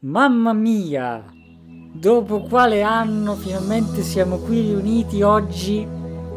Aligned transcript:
Mamma 0.00 0.52
mia! 0.52 1.24
Dopo 1.92 2.42
quale 2.42 2.82
anno 2.82 3.34
finalmente 3.34 4.02
siamo 4.02 4.36
qui 4.36 4.60
riuniti 4.60 5.22
oggi 5.22 5.84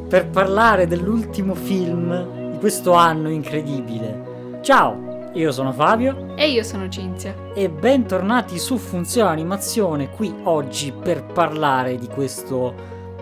per 0.10 0.30
parlare 0.30 0.88
dell'ultimo 0.88 1.54
film 1.54 2.54
di 2.54 2.58
questo 2.58 2.94
anno 2.94 3.30
incredibile. 3.30 4.60
Ciao, 4.64 5.30
io 5.34 5.52
sono 5.52 5.72
Fabio 5.74 6.36
E 6.38 6.50
io 6.50 6.64
sono 6.64 6.90
Cinzia. 6.90 7.36
e 7.54 7.70
bentornati 7.70 8.58
su 8.58 8.78
Funzione 8.78 9.30
Animazione 9.30 10.10
qui 10.10 10.34
oggi 10.46 10.92
per 10.92 11.24
parlare 11.24 11.98
di 11.98 12.08
questo 12.08 12.74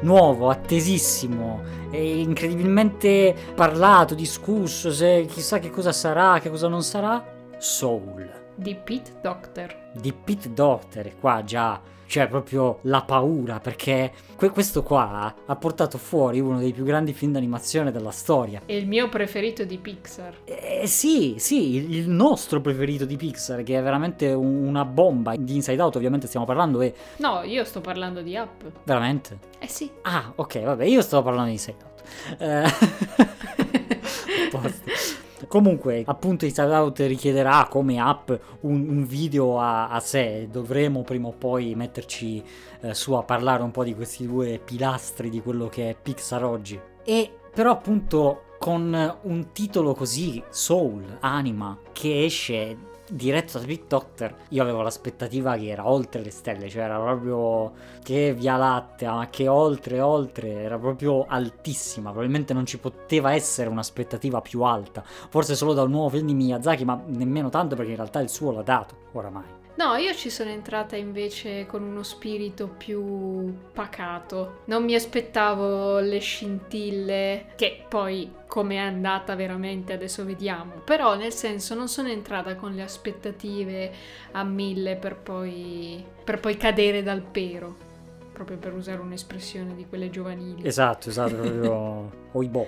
nuovo, 0.03 0.47
attesissimo 0.49 1.59
e 1.91 2.21
incredibilmente 2.21 3.35
parlato, 3.55 4.15
discusso, 4.15 4.89
se 4.93 5.25
chissà 5.29 5.59
che 5.59 5.69
cosa 5.69 5.91
sarà, 5.91 6.39
che 6.39 6.49
cosa 6.49 6.69
non 6.69 6.81
sarà, 6.81 7.21
Soul 7.57 8.38
Di 8.59 8.75
Pete 8.75 9.11
Doctor. 9.21 9.73
di 9.93 10.11
Pete 10.13 10.53
Docter 10.53 11.07
e 11.07 11.15
qua 11.19 11.43
già 11.45 11.79
c'è 12.05 12.27
proprio 12.27 12.79
la 12.83 13.03
paura 13.03 13.59
perché 13.59 14.11
que- 14.35 14.49
questo 14.49 14.81
qua 14.83 15.33
ha 15.45 15.55
portato 15.55 15.97
fuori 15.99 16.39
uno 16.39 16.57
dei 16.59 16.73
più 16.73 16.83
grandi 16.83 17.13
film 17.13 17.31
d'animazione 17.33 17.91
della 17.91 18.09
storia. 18.11 18.61
È 18.65 18.73
il 18.73 18.87
mio 18.87 19.07
preferito 19.09 19.63
di 19.63 19.77
Pixar. 19.77 20.39
Eh, 20.43 20.87
sì, 20.87 21.35
sì, 21.37 21.75
il, 21.75 22.09
nostro 22.09 22.61
preferito 22.61 23.05
di 23.05 23.15
Pixar 23.15 23.61
che 23.63 23.77
è 23.77 23.81
veramente 23.81 24.31
un- 24.33 24.65
una 24.67 24.83
bomba. 24.85 25.35
Di 25.37 25.55
Inside 25.55 25.81
Out 25.81 25.95
ovviamente 25.97 26.25
stiamo 26.27 26.45
parlando 26.47 26.81
e 26.81 26.93
No, 27.17 27.43
io 27.43 27.63
sto 27.63 27.79
parlando 27.79 28.21
di 28.21 28.35
Up. 28.35 28.69
veramente... 28.83 29.37
Eh 29.59 29.67
sì. 29.67 29.89
Ah, 30.01 30.31
ok, 30.35 30.61
vabbè, 30.63 30.85
io 30.85 31.01
stavo 31.01 31.23
parlando 31.23 31.49
di 31.49 31.55
Inside 31.55 31.77
Out. 31.83 32.41
Eh. 32.41 33.27
Comunque, 35.47 36.03
appunto, 36.05 36.45
Inside 36.45 36.73
Out 36.73 36.99
richiederà 36.99 37.67
come 37.69 37.99
app 37.99 38.31
un, 38.61 38.87
un 38.89 39.05
video 39.05 39.59
a, 39.59 39.89
a 39.89 39.99
sé. 39.99 40.47
Dovremo 40.51 41.01
prima 41.03 41.27
o 41.27 41.33
poi 41.33 41.75
metterci 41.75 42.43
eh, 42.81 42.93
su 42.93 43.13
a 43.13 43.23
parlare 43.23 43.63
un 43.63 43.71
po' 43.71 43.83
di 43.83 43.95
questi 43.95 44.27
due 44.27 44.59
pilastri 44.63 45.29
di 45.29 45.41
quello 45.41 45.67
che 45.67 45.89
è 45.89 45.95
Pixar 46.01 46.43
oggi. 46.43 46.79
E 47.03 47.31
però, 47.53 47.71
appunto, 47.71 48.43
con 48.59 49.17
un 49.23 49.51
titolo 49.51 49.93
così, 49.93 50.43
Soul, 50.49 51.17
Anima, 51.21 51.77
che 51.91 52.25
esce 52.25 52.77
diretto 53.09 53.59
da 53.59 53.65
Big 53.65 53.87
Doctor, 53.87 54.33
io 54.49 54.61
avevo 54.61 54.81
l'aspettativa 54.81 55.55
che 55.55 55.67
era 55.67 55.87
oltre 55.89 56.21
le 56.21 56.31
stelle, 56.31 56.69
cioè 56.69 56.83
era 56.83 56.99
proprio 56.99 57.73
che 58.03 58.33
via 58.33 58.55
lattea, 58.55 59.13
ma 59.13 59.29
che 59.29 59.47
oltre, 59.47 59.99
oltre, 59.99 60.49
era 60.49 60.77
proprio 60.77 61.25
altissima. 61.27 62.09
Probabilmente 62.09 62.53
non 62.53 62.65
ci 62.65 62.79
poteva 62.79 63.33
essere 63.33 63.69
un'aspettativa 63.69 64.41
più 64.41 64.61
alta. 64.61 65.03
Forse 65.03 65.55
solo 65.55 65.73
da 65.73 65.83
un 65.83 65.91
nuovo 65.91 66.09
film 66.09 66.27
di 66.27 66.33
Miyazaki, 66.33 66.85
ma 66.85 67.01
nemmeno 67.07 67.49
tanto 67.49 67.75
perché 67.75 67.91
in 67.91 67.97
realtà 67.97 68.19
il 68.19 68.29
suo 68.29 68.51
l'ha 68.51 68.63
dato, 68.63 68.95
oramai. 69.13 69.58
No, 69.79 69.95
io 69.95 70.13
ci 70.13 70.29
sono 70.29 70.49
entrata 70.49 70.97
invece 70.97 71.65
con 71.65 71.83
uno 71.83 72.03
spirito 72.03 72.67
più 72.67 73.71
pacato. 73.71 74.63
Non 74.65 74.83
mi 74.83 74.93
aspettavo 74.93 75.99
le 75.99 76.19
scintille, 76.19 77.53
che 77.55 77.85
poi 77.87 78.29
come 78.45 78.75
è 78.75 78.79
andata 78.79 79.35
veramente 79.35 79.93
adesso 79.93 80.25
vediamo. 80.25 80.81
Però 80.83 81.15
nel 81.15 81.31
senso 81.31 81.75
non 81.75 81.87
sono 81.87 82.09
entrata 82.09 82.55
con 82.55 82.75
le 82.75 82.81
aspettative 82.81 83.89
a 84.31 84.43
mille 84.43 84.97
per 84.97 85.15
poi, 85.15 86.03
per 86.25 86.41
poi 86.41 86.57
cadere 86.57 87.01
dal 87.01 87.21
pero. 87.21 87.87
Proprio 88.39 88.57
per 88.57 88.73
usare 88.73 89.01
un'espressione 89.01 89.75
di 89.75 89.85
quelle 89.85 90.09
giovanili. 90.09 90.65
Esatto, 90.65 91.09
esatto, 91.09 91.35
proprio 91.35 92.09
oibò. 92.31 92.65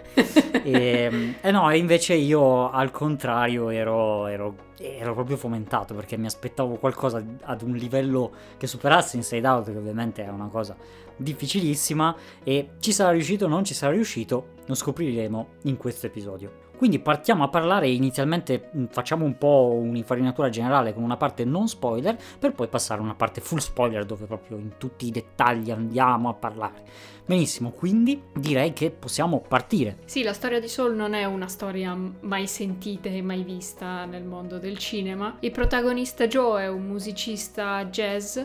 E, 0.63 1.35
e 1.39 1.51
no, 1.51 1.71
e 1.71 1.77
invece 1.77 2.13
io 2.13 2.69
al 2.69 2.91
contrario 2.91 3.69
ero, 3.69 4.27
ero, 4.27 4.55
ero 4.77 5.13
proprio 5.13 5.37
fomentato 5.37 5.93
perché 5.93 6.17
mi 6.17 6.25
aspettavo 6.25 6.75
qualcosa 6.75 7.23
ad 7.43 7.61
un 7.61 7.71
livello 7.71 8.33
che 8.57 8.67
superasse 8.67 9.15
Inside 9.15 9.47
Out, 9.47 9.71
che 9.71 9.77
ovviamente 9.77 10.25
è 10.25 10.27
una 10.27 10.49
cosa 10.49 10.75
difficilissima, 11.15 12.17
e 12.43 12.71
ci 12.79 12.91
sarà 12.91 13.11
riuscito 13.11 13.45
o 13.45 13.47
non 13.47 13.63
ci 13.63 13.73
sarà 13.73 13.93
riuscito, 13.93 14.47
lo 14.65 14.75
scopriremo 14.75 15.47
in 15.63 15.77
questo 15.77 16.05
episodio. 16.05 16.60
Quindi 16.81 16.97
partiamo 16.97 17.43
a 17.43 17.47
parlare 17.47 17.89
inizialmente, 17.89 18.69
mh, 18.71 18.85
facciamo 18.85 19.23
un 19.23 19.37
po' 19.37 19.71
un'infarinatura 19.79 20.49
generale 20.49 20.95
con 20.95 21.03
una 21.03 21.15
parte 21.15 21.45
non 21.45 21.67
spoiler, 21.67 22.17
per 22.39 22.53
poi 22.53 22.69
passare 22.69 22.99
a 22.99 23.03
una 23.03 23.13
parte 23.13 23.39
full 23.39 23.59
spoiler 23.59 24.03
dove 24.03 24.25
proprio 24.25 24.57
in 24.57 24.79
tutti 24.79 25.05
i 25.05 25.11
dettagli 25.11 25.69
andiamo 25.69 26.29
a 26.29 26.33
parlare. 26.33 26.81
Benissimo, 27.23 27.69
quindi 27.69 28.23
direi 28.33 28.73
che 28.73 28.89
possiamo 28.89 29.43
partire. 29.47 29.99
Sì, 30.05 30.23
la 30.23 30.33
storia 30.33 30.59
di 30.59 30.67
Soul 30.67 30.95
non 30.95 31.13
è 31.13 31.23
una 31.25 31.47
storia 31.47 31.95
mai 32.21 32.47
sentita 32.47 33.09
e 33.09 33.21
mai 33.21 33.43
vista 33.43 34.05
nel 34.05 34.23
mondo 34.23 34.57
del 34.57 34.79
cinema. 34.79 35.37
Il 35.41 35.51
protagonista 35.51 36.25
Joe 36.25 36.63
è 36.63 36.67
un 36.67 36.87
musicista 36.87 37.85
jazz 37.85 38.39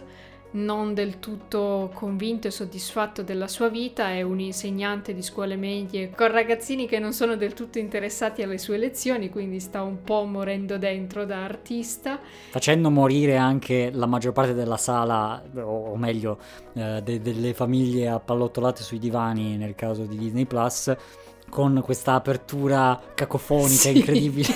non 0.57 0.95
del 0.95 1.19
tutto 1.19 1.91
convinto 1.93 2.49
e 2.49 2.51
soddisfatto 2.51 3.23
della 3.23 3.47
sua 3.47 3.69
vita, 3.69 4.09
è 4.09 4.23
un 4.23 4.41
insegnante 4.41 5.15
di 5.15 5.23
scuole 5.23 5.57
medie 5.57 6.11
con 6.11 6.31
ragazzini 6.31 6.87
che 6.87 6.99
non 6.99 7.13
sono 7.13 7.37
del 7.37 7.53
tutto 7.53 7.79
interessati 7.79 8.43
alle 8.43 8.59
sue 8.59 8.79
lezioni, 8.79 9.29
quindi 9.29 9.61
sta 9.61 9.83
un 9.83 10.03
po' 10.03 10.25
morendo 10.25 10.79
dentro 10.79 11.25
da 11.25 11.45
artista. 11.45 12.19
Facendo 12.51 12.91
morire 12.91 13.37
anche 13.37 13.91
la 13.93 14.07
maggior 14.07 14.33
parte 14.33 14.55
della 14.55 14.79
sala, 14.79 15.43
o, 15.57 15.95
meglio, 15.97 16.39
eh, 16.73 17.01
de- 17.03 17.21
delle 17.21 17.53
famiglie 17.53 18.09
appallottolate 18.09 18.83
sui 18.83 18.99
divani 18.99 19.57
nel 19.57 19.75
caso 19.75 20.05
di 20.05 20.17
Disney 20.17 20.47
Plus. 20.47 20.95
Con 21.49 21.81
questa 21.83 22.15
apertura 22.15 23.01
cacofonica 23.15 23.89
Sì. 23.89 23.91
incredibile 23.91 24.49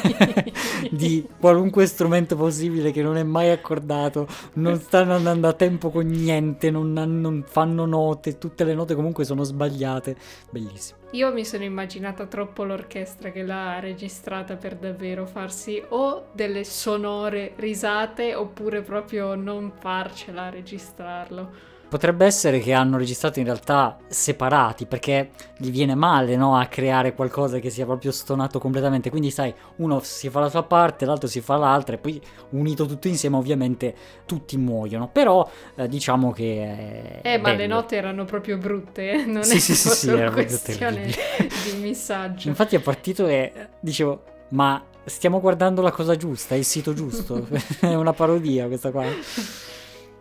di 0.90 1.26
qualunque 1.38 1.86
strumento 1.86 2.36
possibile 2.36 2.90
che 2.90 3.02
non 3.02 3.16
è 3.16 3.22
mai 3.22 3.50
accordato, 3.50 4.26
non 4.54 4.78
stanno 4.78 5.14
andando 5.14 5.48
a 5.48 5.52
tempo 5.54 5.90
con 5.90 6.06
niente, 6.06 6.70
non, 6.70 6.92
non 6.92 7.44
fanno 7.46 7.86
note, 7.86 8.38
tutte 8.38 8.64
le 8.64 8.74
note 8.74 8.94
comunque 8.94 9.24
sono 9.24 9.44
sbagliate. 9.44 10.16
Bellissimo. 10.50 10.98
Io 11.12 11.32
mi 11.32 11.44
sono 11.44 11.64
immaginata 11.64 12.26
troppo 12.26 12.64
l'orchestra 12.64 13.30
che 13.32 13.42
l'ha 13.42 13.80
registrata 13.80 14.56
per 14.56 14.76
davvero 14.76 15.26
farsi 15.26 15.82
o 15.88 16.28
delle 16.32 16.62
sonore 16.64 17.54
risate 17.56 18.34
oppure 18.34 18.82
proprio 18.82 19.34
non 19.34 19.72
farcela 19.72 20.44
a 20.44 20.50
registrarlo. 20.50 21.69
Potrebbe 21.90 22.24
essere 22.24 22.60
che 22.60 22.72
hanno 22.72 22.96
registrato 22.96 23.40
in 23.40 23.46
realtà 23.46 23.98
separati 24.06 24.86
perché 24.86 25.30
gli 25.56 25.72
viene 25.72 25.96
male 25.96 26.36
no, 26.36 26.56
a 26.56 26.66
creare 26.66 27.14
qualcosa 27.14 27.58
che 27.58 27.68
sia 27.68 27.84
proprio 27.84 28.12
stonato 28.12 28.60
completamente. 28.60 29.10
Quindi, 29.10 29.32
sai, 29.32 29.52
uno 29.76 29.98
si 29.98 30.30
fa 30.30 30.38
la 30.38 30.48
sua 30.48 30.62
parte, 30.62 31.04
l'altro 31.04 31.26
si 31.26 31.40
fa 31.40 31.56
l'altra, 31.56 31.96
e 31.96 31.98
poi 31.98 32.20
unito 32.50 32.86
tutto 32.86 33.08
insieme, 33.08 33.36
ovviamente 33.36 33.92
tutti 34.24 34.56
muoiono. 34.56 35.08
Però 35.08 35.50
eh, 35.74 35.88
diciamo 35.88 36.30
che. 36.30 37.18
Eh, 37.22 37.38
ma 37.38 37.52
le 37.54 37.66
note 37.66 37.96
erano 37.96 38.24
proprio 38.24 38.56
brutte, 38.56 39.10
eh? 39.10 39.24
non 39.24 39.42
Sì, 39.42 39.56
è 39.56 39.58
sì, 39.58 39.74
sì, 39.74 39.88
sì, 39.88 40.10
era 40.10 40.30
questione 40.30 41.06
di 41.64 41.80
missaggio. 41.80 42.48
Infatti, 42.48 42.76
è 42.76 42.80
partito 42.80 43.26
e 43.26 43.52
dicevo, 43.80 44.22
ma 44.50 44.80
stiamo 45.04 45.40
guardando 45.40 45.82
la 45.82 45.90
cosa 45.90 46.16
giusta, 46.16 46.54
il 46.54 46.64
sito 46.64 46.94
giusto. 46.94 47.48
è 47.80 47.94
una 47.94 48.12
parodia 48.12 48.66
questa 48.68 48.92
qua. 48.92 49.04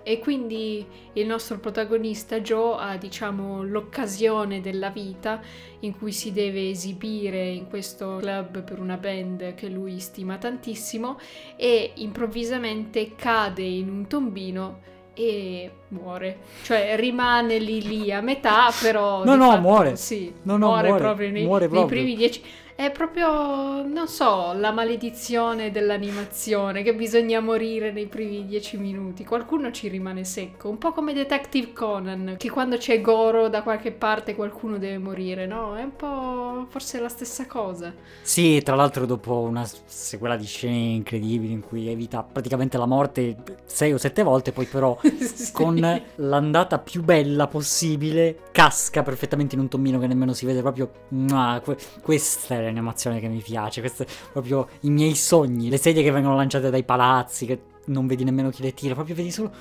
E 0.02 0.18
quindi 0.20 0.86
il 1.14 1.26
nostro 1.28 1.60
protagonista 1.60 2.40
Joe 2.40 2.78
ha, 2.80 2.98
diciamo, 2.98 3.64
l'occasione 3.64 4.60
della 4.62 4.90
vita 4.90 5.40
in 5.82 5.96
cui 5.98 6.12
si 6.12 6.32
deve 6.32 6.70
esibire 6.70 7.48
in 7.48 7.68
questo 7.68 8.18
club 8.20 8.64
per 8.64 8.80
una 8.80 8.98
band 8.98 9.54
che 9.56 9.68
lui 9.68 10.00
stima 10.00 10.38
tantissimo 10.38 11.20
e 11.56 11.92
improvvisamente 11.96 13.14
cade 13.16 13.64
in 13.64 13.90
un 13.90 14.08
tombino 14.08 14.80
e 15.14 15.70
muore. 15.90 16.40
Cioè 16.64 16.96
rimane 16.98 17.60
lì 17.60 17.82
lì 17.82 18.12
a 18.12 18.22
metà, 18.22 18.72
però... 18.82 19.24
No, 19.26 19.36
no, 19.36 19.50
fatto- 19.50 19.62
muore. 19.62 19.96
Sì, 19.98 20.34
No, 20.44 20.58
no, 20.58 20.68
muore, 20.68 20.88
muore. 20.88 21.02
proprio 21.04 21.30
nei, 21.30 21.44
Muore 21.44 21.66
nei 21.66 21.70
proprio. 21.70 22.00
primi 22.02 22.16
dieci... 22.16 22.42
È 22.80 22.92
proprio, 22.92 23.86
non 23.86 24.08
so, 24.08 24.54
la 24.54 24.72
maledizione 24.72 25.70
dell'animazione, 25.70 26.82
che 26.82 26.96
bisogna 26.96 27.42
morire 27.42 27.92
nei 27.92 28.06
primi 28.06 28.46
dieci 28.46 28.78
minuti. 28.78 29.26
Qualcuno 29.26 29.70
ci 29.72 29.90
rimane 29.90 30.24
secco, 30.24 30.70
un 30.70 30.78
po' 30.78 30.94
come 30.94 31.12
Detective 31.12 31.74
Conan, 31.74 32.36
che 32.38 32.50
quando 32.50 32.78
c'è 32.78 33.02
Goro 33.02 33.50
da 33.50 33.64
qualche 33.64 33.92
parte 33.92 34.34
qualcuno 34.34 34.78
deve 34.78 34.98
morire, 34.98 35.46
no? 35.46 35.76
È 35.76 35.84
un 35.84 35.94
po' 35.94 36.68
forse 36.70 37.02
la 37.02 37.10
stessa 37.10 37.46
cosa. 37.48 37.94
Sì, 38.22 38.62
tra 38.64 38.76
l'altro 38.76 39.06
dopo 39.06 39.40
una 39.40 39.70
sequela 39.84 40.38
di 40.38 40.46
scene 40.46 40.78
incredibili 40.78 41.52
in 41.52 41.60
cui 41.60 41.90
evita 41.90 42.24
praticamente 42.24 42.78
la 42.78 42.86
morte 42.86 43.36
sei 43.66 43.92
o 43.92 43.98
sette 43.98 44.24
volte, 44.24 44.54
poi 44.54 44.68
però 44.68 44.98
Sì. 45.20 45.52
con 45.52 46.02
l'andata 46.16 46.80
più 46.80 47.04
bella 47.04 47.48
possibile 47.48 48.38
casca 48.54 49.04
perfettamente 49.04 49.56
in 49.56 49.60
un 49.62 49.68
tommino 49.68 50.00
che 50.00 50.08
nemmeno 50.08 50.32
si 50.32 50.46
vede 50.46 50.62
proprio. 50.62 50.90
Mua, 51.10 51.60
que- 51.62 51.76
questa 52.02 52.56
è 52.56 52.68
l'animazione 52.70 53.20
che 53.20 53.28
mi 53.28 53.42
piace, 53.42 53.82
questi 53.82 54.06
proprio 54.32 54.68
i 54.82 54.90
miei 54.90 55.16
sogni, 55.16 55.70
le 55.70 55.78
sedie 55.78 56.04
che 56.04 56.12
vengono 56.12 56.36
lanciate 56.36 56.70
dai 56.70 56.84
palazzi, 56.84 57.46
che 57.46 57.62
non 57.86 58.08
vedi 58.08 58.24
nemmeno 58.24 58.50
chi 58.50 58.62
le 58.62 58.74
tira, 58.74 58.94
proprio 58.94 59.16
vedi 59.16 59.32
solo 59.32 59.52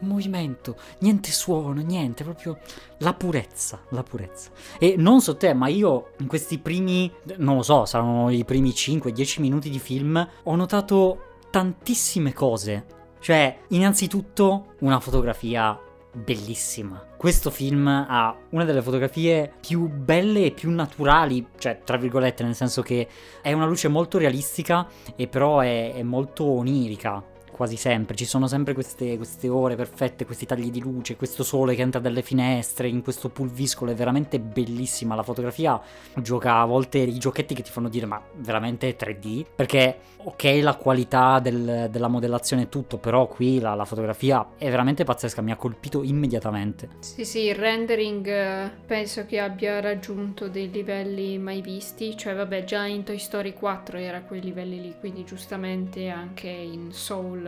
movimento, 0.00 0.76
niente 0.98 1.30
suono, 1.30 1.80
niente, 1.80 2.24
proprio 2.24 2.58
la 2.98 3.14
purezza, 3.14 3.80
la 3.90 4.02
purezza. 4.02 4.50
E 4.78 4.94
non 4.98 5.20
so 5.20 5.36
te, 5.36 5.54
ma 5.54 5.68
io 5.68 6.10
in 6.18 6.26
questi 6.26 6.58
primi, 6.58 7.10
non 7.38 7.56
lo 7.56 7.62
so, 7.62 7.84
saranno 7.84 8.30
i 8.30 8.44
primi 8.44 8.70
5-10 8.70 9.40
minuti 9.40 9.70
di 9.70 9.78
film, 9.78 10.28
ho 10.42 10.56
notato 10.56 11.32
tantissime 11.50 12.32
cose 12.32 12.84
Cioè, 13.20 13.58
innanzitutto 13.68 14.74
una 14.80 15.00
fotografia 15.00 15.78
bellissima. 16.14 17.04
Questo 17.16 17.50
film 17.50 17.86
ha 17.86 18.36
una 18.50 18.64
delle 18.64 18.82
fotografie 18.82 19.52
più 19.60 19.88
belle 19.88 20.46
e 20.46 20.50
più 20.52 20.70
naturali, 20.70 21.46
cioè 21.58 21.80
tra 21.84 21.96
virgolette, 21.96 22.42
nel 22.42 22.54
senso 22.54 22.82
che 22.82 23.06
è 23.42 23.52
una 23.52 23.66
luce 23.66 23.88
molto 23.88 24.18
realistica 24.18 24.86
e 25.16 25.26
però 25.26 25.60
è, 25.60 25.94
è 25.94 26.02
molto 26.02 26.44
onirica 26.44 27.32
quasi 27.54 27.76
sempre, 27.76 28.16
ci 28.16 28.24
sono 28.24 28.48
sempre 28.48 28.74
queste, 28.74 29.16
queste, 29.16 29.48
ore 29.48 29.76
perfette, 29.76 30.24
questi 30.24 30.44
tagli 30.44 30.72
di 30.72 30.80
luce, 30.80 31.14
questo 31.14 31.44
sole 31.44 31.76
che 31.76 31.82
entra 31.82 32.00
dalle 32.00 32.22
finestre, 32.22 32.88
in 32.88 33.00
questo 33.00 33.28
pulviscolo, 33.28 33.92
è 33.92 33.94
veramente 33.94 34.40
bellissima. 34.40 35.14
La 35.14 35.22
fotografia 35.22 35.80
gioca 36.16 36.58
a 36.58 36.64
volte 36.64 36.98
i 36.98 37.16
giochetti 37.18 37.54
che 37.54 37.62
ti 37.62 37.70
fanno 37.70 37.88
dire 37.88 38.06
ma 38.06 38.20
veramente 38.38 38.96
3D, 38.96 39.44
perché 39.54 39.98
ok 40.24 40.58
la 40.62 40.74
qualità 40.74 41.38
del, 41.38 41.88
della 41.90 42.08
modellazione 42.08 42.62
e 42.62 42.68
tutto, 42.68 42.98
però 42.98 43.28
qui 43.28 43.60
la, 43.60 43.74
la, 43.74 43.84
fotografia 43.84 44.48
è 44.56 44.68
veramente 44.68 45.04
pazzesca, 45.04 45.40
mi 45.40 45.52
ha 45.52 45.56
colpito 45.56 46.02
immediatamente. 46.02 46.88
Sì 46.98 47.24
sì, 47.24 47.40
il 47.44 47.54
rendering 47.54 48.26
eh, 48.26 48.70
penso 48.84 49.24
che 49.26 49.38
abbia 49.38 49.80
raggiunto 49.80 50.48
dei 50.48 50.70
livelli 50.70 51.38
mai 51.38 51.60
visti, 51.60 52.16
cioè 52.16 52.34
vabbè 52.34 52.64
già 52.64 52.84
in 52.86 53.04
Toy 53.04 53.18
Story 53.18 53.52
4 53.52 53.98
era 53.98 54.22
quei 54.22 54.40
livelli 54.40 54.80
lì, 54.80 54.94
quindi 54.98 55.24
giustamente 55.24 56.08
anche 56.08 56.48
in 56.48 56.92
Soul 56.92 57.43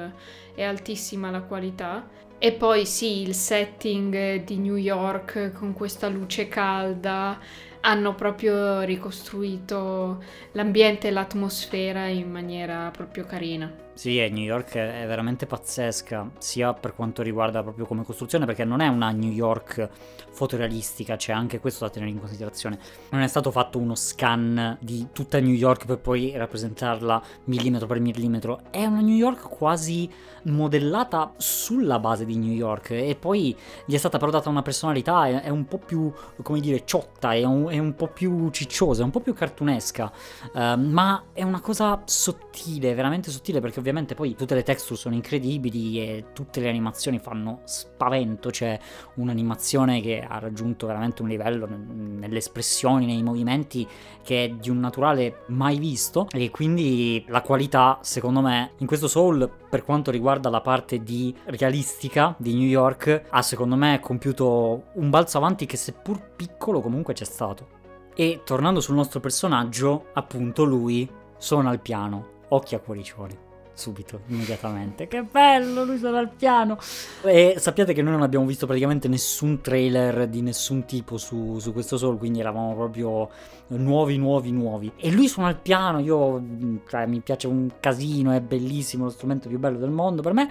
è 0.55 0.63
altissima 0.63 1.31
la 1.31 1.43
qualità. 1.43 2.09
E 2.39 2.53
poi 2.53 2.85
sì, 2.85 3.23
il 3.23 3.35
setting 3.35 4.45
di 4.45 4.59
New 4.59 4.77
York 4.77 5.53
con 5.53 5.73
questa 5.73 6.09
luce 6.09 6.49
calda 6.49 7.39
hanno 7.81 8.15
proprio 8.15 8.81
ricostruito 8.81 10.23
l'ambiente 10.53 11.09
e 11.09 11.11
l'atmosfera 11.13 12.07
in 12.07 12.31
maniera 12.31 12.91
proprio 12.91 13.25
carina. 13.25 13.86
Sì, 13.97 14.19
New 14.29 14.43
York 14.43 14.75
è 14.75 15.07
veramente 15.07 15.47
pazzesca, 15.47 16.33
sia 16.37 16.75
per 16.75 16.95
quanto 16.95 17.23
riguarda 17.23 17.63
proprio 17.63 17.87
come 17.87 18.05
costruzione, 18.05 18.45
perché 18.45 18.63
non 18.63 18.83
è 18.83 18.89
una 18.89 19.11
New 19.11 19.33
York 19.33 19.89
fotorealistica, 20.33 21.17
c'è 21.17 21.33
anche 21.33 21.61
questo 21.61 21.87
da 21.87 21.91
tenere 21.91 22.11
in 22.11 22.19
considerazione. 22.19 22.79
Non 23.09 23.23
è 23.23 23.27
stato 23.27 23.51
fatto 23.51 23.79
uno 23.79 23.95
scan 23.95 24.77
di 24.81 25.09
tutta 25.13 25.41
New 25.41 25.55
York 25.55 25.87
per 25.87 25.97
poi 25.97 26.31
rappresentarla 26.37 27.23
millimetro 27.45 27.87
per 27.87 27.99
millimetro, 28.01 28.65
è 28.71 28.85
una 28.85 29.01
New 29.01 29.15
York 29.17 29.49
quasi 29.49 30.11
modellata 30.47 31.33
sulla 31.37 31.99
base 31.99 32.25
di 32.25 32.37
New 32.37 32.53
York 32.53 32.91
e 32.91 33.17
poi 33.19 33.57
gli 33.85 33.95
è 33.95 33.99
stata 33.99 34.19
però 34.19 34.31
data 34.31 34.49
una 34.49 34.63
personalità, 34.63 35.27
è, 35.27 35.43
è 35.43 35.49
un 35.49 35.67
po' 35.67 35.79
più, 35.79 36.13
come 36.43 36.61
dire, 36.61 36.85
ciotta, 36.85 37.33
è 37.33 37.45
un, 37.45 37.69
è 37.69 37.79
un, 37.79 37.95
po' 37.95 38.09
più 38.09 38.51
cicciosa, 38.51 39.01
è 39.01 39.05
un 39.05 39.11
po' 39.11 39.21
più 39.21 39.33
cartunesca, 39.33 40.13
uh, 40.53 40.59
ma 40.77 41.25
è 41.33 41.43
una 41.43 41.61
cosa 41.61 42.03
sottile, 42.05 42.95
veramente 42.95 43.31
sottile, 43.31 43.61
perché 43.61 43.81
ovviamente 43.87 44.17
poi 44.17 44.35
tutte 44.35 44.57
le 44.57 44.65
texture 44.65 44.99
sono 44.99 45.15
incredibili 45.15 46.01
e 46.01 46.25
tutte 46.33 46.59
le 46.59 46.69
animazioni 46.69 47.21
fanno 47.21 47.61
spavento, 47.65 48.51
c'è 48.51 48.77
un'animazione 49.15 50.01
che 50.01 50.27
ha 50.29 50.41
raggiunto 50.41 50.89
veramente 50.89 51.23
un 51.23 51.29
livello 51.29 51.69
nelle 51.69 52.39
espressioni, 52.39 53.07
nei 53.07 53.23
movimenti 53.23 53.87
che 54.25 54.45
è 54.45 54.49
di 54.49 54.71
un 54.71 54.81
naturale 54.81 55.45
mai 55.49 55.79
visto 55.79 56.27
e 56.33 56.51
quindi 56.51 57.25
la 57.29 57.43
qualità 57.43 57.99
secondo 58.03 58.41
me 58.41 58.73
in 58.79 58.89
questo 58.89 59.07
Soul 59.07 59.49
per 59.71 59.85
quanto 59.85 60.11
riguarda 60.11 60.51
la 60.51 60.61
parte 60.61 61.05
di 61.05 61.33
realistica 61.45 62.35
di 62.39 62.55
New 62.55 62.67
York 62.67 63.27
ha 63.31 63.43
secondo 63.43 63.77
me 63.77 64.01
compiuto 64.01 64.87
un 64.95 65.11
balzo 65.11 65.39
avanti 65.39 65.65
che 65.67 65.77
seppur 65.77 66.31
piccolo 66.35 66.81
comunque 66.81 67.15
c'è 67.15 67.25
stato. 67.25 67.75
E 68.17 68.41
tornando 68.45 68.81
sul 68.81 68.95
nostro 68.95 69.21
personaggio, 69.21 70.07
appunto 70.15 70.65
lui 70.65 71.09
suona 71.37 71.71
il 71.71 71.81
piano, 71.81 72.45
occhi 72.49 72.75
a 72.75 72.81
cuoricioli 72.81 73.45
subito, 73.77 74.21
immediatamente. 74.29 75.07
Che 75.07 75.23
bello, 75.23 75.85
lui 75.85 75.99
suona 75.99 76.21
il 76.21 76.31
piano. 76.37 76.79
E 77.23 77.57
sappiate 77.59 77.93
che 77.93 78.03
noi 78.03 78.13
non 78.13 78.23
abbiamo 78.23 78.47
visto 78.47 78.67
praticamente 78.67 79.07
nessun 79.07 79.61
trailer 79.61 80.27
di 80.29 80.41
nessun 80.41 80.87
tipo 80.87 81.19
su, 81.19 81.59
su 81.59 81.73
questo 81.73 81.97
Soul, 81.99 82.19
quindi 82.19 82.41
eravamo 82.41 82.75
proprio 82.75 83.29
nuovi, 83.69 84.17
nuovi, 84.17 84.51
nuovi. 84.51 84.91
E 84.97 85.13
lui 85.13 85.29
suona 85.29 85.51
il 85.51 85.59
piano, 85.59 86.01
io, 86.01 86.43
cioè, 86.89 87.07
mi 87.07 87.21
piace 87.21 87.47
un 87.47 87.71
casino, 87.79 88.33
è 88.33 88.41
bellissimo, 88.41 89.05
lo 89.05 89.11
strumento 89.11 89.49
più 89.49 89.59
bello 89.59 89.79
del 89.79 89.91
mondo 89.91 90.23
per 90.23 90.33
me. 90.33 90.49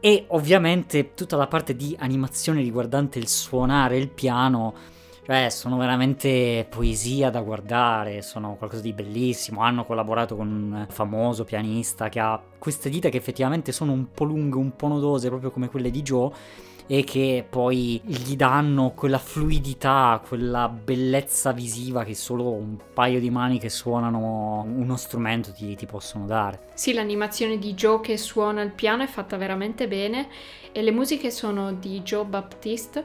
E 0.00 0.24
ovviamente 0.28 1.14
tutta 1.14 1.36
la 1.36 1.46
parte 1.46 1.76
di 1.76 1.94
animazione 1.98 2.62
riguardante 2.62 3.18
il 3.18 3.28
suonare 3.28 3.96
il 3.96 4.08
piano 4.08 4.74
cioè, 5.24 5.48
sono 5.50 5.76
veramente 5.76 6.66
poesia 6.68 7.30
da 7.30 7.40
guardare, 7.40 8.22
sono 8.22 8.56
qualcosa 8.56 8.82
di 8.82 8.92
bellissimo. 8.92 9.60
Hanno 9.60 9.84
collaborato 9.84 10.36
con 10.36 10.48
un 10.48 10.86
famoso 10.88 11.44
pianista 11.44 12.08
che 12.08 12.18
ha 12.18 12.40
queste 12.58 12.90
dita 12.90 13.08
che 13.08 13.18
effettivamente 13.18 13.70
sono 13.72 13.92
un 13.92 14.10
po' 14.12 14.24
lunghe, 14.24 14.56
un 14.56 14.74
po' 14.74 14.88
nodose, 14.88 15.28
proprio 15.28 15.50
come 15.50 15.68
quelle 15.68 15.90
di 15.90 16.02
Joe 16.02 16.32
e 16.92 17.04
che 17.04 17.46
poi 17.48 18.00
gli 18.04 18.34
danno 18.34 18.90
quella 18.96 19.18
fluidità, 19.18 20.20
quella 20.26 20.68
bellezza 20.68 21.52
visiva 21.52 22.02
che 22.02 22.16
solo 22.16 22.50
un 22.50 22.76
paio 22.92 23.20
di 23.20 23.30
mani 23.30 23.60
che 23.60 23.68
suonano 23.68 24.64
uno 24.66 24.96
strumento 24.96 25.52
ti, 25.52 25.76
ti, 25.76 25.86
possono 25.86 26.26
dare. 26.26 26.70
Sì, 26.74 26.92
l'animazione 26.92 27.58
di 27.58 27.74
Joe 27.74 28.00
che 28.00 28.16
suona 28.16 28.62
il 28.62 28.72
piano 28.72 29.04
è 29.04 29.06
fatta 29.06 29.36
veramente 29.36 29.86
bene 29.86 30.26
e 30.72 30.82
le 30.82 30.90
musiche 30.90 31.30
sono 31.30 31.72
di 31.72 32.00
Joe 32.00 32.24
Baptiste 32.24 33.04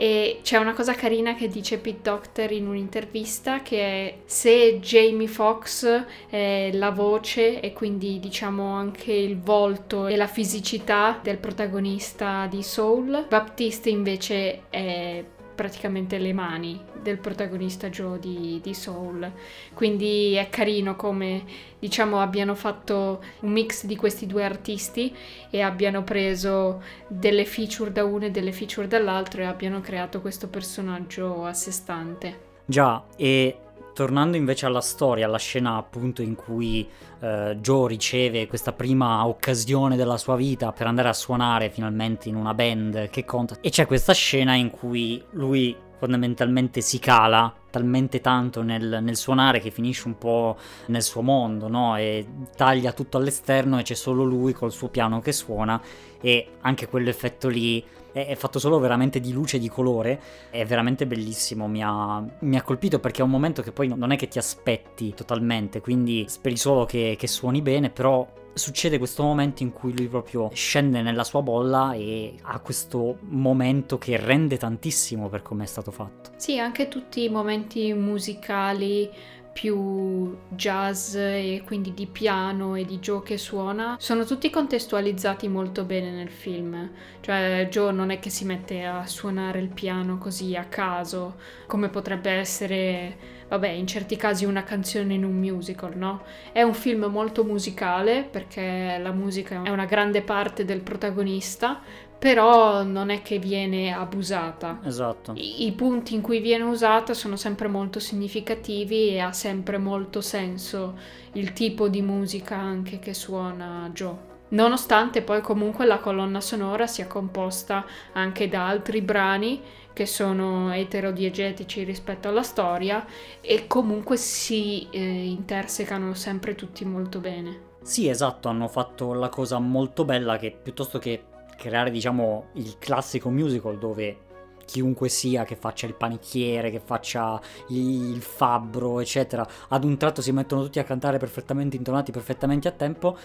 e 0.00 0.38
c'è 0.44 0.58
una 0.58 0.74
cosa 0.74 0.94
carina 0.94 1.34
che 1.34 1.48
dice 1.48 1.78
Pete 1.78 2.02
Doctor 2.02 2.52
in 2.52 2.68
un'intervista 2.68 3.62
che 3.62 3.80
è 3.80 4.14
se 4.26 4.78
Jamie 4.78 5.26
Foxx 5.26 6.04
è 6.28 6.70
la 6.72 6.92
voce 6.92 7.58
e 7.58 7.72
quindi 7.72 8.20
diciamo 8.20 8.74
anche 8.74 9.12
il 9.12 9.40
volto 9.40 10.06
e 10.06 10.14
la 10.14 10.28
fisicità 10.28 11.18
del 11.20 11.38
protagonista 11.38 12.46
di 12.46 12.62
Soul, 12.62 13.26
Baptiste 13.28 13.88
invece 13.90 14.68
è 14.70 15.24
praticamente 15.58 16.18
le 16.18 16.32
mani 16.32 16.80
del 17.02 17.18
protagonista 17.18 17.88
Joe 17.90 18.20
di, 18.20 18.60
di, 18.62 18.74
Soul. 18.74 19.28
Quindi 19.74 20.34
è 20.34 20.48
carino 20.50 20.94
come 20.94 21.42
diciamo 21.80 22.20
abbiano 22.20 22.54
fatto 22.54 23.20
un 23.40 23.50
mix 23.50 23.84
di 23.84 23.96
questi 23.96 24.28
due 24.28 24.44
artisti 24.44 25.12
e 25.50 25.60
abbiano 25.60 26.04
preso 26.04 26.80
delle 27.08 27.44
feature 27.44 27.90
da 27.90 28.04
uno 28.04 28.26
e 28.26 28.30
delle 28.30 28.52
feature 28.52 28.86
dall'altro 28.86 29.42
e 29.42 29.46
abbiano 29.46 29.80
creato 29.80 30.20
questo 30.20 30.46
personaggio 30.46 31.44
a 31.44 31.52
sé 31.52 31.72
stante. 31.72 32.46
Già, 32.64 33.02
e 33.16 33.58
tornando 33.98 34.36
invece 34.36 34.64
alla 34.64 34.80
storia, 34.80 35.26
alla 35.26 35.38
scena 35.38 35.74
appunto 35.74 36.22
in 36.22 36.36
cui 36.36 36.88
uh, 37.18 37.54
Joe 37.54 37.88
riceve 37.88 38.46
questa 38.46 38.70
prima 38.70 39.26
occasione 39.26 39.96
della 39.96 40.16
sua 40.16 40.36
vita 40.36 40.70
per 40.70 40.86
andare 40.86 41.08
a 41.08 41.12
suonare 41.12 41.68
finalmente 41.68 42.28
in 42.28 42.36
una 42.36 42.54
band 42.54 43.10
che 43.10 43.24
conta, 43.24 43.56
e 43.60 43.70
c'è 43.70 43.86
questa 43.86 44.12
scena 44.12 44.54
in 44.54 44.70
cui 44.70 45.20
lui 45.30 45.76
fondamentalmente 45.98 46.80
si 46.80 47.00
cala 47.00 47.52
talmente 47.70 48.20
tanto 48.20 48.62
nel, 48.62 49.00
nel, 49.02 49.16
suonare 49.16 49.58
che 49.58 49.72
finisce 49.72 50.06
un 50.06 50.16
po' 50.16 50.56
nel 50.86 51.02
suo 51.02 51.22
mondo, 51.22 51.66
no? 51.66 51.96
E 51.96 52.24
taglia 52.54 52.92
tutto 52.92 53.16
all'esterno 53.16 53.80
e 53.80 53.82
c'è 53.82 53.94
solo 53.94 54.22
lui 54.22 54.52
col 54.52 54.70
suo 54.70 54.90
piano 54.90 55.20
che 55.20 55.32
suona 55.32 55.80
e 56.20 56.50
anche 56.60 56.86
quell'effetto 56.86 57.48
lì 57.48 57.84
è, 58.12 58.26
è, 58.26 58.34
fatto 58.34 58.58
solo 58.58 58.78
veramente 58.78 59.20
di 59.20 59.32
luce 59.32 59.56
e 59.56 59.60
di 59.60 59.68
colore, 59.68 60.20
è 60.50 60.64
veramente 60.64 61.06
bellissimo, 61.06 61.68
mi 61.68 61.82
ha, 61.82 62.24
mi 62.40 62.56
ha, 62.56 62.62
colpito 62.62 62.98
perché 62.98 63.20
è 63.20 63.24
un 63.24 63.30
momento 63.30 63.62
che 63.62 63.72
poi 63.72 63.88
non 63.88 64.10
è 64.10 64.16
che 64.16 64.28
ti 64.28 64.38
aspetti 64.38 65.14
totalmente, 65.14 65.80
quindi 65.80 66.26
speri 66.28 66.56
solo 66.56 66.84
che, 66.84 67.16
che 67.18 67.26
suoni 67.26 67.62
bene, 67.62 67.90
però 67.90 68.26
succede 68.54 68.98
questo 68.98 69.22
momento 69.22 69.62
in 69.62 69.72
cui 69.72 69.96
lui 69.96 70.08
proprio 70.08 70.50
scende 70.52 71.00
nella 71.00 71.24
sua 71.24 71.40
bolla 71.40 71.92
e 71.92 72.34
ha 72.42 72.58
questo 72.60 73.18
momento 73.28 73.96
che 73.96 74.16
rende 74.18 74.58
tantissimo 74.58 75.28
per 75.28 75.42
come 75.42 75.64
è 75.64 75.66
stato 75.66 75.90
fatto. 75.90 76.30
Sì, 76.36 76.58
anche 76.58 76.88
tutti 76.88 77.24
i 77.24 77.28
momenti 77.28 77.94
musicali 77.94 79.08
più 79.52 80.36
jazz 80.48 81.14
e 81.14 81.62
quindi 81.64 81.92
di 81.94 82.06
piano 82.06 82.74
e 82.74 82.84
di 82.84 82.98
Joe 82.98 83.22
che 83.22 83.38
suona 83.38 83.96
sono 83.98 84.24
tutti 84.24 84.50
contestualizzati 84.50 85.48
molto 85.48 85.84
bene 85.84 86.10
nel 86.10 86.30
film. 86.30 86.90
Cioè 87.20 87.66
Joe 87.70 87.92
non 87.92 88.10
è 88.10 88.18
che 88.18 88.30
si 88.30 88.44
mette 88.44 88.84
a 88.84 89.06
suonare 89.06 89.58
il 89.58 89.68
piano 89.68 90.18
così 90.18 90.54
a 90.54 90.64
caso, 90.64 91.36
come 91.66 91.88
potrebbe 91.88 92.30
essere, 92.30 93.16
vabbè, 93.48 93.68
in 93.68 93.86
certi 93.86 94.16
casi 94.16 94.44
una 94.44 94.62
canzone 94.62 95.14
in 95.14 95.24
un 95.24 95.34
musical, 95.34 95.96
no? 95.96 96.22
È 96.52 96.62
un 96.62 96.74
film 96.74 97.04
molto 97.06 97.44
musicale 97.44 98.22
perché 98.22 98.98
la 99.00 99.12
musica 99.12 99.62
è 99.62 99.70
una 99.70 99.86
grande 99.86 100.22
parte 100.22 100.64
del 100.64 100.80
protagonista, 100.80 101.80
però 102.18 102.82
non 102.82 103.10
è 103.10 103.22
che 103.22 103.38
viene 103.38 103.92
abusata. 103.92 104.80
Esatto. 104.82 105.32
I, 105.36 105.66
I, 105.66 105.72
punti 105.72 106.14
in 106.14 106.20
cui 106.20 106.40
viene 106.40 106.64
usata 106.64 107.14
sono 107.14 107.36
sempre 107.36 107.68
molto 107.68 108.00
significativi 108.00 109.10
e 109.10 109.20
ha 109.20 109.32
sempre 109.32 109.78
molto 109.78 110.20
senso 110.20 110.98
il 111.32 111.52
tipo 111.52 111.88
di 111.88 112.02
musica 112.02 112.56
anche 112.56 112.98
che 112.98 113.14
suona 113.14 113.88
Joe. 113.92 114.26
Nonostante 114.50 115.22
poi 115.22 115.42
comunque 115.42 115.84
la 115.84 115.98
colonna 115.98 116.40
sonora 116.40 116.86
sia 116.86 117.06
composta 117.06 117.84
anche 118.14 118.48
da 118.48 118.66
altri 118.66 119.02
brani 119.02 119.60
che 119.92 120.06
sono 120.06 120.72
eterodiegetici 120.72 121.84
rispetto 121.84 122.28
alla 122.28 122.42
storia 122.42 123.04
e 123.40 123.66
comunque 123.66 124.16
si 124.16 124.88
eh, 124.90 125.00
intersecano 125.00 126.14
sempre 126.14 126.54
tutti 126.54 126.84
molto 126.84 127.18
bene. 127.18 127.66
Sì, 127.82 128.08
esatto, 128.08 128.48
hanno 128.48 128.68
fatto 128.68 129.12
la 129.12 129.28
cosa 129.28 129.58
molto 129.58 130.04
bella 130.04 130.38
che 130.38 130.50
piuttosto 130.50 130.98
che 130.98 131.22
creare, 131.58 131.90
diciamo, 131.90 132.46
il 132.54 132.76
classico 132.78 133.28
musical 133.28 133.78
dove 133.78 134.26
chiunque 134.64 135.08
sia 135.08 135.44
che 135.44 135.56
faccia 135.56 135.86
il 135.86 135.94
panettiere, 135.94 136.70
che 136.70 136.78
faccia 136.78 137.40
il 137.68 138.20
fabbro, 138.20 139.00
eccetera, 139.00 139.46
ad 139.68 139.82
un 139.82 139.96
tratto 139.96 140.22
si 140.22 140.30
mettono 140.30 140.62
tutti 140.62 140.78
a 140.78 140.84
cantare 140.84 141.18
perfettamente 141.18 141.76
intonati, 141.76 142.12
perfettamente 142.12 142.68
a 142.68 142.72
tempo, 142.72 143.16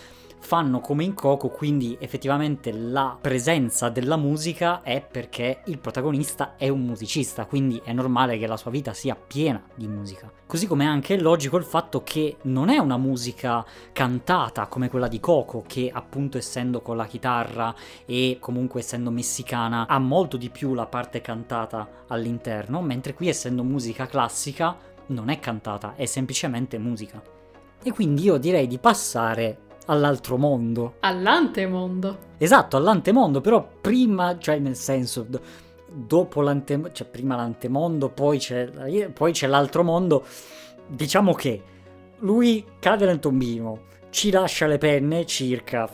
fanno 0.43 0.81
come 0.81 1.05
in 1.05 1.13
Coco, 1.13 1.47
quindi 1.47 1.95
effettivamente 1.99 2.73
la 2.73 3.17
presenza 3.19 3.87
della 3.87 4.17
musica 4.17 4.81
è 4.81 5.01
perché 5.01 5.61
il 5.67 5.79
protagonista 5.79 6.55
è 6.57 6.67
un 6.67 6.81
musicista, 6.81 7.45
quindi 7.45 7.81
è 7.83 7.93
normale 7.93 8.37
che 8.37 8.45
la 8.45 8.57
sua 8.57 8.69
vita 8.69 8.93
sia 8.93 9.15
piena 9.15 9.63
di 9.73 9.87
musica. 9.87 10.29
Così 10.45 10.67
come 10.67 10.83
è 10.83 10.87
anche 10.87 11.17
logico 11.17 11.55
il 11.55 11.63
fatto 11.63 12.03
che 12.03 12.37
non 12.43 12.67
è 12.67 12.77
una 12.77 12.97
musica 12.97 13.65
cantata 13.93 14.67
come 14.67 14.89
quella 14.89 15.07
di 15.07 15.21
Coco, 15.21 15.63
che 15.65 15.89
appunto 15.91 16.37
essendo 16.37 16.81
con 16.81 16.97
la 16.97 17.05
chitarra 17.05 17.73
e 18.05 18.37
comunque 18.41 18.81
essendo 18.81 19.11
messicana 19.11 19.87
ha 19.87 19.97
molto 19.97 20.35
di 20.35 20.49
più 20.49 20.73
la 20.73 20.87
parte 20.87 21.21
cantata 21.21 22.03
all'interno, 22.07 22.81
mentre 22.81 23.13
qui 23.13 23.29
essendo 23.29 23.63
musica 23.63 24.07
classica 24.07 24.77
non 25.07 25.29
è 25.29 25.39
cantata, 25.39 25.95
è 25.95 26.05
semplicemente 26.05 26.77
musica. 26.77 27.21
E 27.81 27.91
quindi 27.91 28.23
io 28.23 28.37
direi 28.37 28.67
di 28.67 28.77
passare 28.77 29.71
all'altro 29.85 30.37
mondo. 30.37 30.95
All'antemondo. 30.99 32.31
Esatto, 32.37 32.77
all'antemondo, 32.77 33.41
però 33.41 33.67
prima, 33.81 34.37
cioè 34.37 34.59
nel 34.59 34.75
senso, 34.75 35.25
do- 35.27 35.41
dopo 35.87 36.41
l'antemondo, 36.41 36.91
cioè 36.91 37.07
prima 37.07 37.35
l'antemondo, 37.35 38.09
poi 38.09 38.37
c'è, 38.37 38.67
poi 39.11 39.31
c'è 39.31 39.47
l'altro 39.47 39.83
mondo. 39.83 40.25
Diciamo 40.87 41.33
che 41.33 41.61
lui 42.19 42.65
cade 42.79 43.05
nel 43.05 43.19
tombino, 43.19 43.91
ci 44.09 44.29
lascia 44.29 44.67
le 44.67 44.77
penne 44.77 45.25
circa, 45.25 45.89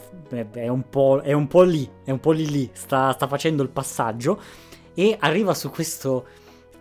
è 0.52 0.68
un 0.68 0.88
po', 0.88 1.20
è 1.20 1.32
un 1.32 1.46
po 1.46 1.62
lì, 1.62 1.88
è 2.04 2.10
un 2.10 2.20
po' 2.20 2.32
lì 2.32 2.48
lì, 2.48 2.70
sta, 2.72 3.12
sta 3.12 3.26
facendo 3.26 3.62
il 3.62 3.70
passaggio 3.70 4.40
e 4.94 5.16
arriva 5.18 5.54
su 5.54 5.70
questo 5.70 6.26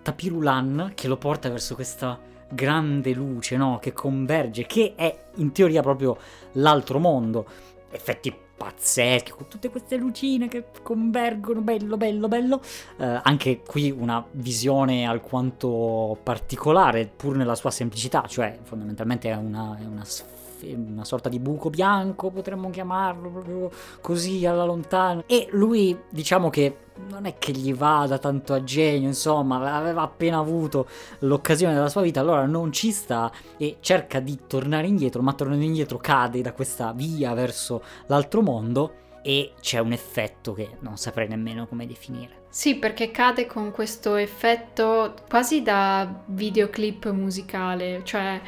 tapirulan 0.01 0.91
che 0.95 1.07
lo 1.07 1.17
porta 1.17 1.49
verso 1.49 1.75
questa 1.75 2.19
grande 2.49 3.13
luce, 3.13 3.57
no? 3.57 3.79
Che 3.79 3.93
converge, 3.93 4.65
che 4.65 4.93
è 4.95 5.17
in 5.35 5.51
teoria 5.51 5.81
proprio 5.81 6.17
l'altro 6.53 6.99
mondo. 6.99 7.45
Effetti 7.91 8.33
pazzeschi, 8.59 9.31
con 9.31 9.47
tutte 9.47 9.69
queste 9.69 9.95
lucine 9.95 10.49
che 10.49 10.65
convergono, 10.83 11.61
bello, 11.61 11.95
bello, 11.95 12.27
bello. 12.27 12.61
Eh, 12.97 13.19
anche 13.23 13.61
qui 13.65 13.89
una 13.89 14.23
visione 14.31 15.05
alquanto 15.05 16.17
particolare, 16.21 17.09
pur 17.15 17.37
nella 17.37 17.55
sua 17.55 17.71
semplicità, 17.71 18.25
cioè 18.27 18.59
fondamentalmente 18.63 19.29
è 19.29 19.35
una, 19.35 19.77
è 19.79 19.85
una 19.85 20.03
sfera 20.03 20.37
una 20.61 21.05
sorta 21.05 21.29
di 21.29 21.39
buco 21.39 21.69
bianco, 21.69 22.29
potremmo 22.29 22.69
chiamarlo 22.69 23.29
proprio 23.29 23.71
così 24.01 24.45
alla 24.45 24.65
lontana. 24.65 25.23
E 25.25 25.47
lui, 25.51 25.97
diciamo 26.09 26.49
che 26.49 26.87
non 27.07 27.25
è 27.25 27.37
che 27.37 27.51
gli 27.51 27.73
vada 27.73 28.17
tanto 28.17 28.53
a 28.53 28.63
genio, 28.63 29.07
insomma, 29.07 29.75
aveva 29.75 30.01
appena 30.01 30.37
avuto 30.37 30.87
l'occasione 31.19 31.73
della 31.73 31.89
sua 31.89 32.01
vita, 32.01 32.19
allora 32.19 32.45
non 32.45 32.71
ci 32.71 32.91
sta 32.91 33.31
e 33.57 33.77
cerca 33.79 34.19
di 34.19 34.39
tornare 34.47 34.87
indietro, 34.87 35.21
ma 35.21 35.33
tornando 35.33 35.63
indietro 35.63 35.97
cade 35.97 36.41
da 36.41 36.53
questa 36.53 36.91
via 36.91 37.33
verso 37.33 37.81
l'altro 38.07 38.41
mondo 38.41 38.93
e 39.21 39.53
c'è 39.59 39.79
un 39.79 39.91
effetto 39.91 40.53
che 40.53 40.77
non 40.79 40.97
saprei 40.97 41.27
nemmeno 41.27 41.67
come 41.67 41.85
definire. 41.85 42.37
Sì, 42.49 42.75
perché 42.75 43.11
cade 43.11 43.45
con 43.45 43.71
questo 43.71 44.15
effetto 44.15 45.13
quasi 45.29 45.61
da 45.61 46.23
videoclip 46.25 47.09
musicale, 47.11 48.01
cioè 48.03 48.41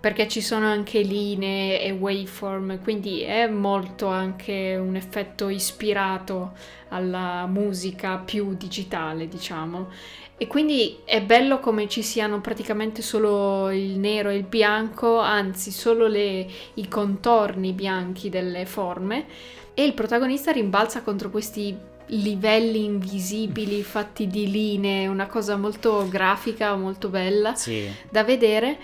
perché 0.00 0.28
ci 0.28 0.40
sono 0.40 0.66
anche 0.66 1.00
linee 1.00 1.82
e 1.82 1.90
waveform, 1.90 2.80
quindi 2.82 3.22
è 3.22 3.48
molto 3.48 4.06
anche 4.06 4.76
un 4.80 4.94
effetto 4.94 5.48
ispirato 5.48 6.52
alla 6.88 7.46
musica 7.46 8.16
più 8.18 8.54
digitale, 8.56 9.28
diciamo. 9.28 9.88
E 10.36 10.46
quindi 10.46 10.98
è 11.04 11.20
bello 11.20 11.58
come 11.58 11.88
ci 11.88 12.02
siano 12.02 12.40
praticamente 12.40 13.02
solo 13.02 13.70
il 13.70 13.98
nero 13.98 14.28
e 14.28 14.36
il 14.36 14.44
bianco, 14.44 15.18
anzi 15.18 15.72
solo 15.72 16.06
le, 16.06 16.46
i 16.74 16.86
contorni 16.86 17.72
bianchi 17.72 18.28
delle 18.28 18.64
forme 18.64 19.26
e 19.74 19.84
il 19.84 19.94
protagonista 19.94 20.52
rimbalza 20.52 21.02
contro 21.02 21.30
questi 21.30 21.76
livelli 22.10 22.84
invisibili 22.84 23.82
fatti 23.82 24.28
di 24.28 24.50
linee, 24.50 25.08
una 25.08 25.26
cosa 25.26 25.56
molto 25.56 26.06
grafica, 26.08 26.74
molto 26.76 27.08
bella 27.08 27.54
sì. 27.54 27.88
da 28.08 28.22
vedere 28.22 28.78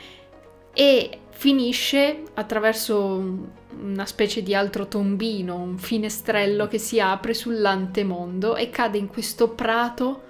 e 0.75 1.19
finisce 1.31 2.23
attraverso 2.35 3.52
una 3.81 4.07
specie 4.07 4.43
di 4.43 4.54
altro 4.54 4.87
tombino, 4.87 5.57
un 5.57 5.78
finestrello 5.78 6.69
che 6.69 6.78
si 6.78 7.00
apre 7.00 7.35
sull'antemondo 7.35 8.57
e 8.57 8.71
cade 8.71 8.99
in 8.99 9.09
questo 9.09 9.49
prato 9.50 10.23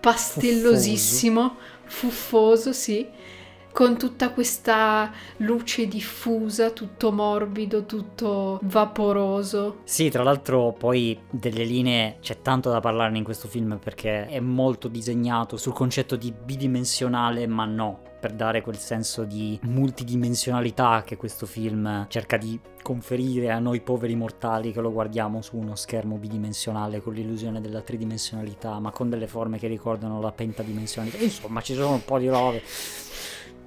pastellosissimo, 0.00 1.56
fuffoso, 1.84 2.70
fuffoso 2.70 2.72
sì, 2.72 3.06
con 3.76 3.98
tutta 3.98 4.30
questa 4.30 5.12
luce 5.40 5.86
diffusa, 5.86 6.70
tutto 6.70 7.12
morbido, 7.12 7.84
tutto 7.84 8.58
vaporoso. 8.62 9.80
Sì, 9.84 10.08
tra 10.08 10.22
l'altro 10.22 10.72
poi 10.72 11.20
delle 11.28 11.64
linee 11.64 12.16
c'è 12.22 12.40
tanto 12.40 12.70
da 12.70 12.80
parlarne 12.80 13.18
in 13.18 13.24
questo 13.24 13.48
film 13.48 13.78
perché 13.78 14.28
è 14.28 14.40
molto 14.40 14.88
disegnato 14.88 15.58
sul 15.58 15.74
concetto 15.74 16.16
di 16.16 16.32
bidimensionale, 16.32 17.46
ma 17.46 17.66
no, 17.66 18.00
per 18.18 18.32
dare 18.32 18.62
quel 18.62 18.78
senso 18.78 19.24
di 19.24 19.60
multidimensionalità 19.64 21.02
che 21.04 21.18
questo 21.18 21.44
film 21.44 22.06
cerca 22.08 22.38
di 22.38 22.58
conferire 22.80 23.50
a 23.50 23.58
noi 23.58 23.82
poveri 23.82 24.14
mortali 24.14 24.72
che 24.72 24.80
lo 24.80 24.90
guardiamo 24.90 25.42
su 25.42 25.58
uno 25.58 25.74
schermo 25.74 26.16
bidimensionale 26.16 27.02
con 27.02 27.12
l'illusione 27.12 27.60
della 27.60 27.82
tridimensionalità, 27.82 28.78
ma 28.78 28.90
con 28.90 29.10
delle 29.10 29.26
forme 29.26 29.58
che 29.58 29.66
ricordano 29.66 30.18
la 30.22 30.32
pentadimensionalità. 30.32 31.22
Insomma, 31.22 31.60
ci 31.60 31.74
sono 31.74 31.92
un 31.92 32.04
po' 32.06 32.18
di 32.18 32.28
robe. 32.28 32.62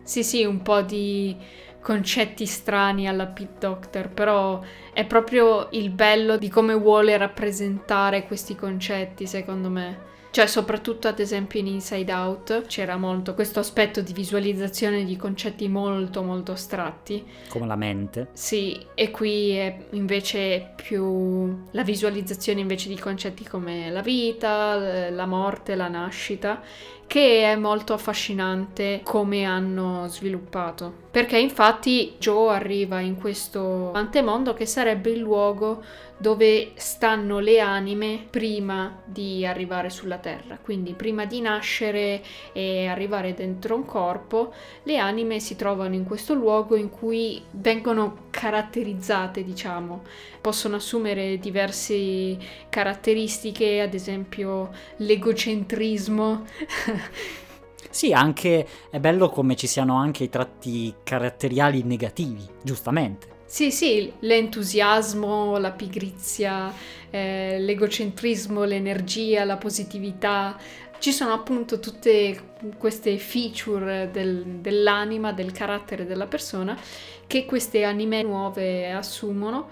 Sì, 0.10 0.24
sì, 0.24 0.44
un 0.44 0.64
po' 0.64 0.82
di 0.82 1.38
concetti 1.80 2.48
strani 2.48 3.08
alla 3.08 3.28
Pit 3.28 3.60
Doctor, 3.60 4.10
però 4.10 4.60
è 4.92 5.06
proprio 5.06 5.68
il 5.74 5.92
bello 5.92 6.38
di 6.38 6.50
come 6.50 6.74
vuole 6.74 7.16
rappresentare 7.16 8.26
questi 8.26 8.56
concetti, 8.56 9.28
secondo 9.28 9.70
me. 9.70 10.08
Cioè, 10.32 10.48
soprattutto 10.48 11.08
ad 11.08 11.20
esempio 11.20 11.60
in 11.60 11.68
Inside 11.68 12.12
Out 12.12 12.66
c'era 12.66 12.98
molto 12.98 13.36
questo 13.36 13.60
aspetto 13.60 14.02
di 14.02 14.14
visualizzazione 14.14 15.04
di 15.04 15.16
concetti 15.16 15.68
molto 15.68 16.24
molto 16.24 16.54
astratti. 16.54 17.24
Come 17.48 17.68
la 17.68 17.76
mente. 17.76 18.30
Sì, 18.34 18.80
e 18.96 19.12
qui 19.12 19.52
è 19.52 19.78
invece 19.92 20.74
più 20.76 21.66
la 21.72 21.84
visualizzazione 21.84 22.62
invece 22.62 22.90
di 22.90 22.98
concetti 22.98 23.44
come 23.44 23.92
la 23.92 24.02
vita, 24.02 25.10
la 25.10 25.26
morte, 25.28 25.76
la 25.76 25.88
nascita 25.88 26.62
che 27.10 27.42
è 27.42 27.56
molto 27.56 27.94
affascinante 27.94 29.02
come 29.04 29.44
hanno 29.44 30.06
sviluppato. 30.10 30.94
Perché 31.10 31.40
infatti 31.40 32.14
Joe 32.20 32.54
arriva 32.54 33.00
in 33.00 33.16
questo 33.16 33.92
antemondo 33.94 34.54
che 34.54 34.68
sarebbe 34.68 35.10
il 35.10 35.18
luogo 35.18 35.82
dove 36.20 36.72
stanno 36.76 37.40
le 37.40 37.62
anime 37.62 38.28
prima 38.30 39.02
di 39.06 39.46
arrivare 39.46 39.90
sulla 39.90 40.18
Terra. 40.18 40.60
Quindi 40.62 40.94
prima 40.94 41.26
di 41.26 41.40
nascere 41.40 42.22
e 42.52 42.88
arrivare 42.88 43.34
dentro 43.34 43.76
un 43.76 43.86
corpo, 43.86 44.54
le 44.84 44.98
anime 44.98 45.40
si 45.40 45.56
trovano 45.56 45.96
in 45.96 46.04
questo 46.04 46.34
luogo 46.34 46.76
in 46.76 46.90
cui 46.90 47.42
vengono 47.52 48.28
caratterizzate, 48.32 49.46
diciamo. 49.46 50.04
Possono 50.42 50.76
assumere 50.76 51.38
diverse 51.38 52.38
caratteristiche, 52.70 53.80
ad 53.80 53.94
esempio 53.94 54.72
l'egocentrismo. 54.98 56.46
Sì, 57.92 58.14
anche 58.14 58.68
è 58.92 59.00
bello 59.00 59.30
come 59.30 59.56
ci 59.56 59.66
siano 59.66 59.96
anche 59.96 60.26
i 60.26 60.30
tratti 60.30 60.94
caratteriali 61.02 61.82
negativi, 61.82 62.48
giustamente. 62.62 63.39
Sì, 63.52 63.72
sì, 63.72 64.14
l'entusiasmo, 64.20 65.58
la 65.58 65.72
pigrizia, 65.72 66.72
eh, 67.10 67.58
l'egocentrismo, 67.60 68.64
l'energia, 68.64 69.44
la 69.44 69.58
positività. 69.58 70.56
Ci 71.00 71.12
sono 71.12 71.34
appunto 71.34 71.80
tutte 71.80 72.54
queste 72.78 73.18
feature 73.18 74.12
del, 74.12 74.44
dell'anima, 74.62 75.34
del 75.34 75.52
carattere 75.52 76.06
della 76.06 76.28
persona 76.28 76.78
che 77.26 77.46
queste 77.46 77.84
anime 77.84 78.22
nuove 78.22 78.92
assumono 78.92 79.70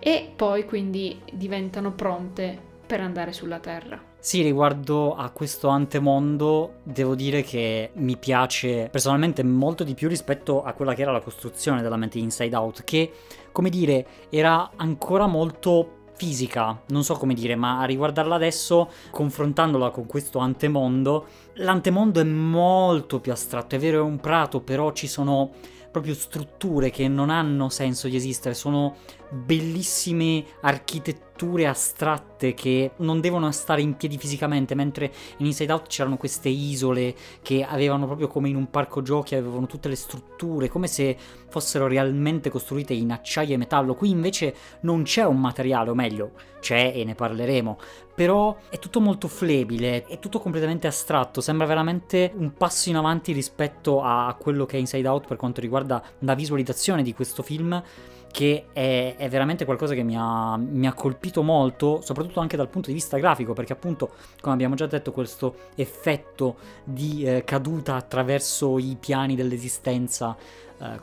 e 0.00 0.32
poi 0.34 0.64
quindi 0.64 1.20
diventano 1.32 1.92
pronte 1.92 2.58
per 2.84 3.00
andare 3.00 3.32
sulla 3.32 3.60
Terra. 3.60 4.09
Sì, 4.22 4.42
riguardo 4.42 5.14
a 5.14 5.30
questo 5.30 5.68
antemondo, 5.68 6.80
devo 6.82 7.14
dire 7.14 7.42
che 7.42 7.90
mi 7.94 8.18
piace 8.18 8.90
personalmente 8.90 9.42
molto 9.42 9.82
di 9.82 9.94
più 9.94 10.08
rispetto 10.08 10.62
a 10.62 10.74
quella 10.74 10.92
che 10.92 11.00
era 11.00 11.10
la 11.10 11.22
costruzione 11.22 11.80
della 11.80 11.96
mente 11.96 12.18
Inside 12.18 12.54
Out, 12.54 12.84
che, 12.84 13.10
come 13.50 13.70
dire, 13.70 14.06
era 14.28 14.72
ancora 14.76 15.26
molto 15.26 16.08
fisica, 16.16 16.82
non 16.88 17.02
so 17.02 17.14
come 17.14 17.32
dire, 17.32 17.56
ma 17.56 17.80
a 17.80 17.86
riguardarla 17.86 18.34
adesso, 18.34 18.90
confrontandola 19.10 19.88
con 19.88 20.04
questo 20.04 20.38
antemondo, 20.38 21.26
l'antemondo 21.54 22.20
è 22.20 22.24
molto 22.24 23.20
più 23.20 23.32
astratto, 23.32 23.76
è 23.76 23.78
vero 23.78 24.00
è 24.00 24.02
un 24.02 24.20
prato, 24.20 24.60
però 24.60 24.92
ci 24.92 25.06
sono 25.06 25.50
proprio 25.90 26.12
strutture 26.12 26.90
che 26.90 27.08
non 27.08 27.30
hanno 27.30 27.70
senso 27.70 28.06
di 28.06 28.16
esistere, 28.16 28.54
sono 28.54 28.96
bellissime 29.30 30.44
architetture 30.60 31.29
astratte 31.66 32.54
che 32.54 32.92
non 32.96 33.20
devono 33.20 33.50
stare 33.52 33.82
in 33.82 33.96
piedi 33.96 34.18
fisicamente, 34.18 34.74
mentre 34.74 35.12
in 35.38 35.46
Inside 35.46 35.72
Out 35.72 35.86
c'erano 35.88 36.16
queste 36.16 36.48
isole 36.48 37.14
che 37.42 37.64
avevano 37.64 38.06
proprio 38.06 38.28
come 38.28 38.48
in 38.48 38.56
un 38.56 38.70
parco 38.70 39.02
giochi, 39.02 39.34
avevano 39.34 39.66
tutte 39.66 39.88
le 39.88 39.96
strutture, 39.96 40.68
come 40.68 40.86
se 40.86 41.16
fossero 41.48 41.86
realmente 41.86 42.50
costruite 42.50 42.94
in 42.94 43.12
acciaio 43.12 43.54
e 43.54 43.56
metallo. 43.56 43.94
Qui 43.94 44.10
invece 44.10 44.54
non 44.80 45.02
c'è 45.02 45.24
un 45.24 45.40
materiale, 45.40 45.90
o 45.90 45.94
meglio, 45.94 46.32
c'è 46.60 46.92
e 46.94 47.04
ne 47.04 47.14
parleremo, 47.14 47.78
però 48.14 48.56
è 48.68 48.78
tutto 48.78 49.00
molto 49.00 49.28
flebile, 49.28 50.04
è 50.04 50.18
tutto 50.18 50.38
completamente 50.40 50.86
astratto, 50.86 51.40
sembra 51.40 51.66
veramente 51.66 52.32
un 52.36 52.52
passo 52.54 52.88
in 52.88 52.96
avanti 52.96 53.32
rispetto 53.32 54.02
a 54.02 54.36
quello 54.38 54.66
che 54.66 54.76
è 54.76 54.80
Inside 54.80 55.08
Out 55.08 55.26
per 55.26 55.36
quanto 55.36 55.60
riguarda 55.60 56.02
la 56.20 56.34
visualizzazione 56.34 57.02
di 57.02 57.14
questo 57.14 57.42
film 57.42 57.82
che 58.30 58.66
è, 58.72 59.14
è, 59.16 59.28
veramente 59.28 59.64
qualcosa 59.64 59.94
che 59.94 60.02
mi 60.02 60.16
ha, 60.16 60.56
mi 60.56 60.86
ha, 60.86 60.92
colpito 60.92 61.42
molto, 61.42 62.00
soprattutto 62.02 62.40
anche 62.40 62.56
dal 62.56 62.68
punto 62.68 62.88
di 62.88 62.94
vista 62.94 63.16
grafico, 63.18 63.52
perché 63.52 63.72
appunto, 63.72 64.10
come 64.40 64.54
abbiamo 64.54 64.74
già 64.74 64.86
detto, 64.86 65.12
questo 65.12 65.54
effetto 65.74 66.56
di 66.84 67.24
eh, 67.24 67.44
caduta 67.44 67.96
attraverso 67.96 68.78
i 68.78 68.96
piani 68.98 69.34
dell'esistenza. 69.34 70.36
Eh, 70.80 70.98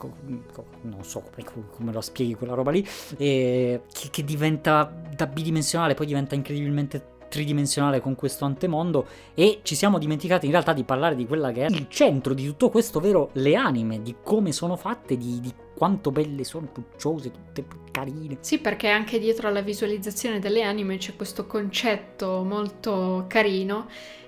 non 0.82 1.04
so 1.04 1.22
come, 1.22 1.68
come, 1.70 1.92
lo 1.92 2.02
spieghi 2.02 2.34
quella 2.34 2.56
roba 2.56 2.72
lì, 2.72 2.84
che, 3.16 3.82
che 3.88 4.24
diventa 4.24 4.92
da 5.16 5.28
bidimensionale, 5.28 5.94
poi 5.94 6.08
diventa 6.08 6.34
incredibilmente 6.34 7.16
tridimensionale 7.28 8.00
con 8.00 8.16
questo 8.16 8.46
antemondo 8.46 9.06
e 9.34 9.60
ci 9.64 9.76
siamo 9.76 9.98
dimenticati 9.98 10.46
in 10.46 10.54
realtà 10.54 10.74
di 10.74 10.84
parlare 10.84 11.16
di 11.16 11.28
quella 11.28 11.52
che 11.52 11.66
è 11.66 11.70
il 11.70 11.88
centro 11.90 12.34
di 12.34 12.46
tutto 12.46 12.70
questo, 12.70 12.98
ovvero 12.98 13.30
le 13.34 13.56
anime, 13.56 14.02
di 14.02 14.16
come 14.24 14.52
sono 14.52 14.76
fatte, 14.76 15.18
di, 15.18 15.40
di 15.40 15.54
quanto 15.78 16.10
belle 16.10 16.44
sono, 16.44 16.66
pucciose, 16.66 17.30
tutte 17.30 17.64
carine. 17.92 18.38
Sì, 18.40 18.58
perché 18.58 18.88
anche 18.88 19.20
dietro 19.20 19.48
alla 19.48 19.62
visualizzazione 19.62 20.40
delle 20.40 20.64
anime 20.64 20.98
c'è 20.98 21.16
questo 21.16 21.46
concetto 21.46 22.42
molto 22.44 23.26
carino 23.28 23.86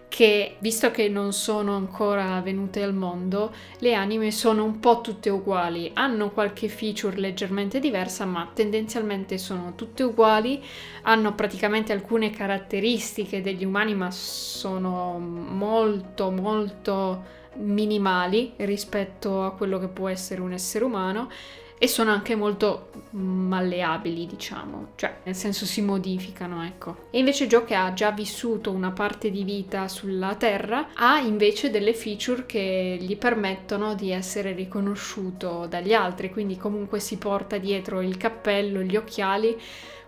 che, 0.09 0.57
visto 0.59 0.91
che 0.91 1.07
non 1.07 1.33
sono 1.33 1.75
ancora 1.75 2.39
venute 2.41 2.83
al 2.83 2.93
mondo, 2.93 3.51
le 3.79 3.95
anime 3.95 4.29
sono 4.29 4.63
un 4.63 4.79
po' 4.79 5.01
tutte 5.01 5.29
uguali, 5.29 5.89
hanno 5.95 6.31
qualche 6.31 6.67
feature 6.67 7.17
leggermente 7.17 7.79
diversa, 7.79 8.25
ma 8.25 8.49
tendenzialmente 8.53 9.39
sono 9.39 9.73
tutte 9.75 10.03
uguali, 10.03 10.61
hanno 11.03 11.33
praticamente 11.33 11.93
alcune 11.93 12.29
caratteristiche 12.29 13.41
degli 13.41 13.65
umani, 13.65 13.95
ma 13.95 14.11
sono 14.11 15.17
molto 15.17 16.29
molto 16.29 17.37
minimali 17.59 18.53
rispetto 18.57 19.43
a 19.43 19.51
quello 19.53 19.79
che 19.79 19.87
può 19.87 20.07
essere 20.09 20.41
un 20.41 20.53
essere 20.53 20.83
umano 20.83 21.29
e 21.81 21.87
sono 21.87 22.11
anche 22.11 22.35
molto 22.35 22.89
malleabili, 23.11 24.25
diciamo, 24.25 24.89
cioè 24.95 25.19
nel 25.23 25.33
senso 25.33 25.65
si 25.65 25.81
modificano, 25.81 26.65
ecco. 26.65 27.07
E 27.09 27.19
invece 27.19 27.47
Joe 27.47 27.63
che 27.63 27.73
ha 27.73 27.93
già 27.93 28.11
vissuto 28.11 28.69
una 28.71 28.91
parte 28.91 29.31
di 29.31 29.45
vita 29.45 29.87
sulla 29.87 30.35
Terra 30.35 30.89
ha 30.93 31.19
invece 31.19 31.69
delle 31.69 31.93
feature 31.93 32.45
che 32.45 32.97
gli 32.99 33.15
permettono 33.17 33.95
di 33.95 34.11
essere 34.11 34.51
riconosciuto 34.51 35.67
dagli 35.69 35.93
altri, 35.93 36.29
quindi 36.29 36.57
comunque 36.57 36.99
si 36.99 37.17
porta 37.17 37.57
dietro 37.57 38.01
il 38.01 38.17
cappello, 38.17 38.81
gli 38.81 38.97
occhiali. 38.97 39.57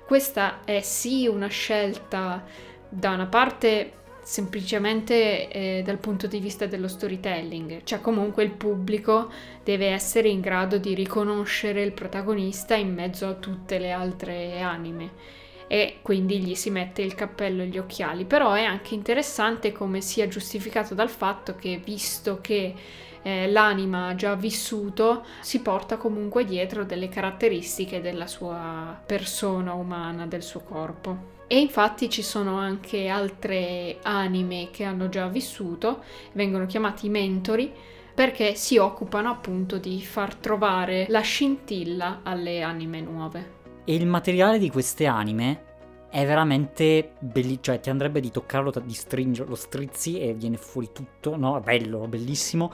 Questa 0.06 0.66
è 0.66 0.82
sì 0.82 1.26
una 1.26 1.48
scelta 1.48 2.44
da 2.90 3.12
una 3.12 3.28
parte 3.28 3.94
semplicemente 4.24 5.50
eh, 5.50 5.82
dal 5.84 5.98
punto 5.98 6.28
di 6.28 6.40
vista 6.40 6.66
dello 6.68 6.88
storytelling, 6.88 7.84
cioè 7.84 8.02
comunque 8.02 8.44
il 8.44 8.52
pubblico 8.52 9.32
deve 9.64 9.88
essere 9.88 10.30
in 10.30 10.42
grado 10.42 10.78
di 10.78 10.94
riconoscere 10.94 11.84
il 11.84 11.92
protagonista 11.92 12.76
in 12.76 12.94
mezzo 12.94 13.28
a 13.28 13.34
tutte 13.34 13.80
le 13.80 13.92
altre 13.92 14.62
anime. 14.62 15.40
E 15.68 16.00
quindi 16.02 16.40
gli 16.40 16.54
si 16.54 16.70
mette 16.70 17.02
il 17.02 17.16
cappello 17.16 17.62
e 17.64 17.68
gli 17.68 17.78
occhiali, 17.78 18.26
però 18.26 18.52
è 18.52 18.64
anche 18.64 18.94
interessante 18.94 19.72
come 19.72 20.02
sia 20.02 20.28
giustificato 20.28 20.94
dal 20.94 21.10
fatto 21.10 21.56
che 21.56 21.80
visto 21.82 22.40
che 22.42 22.76
eh, 23.22 23.50
l'anima 23.50 24.08
ha 24.08 24.16
già 24.16 24.36
vissuto, 24.36 25.24
si 25.40 25.62
porta 25.62 25.96
comunque 25.96 26.44
dietro 26.44 26.84
delle 26.84 27.08
caratteristiche 27.08 28.02
della 28.02 28.28
sua 28.28 29.00
persona 29.06 29.74
umana, 29.74 30.26
del 30.26 30.44
suo 30.44 30.60
corpo. 30.60 31.31
E 31.52 31.60
infatti 31.60 32.10
ci 32.10 32.22
sono 32.22 32.56
anche 32.56 33.10
altre 33.10 33.98
anime 34.04 34.70
che 34.72 34.86
hanno 34.86 35.10
già 35.10 35.28
vissuto, 35.28 36.02
vengono 36.32 36.66
chiamati 36.66 37.10
mentori, 37.10 37.70
perché 38.16 38.56
si 38.56 38.78
occupano 38.78 39.30
appunto 39.30 39.78
di 39.78 40.02
far 40.02 40.34
trovare 40.36 41.08
la 41.10 41.20
scintilla 41.20 42.22
alle 42.24 42.62
anime 42.62 43.02
nuove. 43.02 43.52
E 43.84 43.94
il 43.94 44.08
materiale 44.08 44.60
di 44.60 44.70
queste 44.70 45.08
anime 45.08 45.64
è 46.10 46.26
veramente 46.26 47.16
bellissimo, 47.20 47.64
cioè 47.64 47.80
ti 47.82 47.90
andrebbe 47.90 48.22
di 48.22 48.32
toccarlo, 48.32 48.72
di 48.86 48.94
stringerlo, 48.94 49.50
lo 49.50 49.56
strizzi 49.58 50.22
e 50.22 50.34
viene 50.34 50.56
fuori 50.56 50.92
tutto, 50.94 51.36
no? 51.36 51.60
Bello, 51.60 52.08
bellissimo. 52.08 52.72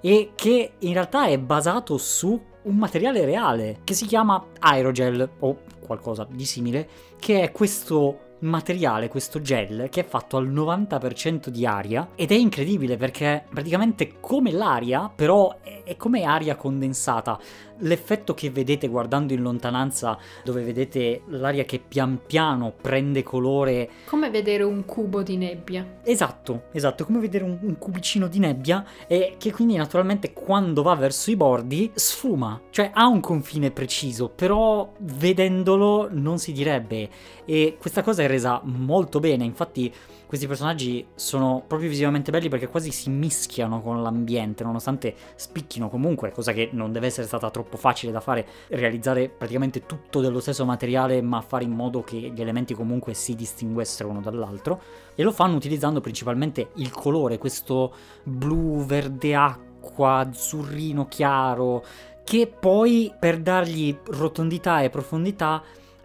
E 0.00 0.30
che 0.36 0.74
in 0.78 0.92
realtà 0.92 1.26
è 1.26 1.36
basato 1.40 1.98
su 1.98 2.40
un 2.62 2.76
materiale 2.76 3.24
reale 3.24 3.80
che 3.84 3.94
si 3.94 4.06
chiama 4.06 4.44
aerogel 4.58 5.28
o 5.40 5.58
qualcosa 5.80 6.26
di 6.30 6.44
simile, 6.44 6.88
che 7.18 7.42
è 7.42 7.52
questo 7.52 8.30
materiale, 8.42 9.08
questo 9.08 9.40
gel, 9.40 9.88
che 9.88 10.00
è 10.00 10.04
fatto 10.04 10.36
al 10.36 10.50
90% 10.50 11.48
di 11.48 11.66
aria 11.66 12.08
ed 12.14 12.30
è 12.32 12.34
incredibile 12.34 12.96
perché 12.96 13.44
praticamente 13.48 14.14
come 14.20 14.50
l'aria, 14.50 15.10
però 15.14 15.58
è 15.84 15.96
come 15.96 16.24
aria 16.24 16.56
condensata. 16.56 17.38
L'effetto 17.82 18.34
che 18.34 18.50
vedete 18.50 18.88
guardando 18.88 19.32
in 19.32 19.42
lontananza, 19.42 20.18
dove 20.44 20.62
vedete 20.62 21.22
l'aria 21.26 21.64
che 21.64 21.78
pian 21.78 22.20
piano 22.26 22.72
prende 22.80 23.22
colore. 23.22 23.88
Come 24.06 24.30
vedere 24.30 24.62
un 24.62 24.84
cubo 24.84 25.22
di 25.22 25.36
nebbia. 25.36 26.00
Esatto, 26.02 26.64
esatto, 26.72 27.04
come 27.04 27.20
vedere 27.20 27.44
un, 27.44 27.58
un 27.60 27.78
cubicino 27.78 28.28
di 28.28 28.38
nebbia 28.38 28.84
e 29.06 29.34
che 29.38 29.52
quindi 29.52 29.76
naturalmente 29.76 30.32
quando 30.32 30.82
va 30.82 30.94
verso 30.94 31.30
i 31.30 31.36
bordi 31.36 31.90
sfuma, 31.94 32.60
cioè 32.70 32.90
ha 32.92 33.06
un 33.06 33.20
confine 33.20 33.70
preciso, 33.70 34.28
però 34.28 34.92
vedendolo 34.98 36.08
non 36.10 36.38
si 36.38 36.52
direbbe. 36.52 37.08
E 37.44 37.76
questa 37.78 38.02
cosa 38.02 38.22
è 38.22 38.26
resa 38.26 38.60
molto 38.64 39.20
bene, 39.20 39.44
infatti 39.44 39.92
questi 40.32 40.48
personaggi 40.48 41.06
sono 41.14 41.62
proprio 41.66 41.90
visivamente 41.90 42.30
belli 42.30 42.48
perché 42.48 42.66
quasi 42.66 42.90
si 42.90 43.10
mischiano 43.10 43.82
con 43.82 44.00
l'ambiente, 44.00 44.64
nonostante 44.64 45.14
spicchino 45.34 45.90
comunque, 45.90 46.32
cosa 46.32 46.54
che 46.54 46.70
non 46.72 46.90
deve 46.90 47.08
essere 47.08 47.26
stata 47.26 47.50
troppo 47.50 47.76
facile 47.76 48.12
da 48.12 48.20
fare, 48.20 48.46
realizzare 48.68 49.28
praticamente 49.28 49.84
tutto 49.84 50.22
dello 50.22 50.40
stesso 50.40 50.64
materiale 50.64 51.20
ma 51.20 51.42
fare 51.42 51.64
in 51.64 51.72
modo 51.72 52.02
che 52.02 52.16
gli 52.16 52.40
elementi 52.40 52.72
comunque 52.72 53.12
si 53.12 53.34
distinguessero 53.34 54.08
uno 54.08 54.22
dall'altro. 54.22 54.80
E 55.14 55.22
lo 55.22 55.32
fanno 55.32 55.56
utilizzando 55.56 56.00
principalmente 56.00 56.70
il 56.76 56.90
colore, 56.92 57.36
questo 57.36 57.92
blu, 58.22 58.86
verde 58.86 59.34
acqua, 59.34 60.20
azzurrino 60.20 61.08
chiaro, 61.08 61.84
che 62.24 62.46
poi 62.46 63.12
per 63.20 63.38
dargli 63.38 63.94
rotondità 64.06 64.80
e 64.80 64.88
profondità 64.88 65.62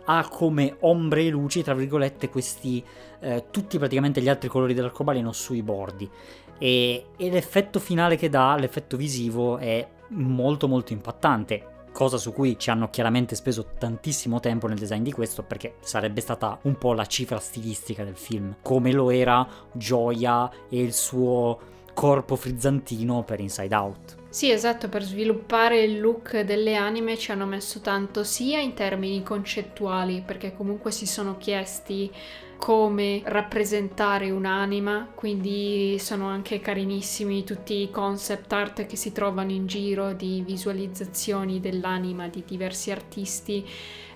ha 0.10 0.28
come 0.30 0.76
ombre 0.82 1.26
e 1.26 1.30
luci, 1.30 1.64
tra 1.64 1.74
virgolette, 1.74 2.30
questi 2.30 2.84
eh, 3.20 3.46
tutti 3.52 3.78
praticamente 3.78 4.22
gli 4.22 4.30
altri 4.30 4.50
colori 4.50 4.74
dell'arcobaleno 4.74 5.32
sui 5.32 5.62
bordi. 5.62 6.10
E, 6.58 7.06
e 7.16 7.30
l'effetto 7.30 7.80
finale 7.80 8.16
che 8.16 8.30
dà, 8.30 8.56
l'effetto 8.56 8.98
visivo, 8.98 9.58
è 9.58 9.86
molto 10.10 10.68
molto 10.68 10.94
impattante 10.94 11.76
cosa 11.98 12.18
su 12.18 12.32
cui 12.32 12.60
ci 12.60 12.70
hanno 12.70 12.92
chiaramente 12.92 13.34
speso 13.34 13.70
tantissimo 13.76 14.40
tempo 14.40 14.68
nel 14.68 14.78
design 14.78 15.02
di 15.02 15.12
questo 15.12 15.42
perché 15.42 15.78
sarebbe 15.80 16.22
stata 16.22 16.60
un 16.64 16.78
po' 16.78 16.94
la 16.94 17.08
cifra 17.08 17.40
stilistica 17.40 18.04
del 18.04 18.16
film, 18.16 18.58
come 18.62 18.92
lo 18.92 19.10
era 19.10 19.48
Gioia 19.72 20.48
e 20.70 20.80
il 20.80 20.94
suo 20.94 21.60
corpo 21.96 22.36
frizzantino 22.36 23.24
per 23.24 23.40
Inside 23.40 23.74
Out. 23.74 24.16
Sì, 24.38 24.52
esatto, 24.52 24.88
per 24.88 25.02
sviluppare 25.02 25.82
il 25.82 26.00
look 26.00 26.42
delle 26.42 26.76
anime 26.76 27.18
ci 27.18 27.32
hanno 27.32 27.48
messo 27.48 27.80
tanto 27.80 28.24
sia 28.24 28.60
in 28.60 28.76
termini 28.76 29.24
concettuali, 29.24 30.22
perché 30.24 30.54
comunque 30.56 30.92
si 30.92 31.08
sono 31.08 31.38
chiesti 31.38 32.12
come 32.56 33.24
rappresentare 33.26 34.30
un'anima, 34.30 35.10
quindi 35.16 35.98
sono 35.98 36.28
anche 36.28 36.60
carinissimi 36.60 37.44
tutti 37.44 37.82
i 37.82 37.90
concept 37.90 38.54
art 38.54 38.86
che 38.86 38.96
si 38.96 39.12
trovano 39.12 39.50
in 39.52 39.66
giro 39.66 40.14
di 40.14 40.44
visualizzazioni 40.46 41.60
dell'anima 41.60 42.28
di 42.28 42.44
diversi 42.46 42.92
artisti 42.92 43.68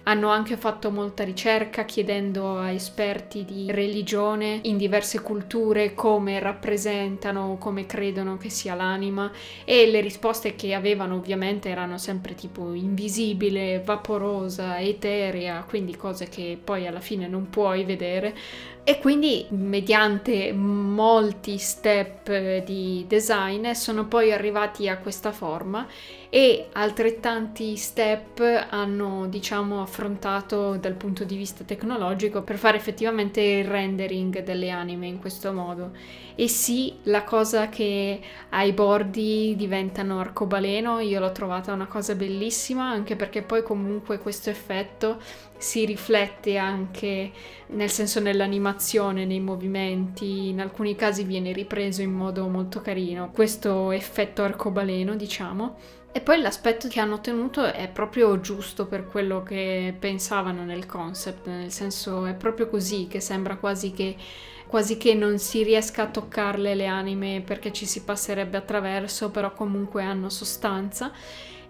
hanno 0.03 0.29
anche 0.29 0.57
fatto 0.57 0.89
molta 0.89 1.23
ricerca 1.23 1.85
chiedendo 1.85 2.57
a 2.57 2.71
esperti 2.71 3.45
di 3.45 3.71
religione 3.71 4.59
in 4.63 4.77
diverse 4.77 5.21
culture 5.21 5.93
come 5.93 6.39
rappresentano, 6.39 7.57
come 7.59 7.85
credono 7.85 8.37
che 8.37 8.49
sia 8.49 8.73
l'anima. 8.73 9.31
E 9.63 9.89
le 9.89 10.01
risposte 10.01 10.55
che 10.55 10.73
avevano 10.73 11.15
ovviamente 11.15 11.69
erano 11.69 11.97
sempre 11.97 12.33
tipo 12.35 12.73
invisibile, 12.73 13.81
vaporosa, 13.83 14.79
eterea, 14.79 15.63
quindi 15.67 15.95
cose 15.95 16.27
che 16.29 16.57
poi 16.61 16.87
alla 16.87 16.99
fine 16.99 17.27
non 17.27 17.49
puoi 17.49 17.83
vedere, 17.83 18.35
E 18.83 18.97
quindi 18.97 19.45
mediante 19.49 20.51
molti 20.53 21.59
step 21.59 22.63
di 22.63 23.05
design 23.07 23.71
sono 23.73 24.07
poi 24.07 24.31
arrivati 24.31 24.89
a 24.89 24.97
questa 24.97 25.31
forma 25.31 25.85
e 26.29 26.67
altrettanti 26.71 27.75
step 27.77 28.41
hanno 28.69 29.27
diciamo 29.27 29.83
affrontato 29.83 30.77
dal 30.77 30.95
punto 30.95 31.23
di 31.25 31.35
vista 31.35 31.63
tecnologico 31.63 32.41
per 32.41 32.57
fare 32.57 32.77
effettivamente 32.77 33.39
il 33.39 33.65
rendering 33.65 34.41
delle 34.41 34.71
anime 34.71 35.05
in 35.05 35.19
questo 35.19 35.53
modo. 35.53 35.91
E 36.33 36.47
sì 36.47 36.95
la 37.03 37.23
cosa 37.23 37.69
che 37.69 38.19
ai 38.49 38.71
bordi 38.73 39.53
diventano 39.55 40.19
arcobaleno 40.19 40.99
io 40.99 41.19
l'ho 41.19 41.31
trovata 41.31 41.71
una 41.71 41.85
cosa 41.85 42.15
bellissima 42.15 42.89
anche 42.89 43.15
perché 43.15 43.43
poi 43.43 43.61
comunque 43.61 44.17
questo 44.17 44.49
effetto 44.49 45.19
si 45.61 45.85
riflette 45.85 46.57
anche 46.57 47.31
nel 47.67 47.89
senso 47.89 48.19
nell'animazione, 48.19 49.25
nei 49.25 49.39
movimenti, 49.39 50.49
in 50.49 50.59
alcuni 50.59 50.95
casi 50.95 51.23
viene 51.23 51.53
ripreso 51.53 52.01
in 52.01 52.11
modo 52.11 52.47
molto 52.47 52.81
carino 52.81 53.29
questo 53.31 53.91
effetto 53.91 54.41
arcobaleno 54.43 55.15
diciamo 55.15 55.99
e 56.13 56.19
poi 56.19 56.41
l'aspetto 56.41 56.89
che 56.89 56.99
hanno 56.99 57.15
ottenuto 57.15 57.63
è 57.71 57.87
proprio 57.87 58.41
giusto 58.41 58.85
per 58.85 59.07
quello 59.07 59.43
che 59.43 59.95
pensavano 59.97 60.65
nel 60.65 60.85
concept, 60.85 61.47
nel 61.47 61.71
senso 61.71 62.25
è 62.25 62.33
proprio 62.33 62.67
così 62.67 63.07
che 63.07 63.21
sembra 63.21 63.55
quasi 63.55 63.91
che, 63.91 64.17
quasi 64.67 64.97
che 64.97 65.13
non 65.13 65.39
si 65.39 65.63
riesca 65.63 66.03
a 66.03 66.09
toccarle 66.09 66.75
le 66.75 66.85
anime 66.85 67.41
perché 67.45 67.71
ci 67.71 67.85
si 67.85 68.03
passerebbe 68.03 68.57
attraverso, 68.57 69.31
però 69.31 69.53
comunque 69.53 70.03
hanno 70.03 70.27
sostanza. 70.27 71.13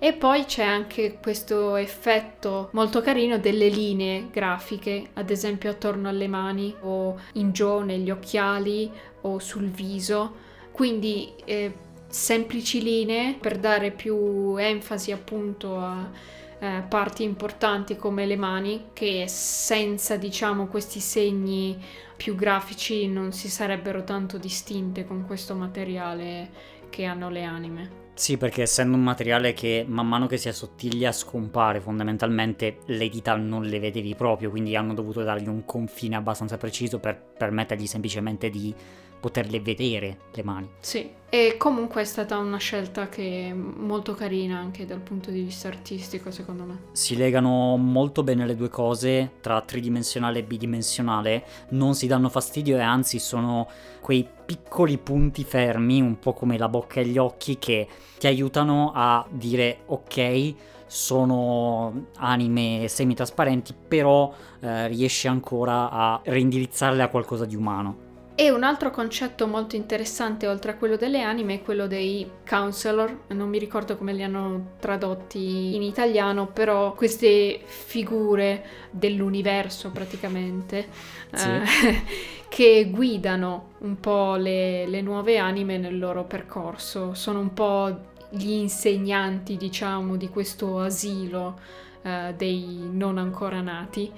E 0.03 0.13
poi 0.13 0.45
c'è 0.45 0.63
anche 0.63 1.19
questo 1.21 1.75
effetto 1.75 2.69
molto 2.71 3.01
carino 3.01 3.37
delle 3.37 3.69
linee 3.69 4.29
grafiche, 4.31 5.09
ad 5.13 5.29
esempio 5.29 5.69
attorno 5.69 6.09
alle 6.09 6.27
mani 6.27 6.75
o 6.81 7.19
in 7.33 7.51
giù 7.51 7.81
negli 7.81 8.09
occhiali 8.09 8.91
o 9.21 9.37
sul 9.37 9.67
viso. 9.67 10.33
Quindi 10.71 11.31
eh, 11.45 11.71
semplici 12.07 12.81
linee 12.81 13.35
per 13.35 13.59
dare 13.59 13.91
più 13.91 14.55
enfasi 14.57 15.11
appunto 15.11 15.77
a 15.77 16.09
eh, 16.57 16.83
parti 16.89 17.21
importanti 17.21 17.95
come 17.95 18.25
le 18.25 18.37
mani 18.37 18.85
che 18.93 19.25
senza 19.27 20.17
diciamo 20.17 20.65
questi 20.65 20.99
segni 20.99 21.79
più 22.17 22.33
grafici 22.33 23.07
non 23.07 23.33
si 23.33 23.49
sarebbero 23.49 24.03
tanto 24.03 24.39
distinte 24.39 25.05
con 25.05 25.25
questo 25.27 25.53
materiale 25.53 26.79
che 26.91 27.05
hanno 27.05 27.31
le 27.31 27.43
anime. 27.43 27.99
Sì, 28.13 28.37
perché 28.37 28.61
essendo 28.61 28.95
un 28.95 29.03
materiale 29.03 29.53
che 29.53 29.83
man 29.87 30.07
mano 30.07 30.27
che 30.27 30.37
si 30.37 30.47
assottiglia 30.47 31.11
scompare, 31.11 31.79
fondamentalmente 31.79 32.79
le 32.85 33.09
dita 33.09 33.35
non 33.35 33.63
le 33.63 33.79
vedevi 33.79 34.13
proprio, 34.13 34.51
quindi 34.51 34.75
hanno 34.75 34.93
dovuto 34.93 35.23
dargli 35.23 35.47
un 35.47 35.65
confine 35.65 36.17
abbastanza 36.17 36.57
preciso 36.57 36.99
per 36.99 37.19
permettergli 37.19 37.87
semplicemente 37.87 38.51
di 38.51 38.75
poterle 39.21 39.61
vedere 39.61 40.17
le 40.33 40.43
mani. 40.43 40.69
Sì, 40.79 41.09
e 41.29 41.55
comunque 41.57 42.01
è 42.01 42.03
stata 42.03 42.37
una 42.37 42.57
scelta 42.57 43.07
che 43.07 43.49
è 43.49 43.53
molto 43.53 44.13
carina 44.13 44.57
anche 44.57 44.85
dal 44.85 44.99
punto 44.99 45.31
di 45.31 45.43
vista 45.43 45.69
artistico, 45.69 46.29
secondo 46.31 46.63
me. 46.63 46.79
Si 46.91 47.15
legano 47.15 47.77
molto 47.77 48.23
bene 48.23 48.45
le 48.45 48.57
due 48.57 48.67
cose 48.67 49.35
tra 49.39 49.61
tridimensionale 49.61 50.39
e 50.39 50.43
bidimensionale, 50.43 51.45
non 51.69 51.95
si 51.95 52.07
danno 52.07 52.27
fastidio 52.27 52.75
e 52.75 52.81
anzi 52.81 53.19
sono 53.19 53.69
quei 54.01 54.27
piccoli 54.45 54.97
punti 54.97 55.45
fermi, 55.45 56.01
un 56.01 56.19
po' 56.19 56.33
come 56.33 56.57
la 56.57 56.67
bocca 56.67 56.99
e 56.99 57.05
gli 57.05 57.17
occhi, 57.17 57.57
che 57.57 57.87
ti 58.17 58.27
aiutano 58.27 58.91
a 58.93 59.25
dire 59.29 59.83
ok, 59.85 60.55
sono 60.85 62.07
anime 62.17 62.89
semi-trasparenti, 62.89 63.73
però 63.87 64.33
eh, 64.59 64.87
riesci 64.89 65.29
ancora 65.29 65.89
a 65.89 66.19
reindirizzarle 66.21 67.01
a 67.01 67.07
qualcosa 67.07 67.45
di 67.45 67.55
umano. 67.55 68.09
E 68.33 68.49
un 68.49 68.63
altro 68.63 68.91
concetto 68.91 69.45
molto 69.45 69.75
interessante 69.75 70.47
oltre 70.47 70.71
a 70.71 70.75
quello 70.75 70.95
delle 70.95 71.21
anime 71.21 71.55
è 71.55 71.61
quello 71.61 71.85
dei 71.85 72.29
counselor, 72.47 73.23
non 73.27 73.49
mi 73.49 73.59
ricordo 73.59 73.97
come 73.97 74.13
li 74.13 74.23
hanno 74.23 74.75
tradotti 74.79 75.75
in 75.75 75.83
italiano, 75.83 76.47
però 76.47 76.93
queste 76.93 77.59
figure 77.63 78.63
dell'universo 78.89 79.91
praticamente 79.91 80.87
sì. 81.33 81.47
eh, 81.49 82.03
che 82.49 82.89
guidano 82.89 83.73
un 83.79 83.99
po' 83.99 84.35
le, 84.35 84.87
le 84.87 85.01
nuove 85.01 85.37
anime 85.37 85.77
nel 85.77 85.99
loro 85.99 86.23
percorso, 86.23 87.13
sono 87.13 87.39
un 87.39 87.53
po' 87.53 88.09
gli 88.29 88.51
insegnanti 88.51 89.57
diciamo 89.57 90.15
di 90.15 90.29
questo 90.29 90.79
asilo 90.79 91.59
eh, 92.01 92.33
dei 92.35 92.87
non 92.89 93.17
ancora 93.17 93.61
nati. 93.61 94.11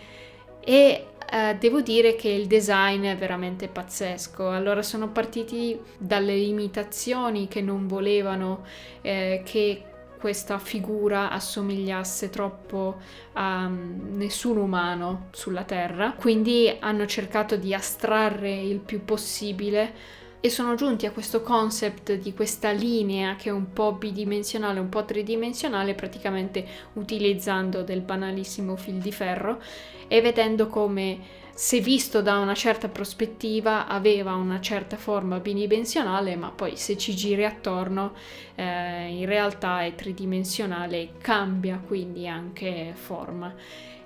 E 0.65 1.07
eh, 1.33 1.55
devo 1.59 1.81
dire 1.81 2.13
che 2.13 2.29
il 2.29 2.45
design 2.45 3.05
è 3.05 3.17
veramente 3.17 3.67
pazzesco. 3.67 4.51
Allora 4.51 4.83
sono 4.83 5.09
partiti 5.09 5.79
dalle 5.97 6.35
limitazioni 6.35 7.47
che 7.47 7.59
non 7.59 7.87
volevano 7.87 8.63
eh, 9.01 9.41
che 9.43 9.83
questa 10.19 10.59
figura 10.59 11.31
assomigliasse 11.31 12.29
troppo 12.29 12.97
a 13.33 13.65
um, 13.65 14.11
nessun 14.13 14.57
umano 14.57 15.29
sulla 15.31 15.63
Terra, 15.63 16.13
quindi 16.13 16.71
hanno 16.79 17.07
cercato 17.07 17.57
di 17.57 17.73
astrarre 17.73 18.53
il 18.53 18.77
più 18.77 19.03
possibile 19.03 20.21
e 20.45 20.49
sono 20.49 20.75
giunti 20.75 21.05
a 21.05 21.11
questo 21.11 21.41
concept 21.41 22.15
di 22.15 22.33
questa 22.33 22.71
linea 22.71 23.37
che 23.37 23.47
è 23.47 23.51
un 23.53 23.71
po' 23.71 23.93
bidimensionale, 23.93 24.81
un 24.81 24.89
po' 24.89 25.05
tridimensionale, 25.05 25.93
praticamente 25.93 26.65
utilizzando 26.95 27.81
del 27.81 28.01
banalissimo 28.01 28.75
fil 28.75 28.95
di 28.95 29.13
ferro 29.13 29.61
e 30.05 30.19
vedendo 30.19 30.67
come 30.67 31.17
se 31.53 31.79
visto 31.79 32.21
da 32.21 32.39
una 32.39 32.55
certa 32.55 32.89
prospettiva 32.89 33.87
aveva 33.87 34.33
una 34.33 34.59
certa 34.59 34.97
forma 34.97 35.39
bidimensionale, 35.39 36.35
ma 36.35 36.49
poi 36.49 36.75
se 36.75 36.97
ci 36.97 37.15
giri 37.15 37.45
attorno 37.45 38.11
eh, 38.55 39.17
in 39.17 39.25
realtà 39.25 39.85
è 39.85 39.95
tridimensionale 39.95 40.97
e 40.99 41.09
cambia 41.21 41.81
quindi 41.87 42.27
anche 42.27 42.91
forma. 42.95 43.55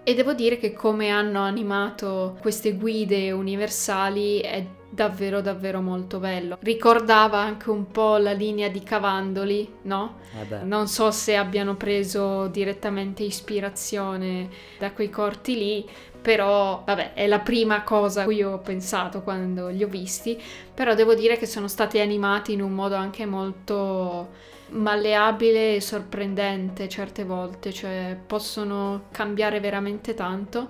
E 0.03 0.13
devo 0.13 0.33
dire 0.33 0.57
che 0.57 0.71
come 0.71 1.09
hanno 1.09 1.41
animato 1.41 2.37
queste 2.39 2.75
guide 2.75 3.31
universali 3.31 4.39
è 4.39 4.65
davvero 4.89 5.41
davvero 5.41 5.81
molto 5.81 6.19
bello. 6.19 6.57
Ricordava 6.61 7.39
anche 7.39 7.69
un 7.69 7.91
po' 7.91 8.17
la 8.17 8.31
linea 8.31 8.69
di 8.69 8.81
Cavandoli, 8.81 9.75
no? 9.83 10.17
Eh 10.33 10.63
non 10.63 10.87
so 10.87 11.11
se 11.11 11.35
abbiano 11.35 11.75
preso 11.75 12.47
direttamente 12.47 13.23
ispirazione 13.23 14.49
da 14.77 14.91
quei 14.91 15.09
corti 15.09 15.55
lì, 15.55 15.89
però 16.21 16.83
vabbè, 16.85 17.13
è 17.13 17.27
la 17.27 17.39
prima 17.39 17.83
cosa 17.83 18.21
a 18.21 18.25
cui 18.25 18.43
ho 18.43 18.59
pensato 18.59 19.21
quando 19.21 19.69
li 19.69 19.83
ho 19.83 19.87
visti, 19.87 20.41
però 20.73 20.93
devo 20.93 21.15
dire 21.15 21.37
che 21.37 21.45
sono 21.45 21.67
stati 21.67 21.99
animati 21.99 22.53
in 22.53 22.61
un 22.61 22.73
modo 22.73 22.95
anche 22.95 23.25
molto 23.25 24.55
malleabile 24.69 25.75
e 25.75 25.81
sorprendente 25.81 26.89
certe 26.89 27.23
volte, 27.23 27.71
cioè 27.71 28.17
possono 28.25 29.03
cambiare 29.11 29.59
veramente 29.59 30.13
tanto 30.13 30.69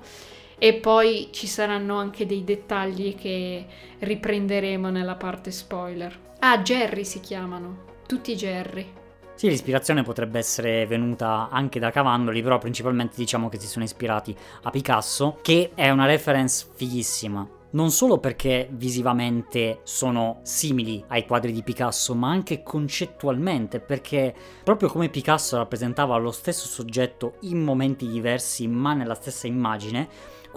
e 0.58 0.74
poi 0.74 1.30
ci 1.32 1.48
saranno 1.48 1.98
anche 1.98 2.26
dei 2.26 2.44
dettagli 2.44 3.16
che 3.16 3.66
riprenderemo 4.00 4.90
nella 4.90 5.16
parte 5.16 5.52
spoiler. 5.52 6.18
Ah, 6.40 6.60
Jerry 6.60 7.04
si 7.04 7.20
chiamano, 7.20 7.84
tutti 8.08 8.36
Jerry. 8.36 8.94
Sì, 9.36 9.50
l'ispirazione 9.50 10.02
potrebbe 10.02 10.40
essere 10.40 10.88
venuta 10.88 11.50
anche 11.52 11.80
da 11.80 11.92
Cavandoli, 11.92 12.42
però 12.42 12.58
principalmente 12.58 13.14
diciamo 13.18 13.50
che 13.50 13.60
si 13.60 13.68
sono 13.68 13.86
ispirati 13.86 14.36
a 14.64 14.70
Picasso, 14.72 15.38
che 15.44 15.72
è 15.76 15.90
una 15.92 16.08
reference 16.08 16.66
fighissima 16.74 17.48
non 17.70 17.92
solo 17.92 18.18
perché 18.18 18.70
visivamente 18.72 19.82
sono 19.84 20.40
simili 20.44 21.04
ai 21.08 21.26
quadri 21.26 21.52
di 21.52 21.64
Picasso, 21.64 22.16
ma 22.16 22.30
anche 22.30 22.64
concettualmente, 22.64 23.80
perché 23.80 24.34
proprio 24.64 24.90
come 24.90 25.10
Picasso 25.10 25.58
rappresentava 25.58 26.16
lo 26.18 26.32
stesso 26.32 26.66
soggetto 26.68 27.36
in 27.42 27.62
momenti 27.62 28.08
diversi, 28.08 28.68
ma 28.68 28.94
nella 28.94 29.16
stessa 29.16 29.48
immagine, 29.48 30.08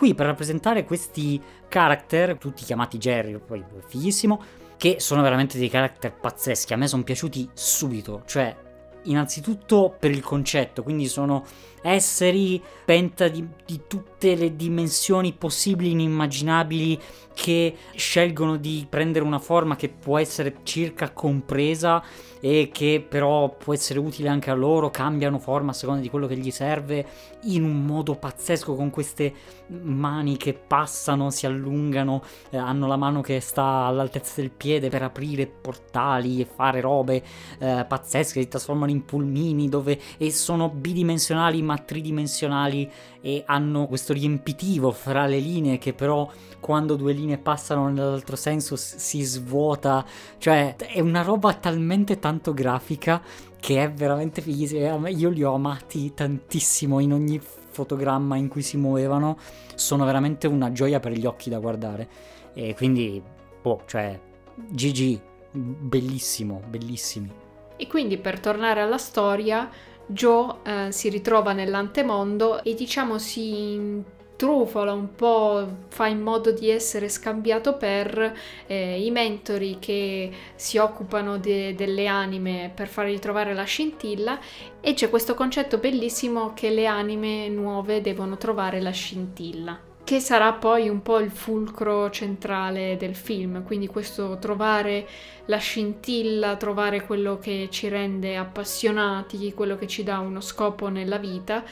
qui 0.00 0.14
per 0.14 0.24
rappresentare 0.24 0.86
questi 0.86 1.38
character, 1.68 2.38
tutti 2.38 2.64
chiamati 2.64 2.96
Jerry, 2.96 3.38
poi 3.38 3.62
fighissimo, 3.86 4.42
che 4.78 4.96
sono 4.98 5.20
veramente 5.20 5.58
dei 5.58 5.68
character 5.68 6.14
pazzeschi, 6.14 6.72
a 6.72 6.78
me 6.78 6.88
sono 6.88 7.02
piaciuti 7.02 7.50
subito, 7.52 8.22
cioè 8.24 8.56
innanzitutto 9.02 9.94
per 9.98 10.10
il 10.10 10.22
concetto, 10.22 10.82
quindi 10.82 11.06
sono 11.06 11.44
esseri 11.83 12.62
penta 12.85 13.29
di, 13.29 13.47
di, 13.64 13.83
tutte 13.87 14.35
le 14.35 14.57
dimensioni 14.57 15.33
possibili 15.33 15.93
inimmaginabili 15.93 16.99
che 17.35 17.75
scelgono 17.95 18.57
di 18.57 18.87
prendere 18.88 19.25
una 19.25 19.38
forma 19.38 19.77
che 19.77 19.88
può 19.88 20.19
essere 20.19 20.57
circa 20.62 21.11
compresa 21.11 22.03
e 22.40 22.71
che 22.73 23.05
però 23.07 23.55
può 23.55 23.75
essere 23.75 23.99
utile 23.99 24.29
anche 24.29 24.51
a 24.51 24.55
loro, 24.55 24.90
cambiano 24.90 25.38
forma 25.38 25.71
a 25.71 25.75
seconda 25.75 26.01
di 26.01 26.09
quello 26.09 26.27
che 26.27 26.37
gli 26.37 26.51
serve 26.51 27.07
in 27.45 27.62
un 27.62 27.85
modo 27.85 28.14
pazzesco 28.14 28.75
con 28.75 28.90
queste 28.90 29.33
mani 29.69 30.37
che 30.37 30.55
passano, 30.55 31.31
si 31.31 31.47
allungano, 31.47 32.23
eh, 32.51 32.57
hanno 32.57 32.87
la 32.87 32.97
mano 32.97 33.21
che 33.21 33.40
sta 33.40 33.85
all'altezza 33.85 34.40
del 34.40 34.51
piede 34.51 34.88
per 34.88 35.03
aprire 35.03 35.47
portali 35.47 36.40
e 36.40 36.47
fare 36.47 36.81
robe 36.81 37.23
eh, 37.59 37.85
pazzesche, 37.87 38.40
si 38.40 38.49
trasformano 38.49 38.90
in 38.90 39.05
pulmini 39.05 39.69
dove 39.69 39.99
e 40.16 40.31
sono 40.33 40.69
bidimensionali 40.71 41.62
ma 41.70 41.78
tridimensionali 41.78 42.90
e 43.20 43.44
hanno 43.46 43.87
questo 43.87 44.12
riempitivo 44.12 44.90
fra 44.90 45.26
le 45.26 45.38
linee 45.38 45.78
che 45.78 45.92
però 45.92 46.28
quando 46.59 46.96
due 46.96 47.12
linee 47.12 47.38
passano 47.38 47.88
nell'altro 47.88 48.35
senso 48.35 48.74
si 48.74 49.22
svuota, 49.22 50.04
cioè 50.38 50.74
è 50.74 50.98
una 50.98 51.22
roba 51.22 51.54
talmente 51.54 52.18
tanto 52.18 52.52
grafica 52.52 53.22
che 53.59 53.83
è 53.83 53.92
veramente 53.92 54.42
fighissima. 54.42 55.09
Io 55.09 55.30
li 55.30 55.44
ho 55.44 55.54
amati 55.54 56.12
tantissimo 56.12 56.98
in 56.98 57.12
ogni 57.12 57.40
fotogramma 57.40 58.37
in 58.37 58.48
cui 58.48 58.62
si 58.62 58.76
muovevano, 58.76 59.38
sono 59.76 60.04
veramente 60.04 60.48
una 60.48 60.72
gioia 60.72 60.98
per 60.98 61.12
gli 61.12 61.24
occhi 61.24 61.50
da 61.50 61.59
guardare. 61.59 62.09
E 62.52 62.74
quindi, 62.74 63.22
boh, 63.62 63.83
cioè, 63.87 64.18
GG, 64.54 65.20
bellissimo, 65.52 66.61
bellissimi. 66.68 67.30
E 67.76 67.87
quindi 67.87 68.18
per 68.18 68.40
tornare 68.40 68.80
alla 68.83 68.98
storia, 68.98 69.70
Joe 70.11 70.57
eh, 70.64 70.92
si 70.92 71.09
ritrova 71.09 71.53
nell'antemondo 71.53 72.62
e 72.64 72.75
diciamo 72.75 73.18
si 73.18 74.03
trufola 74.35 74.92
un 74.92 75.14
po', 75.14 75.68
fa 75.88 76.07
in 76.07 76.20
modo 76.20 76.51
di 76.51 76.70
essere 76.70 77.11
scambiato 77.11 77.77
per 77.77 78.35
eh, 78.66 79.05
i 79.05 79.11
mentori 79.11 79.77
che 79.79 80.31
si 80.55 80.79
occupano 80.79 81.37
de- 81.37 81.75
delle 81.75 82.07
anime 82.07 82.73
per 82.75 82.88
fargli 82.88 83.18
trovare 83.18 83.53
la 83.53 83.64
scintilla 83.64 84.38
e 84.81 84.94
c'è 84.94 85.11
questo 85.11 85.35
concetto 85.35 85.77
bellissimo 85.77 86.55
che 86.55 86.70
le 86.70 86.87
anime 86.87 87.49
nuove 87.49 88.01
devono 88.01 88.38
trovare 88.38 88.81
la 88.81 88.92
scintilla 88.92 89.89
che 90.11 90.18
sarà 90.18 90.55
poi 90.55 90.88
un 90.88 91.03
po' 91.03 91.20
il 91.20 91.31
fulcro 91.31 92.11
centrale 92.11 92.96
del 92.96 93.14
film, 93.14 93.62
quindi 93.62 93.87
questo 93.87 94.38
trovare 94.40 95.07
la 95.44 95.59
scintilla, 95.59 96.57
trovare 96.57 97.07
quello 97.07 97.38
che 97.38 97.68
ci 97.70 97.87
rende 97.87 98.37
appassionati, 98.37 99.55
quello 99.55 99.77
che 99.77 99.87
ci 99.87 100.03
dà 100.03 100.18
uno 100.18 100.40
scopo 100.40 100.88
nella 100.88 101.18
vita. 101.18 101.62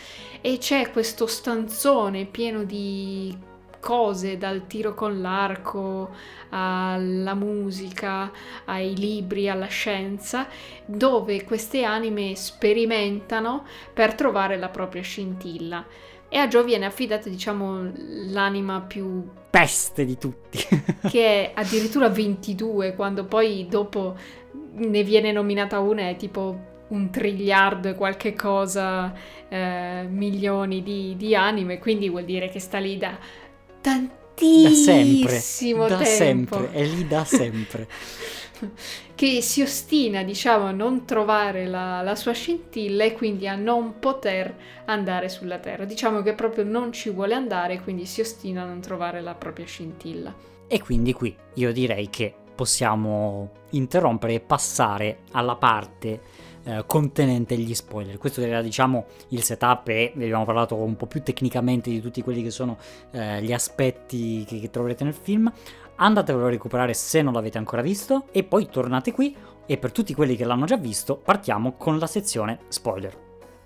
E 0.41 0.59
c'è 0.59 0.93
questo 0.93 1.27
stanzone 1.27 2.27
pieno 2.27 2.63
di 2.63 3.37
cose 3.81 4.39
dal 4.39 4.69
tiro 4.69 4.95
con 4.95 5.21
l'arco 5.21 6.15
alla 6.51 7.35
musica, 7.35 8.31
ai 8.67 8.97
libri, 8.97 9.49
alla 9.49 9.67
scienza, 9.67 10.47
dove 10.87 11.43
queste 11.43 11.83
anime 11.83 12.37
sperimentano 12.37 13.65
per 13.93 14.15
trovare 14.15 14.57
la 14.57 14.69
propria 14.69 15.03
scintilla 15.03 15.85
e 16.29 16.37
a 16.37 16.49
Joe 16.49 16.65
viene 16.65 16.85
affidata, 16.85 17.29
diciamo, 17.29 17.91
l'anima 18.31 18.81
più 18.81 19.25
peste 19.51 20.05
di 20.05 20.19
tutti. 20.19 20.59
che 21.09 21.25
è 21.25 21.53
addirittura 21.55 22.09
22, 22.09 22.95
quando 22.95 23.25
poi 23.25 23.67
dopo 23.69 24.17
ne 24.75 25.03
viene 25.03 25.33
nominata 25.33 25.79
una, 25.79 26.09
è 26.09 26.17
tipo 26.17 26.67
un 26.89 27.11
triliardo 27.11 27.89
e 27.89 27.95
qualche 27.95 28.35
cosa 28.35 29.13
eh, 29.49 30.07
milioni 30.09 30.83
di, 30.83 31.15
di, 31.17 31.35
anime, 31.35 31.79
quindi 31.79 32.09
vuol 32.09 32.25
dire 32.25 32.49
che 32.49 32.61
sta 32.61 32.79
lì 32.79 32.97
da 32.97 33.19
tantissimo 33.81 35.87
da 35.87 36.05
sempre, 36.05 36.05
tempo. 36.05 36.57
Da 36.57 36.65
sempre, 36.67 36.73
è 36.73 36.85
lì 36.85 37.07
da 37.07 37.25
sempre. 37.25 37.89
Che 39.19 39.43
si 39.43 39.63
ostina, 39.63 40.23
diciamo, 40.23 40.67
a 40.67 40.71
non 40.71 41.05
trovare 41.05 41.67
la, 41.67 42.03
la, 42.03 42.15
sua 42.15 42.31
scintilla 42.31 43.03
e 43.03 43.15
quindi 43.15 43.49
a 43.49 43.57
non 43.57 43.99
poter 43.99 44.55
andare 44.85 45.29
sulla 45.29 45.59
Terra. 45.59 45.85
Diciamo 45.85 46.23
che 46.23 46.35
proprio 46.35 46.63
non 46.63 46.93
ci 46.93 47.11
vuole 47.11 47.35
andare 47.35 47.75
e 47.75 47.83
quindi 47.83 48.07
si 48.07 48.21
ostina 48.21 48.63
a 48.63 48.67
non 48.67 48.81
trovare 48.81 49.21
la 49.21 49.35
propria 49.35 49.67
scintilla. 49.67 50.33
E 50.69 50.81
quindi 50.81 51.13
qui 51.15 51.35
io 51.55 51.73
direi 51.73 52.09
che 52.11 52.33
possiamo 52.55 53.51
interrompere 53.71 54.35
e 54.35 54.41
passare 54.41 55.23
alla 55.33 55.57
parte 55.57 56.21
eh, 56.63 56.85
contenente 56.87 57.57
gli 57.57 57.75
spoiler. 57.75 58.19
Questo 58.19 58.41
era 58.41 58.63
diciamo 58.63 59.07
il 59.31 59.43
setup 59.43 59.89
e 59.89 60.13
vi 60.15 60.25
abbiamo 60.25 60.45
parlato 60.45 60.77
un 60.77 60.95
po' 60.95 61.07
più 61.07 61.25
tecnicamente 61.25 61.91
di 61.91 62.01
tutti 62.01 62.23
quelli 62.23 62.45
che 62.45 62.51
sono 62.51 62.79
eh, 63.11 63.43
gli 63.43 63.53
aspetti 63.53 64.45
che, 64.45 64.61
che 64.61 64.71
troverete 64.71 65.03
nel 65.03 65.15
film 65.15 65.53
andatevelo 65.99 66.47
a 66.47 66.51
recuperare 66.51 66.95
se 66.95 67.23
non 67.23 67.33
l'avete 67.33 67.59
ancora 67.59 67.83
visto 67.83 68.27
e 68.33 68.45
poi 68.45 68.69
tornate 68.69 69.13
qui 69.13 69.35
e 69.67 69.77
per 69.77 69.93
tutti 69.93 70.15
quelli 70.15 70.37
che 70.37 70.45
l'hanno 70.45 70.65
già 70.65 70.77
visto 70.77 71.17
partiamo 71.17 71.73
con 71.77 71.99
la 71.99 72.07
sezione 72.07 72.61
spoiler. 72.69 73.17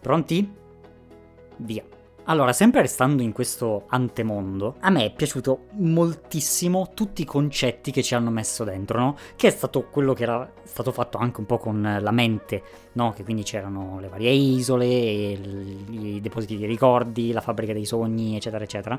Pronti? 0.00 0.52
Via. 1.56 1.84
Allora, 2.26 2.52
sempre 2.52 2.82
restando 2.82 3.22
in 3.22 3.32
questo 3.32 3.84
antemondo, 3.88 4.76
a 4.78 4.90
me 4.90 5.06
è 5.06 5.12
piaciuto 5.12 5.66
moltissimo 5.78 6.90
tutti 6.94 7.22
i 7.22 7.24
concetti 7.24 7.90
che 7.90 8.02
ci 8.02 8.14
hanno 8.14 8.30
messo 8.30 8.62
dentro, 8.62 9.00
no? 9.00 9.16
Che 9.34 9.48
è 9.48 9.50
stato 9.50 9.88
quello 9.90 10.12
che 10.12 10.22
era 10.22 10.48
stato 10.62 10.92
fatto 10.92 11.18
anche 11.18 11.40
un 11.40 11.46
po' 11.46 11.58
con 11.58 11.98
la 12.00 12.10
mente, 12.12 12.62
no? 12.92 13.12
Che 13.12 13.24
quindi 13.24 13.42
c'erano 13.42 13.98
le 13.98 14.06
varie 14.06 14.30
isole, 14.30 14.86
i 14.86 16.20
depositi 16.22 16.56
di 16.56 16.66
ricordi, 16.66 17.32
la 17.32 17.40
fabbrica 17.40 17.72
dei 17.72 17.84
sogni, 17.84 18.36
eccetera, 18.36 18.62
eccetera. 18.62 18.98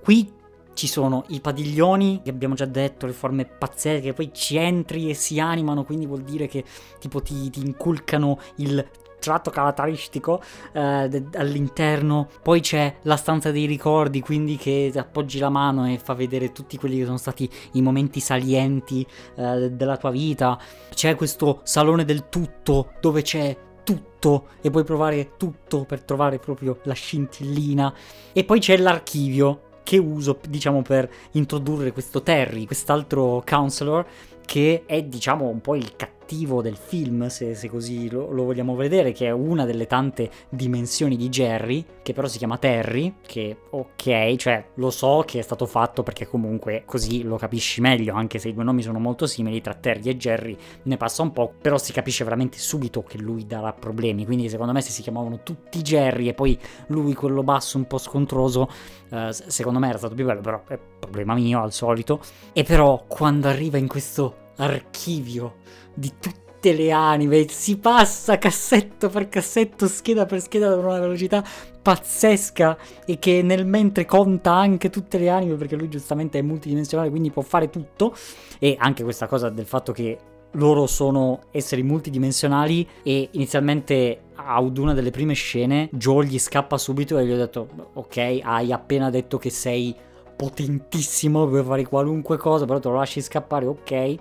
Qui 0.00 0.32
ci 0.76 0.86
sono 0.86 1.24
i 1.28 1.40
padiglioni, 1.40 2.20
che 2.22 2.28
abbiamo 2.28 2.54
già 2.54 2.66
detto, 2.66 3.06
le 3.06 3.12
forme 3.12 3.46
pazzesche, 3.46 4.12
poi 4.12 4.30
ci 4.34 4.56
entri 4.56 5.08
e 5.08 5.14
si 5.14 5.40
animano, 5.40 5.84
quindi 5.84 6.04
vuol 6.04 6.20
dire 6.20 6.46
che 6.48 6.62
tipo 7.00 7.22
ti, 7.22 7.48
ti 7.48 7.60
inculcano 7.64 8.38
il 8.56 8.86
tratto 9.18 9.50
caratteristico 9.50 10.42
eh, 10.72 11.08
de- 11.08 11.38
all'interno. 11.38 12.28
Poi 12.42 12.60
c'è 12.60 12.96
la 13.02 13.16
stanza 13.16 13.50
dei 13.50 13.64
ricordi, 13.64 14.20
quindi 14.20 14.56
che 14.56 14.92
appoggi 14.94 15.38
la 15.38 15.48
mano 15.48 15.90
e 15.90 15.98
fa 15.98 16.12
vedere 16.12 16.52
tutti 16.52 16.76
quelli 16.76 16.98
che 16.98 17.06
sono 17.06 17.16
stati 17.16 17.50
i 17.72 17.80
momenti 17.80 18.20
salienti 18.20 19.04
eh, 19.36 19.70
della 19.70 19.96
tua 19.96 20.10
vita. 20.10 20.58
C'è 20.90 21.14
questo 21.14 21.60
salone 21.62 22.04
del 22.04 22.28
tutto 22.28 22.92
dove 23.00 23.22
c'è 23.22 23.56
tutto 23.82 24.48
e 24.60 24.70
puoi 24.70 24.84
provare 24.84 25.36
tutto 25.38 25.84
per 25.84 26.02
trovare 26.02 26.38
proprio 26.38 26.80
la 26.82 26.92
scintillina. 26.92 27.94
E 28.32 28.44
poi 28.44 28.60
c'è 28.60 28.76
l'archivio 28.76 29.65
che 29.86 29.98
uso, 29.98 30.40
diciamo, 30.48 30.82
per 30.82 31.08
introdurre 31.32 31.92
questo 31.92 32.20
Terry, 32.20 32.66
quest'altro 32.66 33.40
counselor, 33.46 34.04
che 34.44 34.82
è, 34.84 35.00
diciamo, 35.04 35.46
un 35.46 35.60
po' 35.60 35.76
il 35.76 35.94
cattivo 35.94 36.15
cattivo 36.26 36.60
del 36.60 36.76
film, 36.76 37.28
se, 37.28 37.54
se 37.54 37.68
così 37.68 38.10
lo, 38.10 38.32
lo, 38.32 38.42
vogliamo 38.42 38.74
vedere, 38.74 39.12
che 39.12 39.26
è 39.26 39.30
una 39.30 39.64
delle 39.64 39.86
tante 39.86 40.28
dimensioni 40.48 41.16
di 41.16 41.28
Jerry, 41.28 41.84
che 42.02 42.12
però 42.12 42.26
si 42.26 42.38
chiama 42.38 42.58
Terry, 42.58 43.14
che 43.24 43.56
ok, 43.70 44.34
cioè 44.34 44.66
lo 44.74 44.90
so 44.90 45.22
che 45.24 45.38
è 45.38 45.42
stato 45.42 45.66
fatto 45.66 46.02
perché 46.02 46.26
comunque 46.26 46.82
così 46.84 47.22
lo 47.22 47.36
capisci 47.36 47.80
meglio, 47.80 48.14
anche 48.14 48.40
se 48.40 48.48
i 48.48 48.54
due 48.54 48.64
nomi 48.64 48.82
sono 48.82 48.98
molto 48.98 49.26
simili, 49.26 49.60
tra 49.60 49.74
Terry 49.74 50.10
e 50.10 50.16
Jerry 50.16 50.56
ne 50.82 50.96
passa 50.96 51.22
un 51.22 51.30
po', 51.30 51.52
però 51.60 51.78
si 51.78 51.92
capisce 51.92 52.24
veramente 52.24 52.58
subito 52.58 53.04
che 53.04 53.18
lui 53.18 53.46
darà 53.46 53.72
problemi, 53.72 54.26
quindi 54.26 54.48
secondo 54.48 54.72
me 54.72 54.80
se 54.80 54.90
si 54.90 55.02
chiamavano 55.02 55.44
tutti 55.44 55.80
Jerry 55.80 56.26
e 56.26 56.34
poi 56.34 56.58
lui 56.88 57.14
quello 57.14 57.44
basso 57.44 57.78
un 57.78 57.86
po' 57.86 57.98
scontroso, 57.98 58.68
eh, 59.10 59.28
secondo 59.32 59.78
me 59.78 59.88
era 59.88 59.98
stato 59.98 60.16
più 60.16 60.24
bello, 60.24 60.40
però 60.40 60.64
è 60.66 60.76
problema 60.98 61.34
mio 61.34 61.62
al 61.62 61.72
solito. 61.72 62.20
E 62.52 62.64
però 62.64 63.04
quando 63.06 63.46
arriva 63.46 63.78
in 63.78 63.86
questo 63.86 64.44
archivio 64.56 65.56
di 65.96 66.12
tutte 66.20 66.72
le 66.72 66.90
anime, 66.90 67.48
si 67.48 67.78
passa 67.78 68.38
cassetto 68.38 69.08
per 69.08 69.28
cassetto, 69.28 69.88
scheda 69.88 70.26
per 70.26 70.40
scheda 70.40 70.70
ad 70.72 70.78
una 70.78 70.98
velocità 70.98 71.44
pazzesca 71.82 72.76
e 73.04 73.18
che 73.18 73.42
nel 73.42 73.64
mentre 73.64 74.04
conta 74.04 74.52
anche 74.52 74.90
tutte 74.90 75.18
le 75.18 75.28
anime 75.28 75.54
perché 75.54 75.76
lui 75.76 75.88
giustamente 75.88 76.38
è 76.38 76.42
multidimensionale 76.42 77.10
quindi 77.10 77.30
può 77.30 77.42
fare 77.42 77.70
tutto. 77.70 78.14
E 78.58 78.76
anche 78.78 79.04
questa 79.04 79.26
cosa 79.26 79.50
del 79.50 79.66
fatto 79.66 79.92
che 79.92 80.18
loro 80.52 80.86
sono 80.86 81.42
esseri 81.50 81.82
multidimensionali 81.82 82.86
e 83.02 83.28
inizialmente 83.32 84.20
ad 84.34 84.78
una 84.78 84.94
delle 84.94 85.10
prime 85.10 85.34
scene 85.34 85.88
Joel 85.92 86.28
gli 86.28 86.38
scappa 86.38 86.78
subito 86.78 87.18
e 87.18 87.26
gli 87.26 87.32
ho 87.32 87.36
detto 87.36 87.68
ok 87.94 88.40
hai 88.42 88.72
appena 88.72 89.10
detto 89.10 89.38
che 89.38 89.50
sei 89.50 89.94
potentissimo 90.36 91.46
puoi 91.46 91.62
fare 91.62 91.84
qualunque 91.84 92.36
cosa 92.36 92.64
però 92.64 92.78
te 92.78 92.88
lo 92.88 92.96
lasci 92.96 93.20
scappare 93.22 93.66
ok 93.66 94.16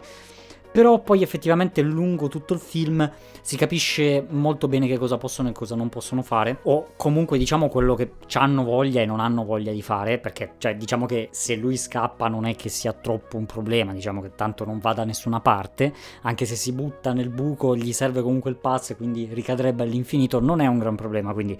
però 0.76 1.00
poi 1.00 1.22
effettivamente 1.22 1.82
lungo 1.82 2.28
tutto 2.28 2.54
il 2.54 2.60
film 2.60 3.10
si 3.40 3.56
capisce 3.56 4.26
molto 4.28 4.68
bene 4.68 4.88
che 4.88 4.98
cosa 4.98 5.16
possono 5.16 5.48
e 5.48 5.54
cosa 5.54 5.74
non 5.74 5.88
possono 5.88 6.22
fare, 6.22 6.60
o 6.64 6.88
comunque 6.98 7.38
diciamo 7.38 7.70
quello 7.70 7.96
che 7.96 8.16
hanno 8.34 8.66
voglia 8.66 9.00
e 9.00 9.06
non 9.06 9.22
hanno 9.22 9.46
voglia 9.46 9.72
di 9.72 9.82
fare, 9.82 10.18
perché 10.18 10.56
cioè, 10.58 10.76
diciamo 10.76 11.06
che 11.06 11.30
se 11.32 11.56
lui 11.56 11.78
scappa 11.78 12.28
non 12.28 12.46
è 12.46 12.58
che 12.58 12.68
sia 12.68 12.92
troppo 12.92 13.38
un 13.38 13.46
problema, 13.46 13.94
diciamo 13.94 14.22
che 14.22 14.36
tanto 14.36 14.66
non 14.66 14.80
va 14.80 14.92
da 14.92 15.06
nessuna 15.06 15.40
parte, 15.40 15.94
anche 16.24 16.46
se 16.46 16.58
si 16.58 16.74
butta 16.74 17.14
nel 17.14 17.30
buco 17.30 17.74
gli 17.74 17.94
serve 17.94 18.22
comunque 18.22 18.50
il 18.50 18.58
pass 18.58 18.90
e 18.90 18.98
quindi 18.98 19.30
ricadrebbe 19.32 19.84
all'infinito, 19.84 20.42
non 20.42 20.60
è 20.60 20.68
un 20.68 20.78
gran 20.78 20.96
problema, 20.98 21.32
quindi... 21.32 21.58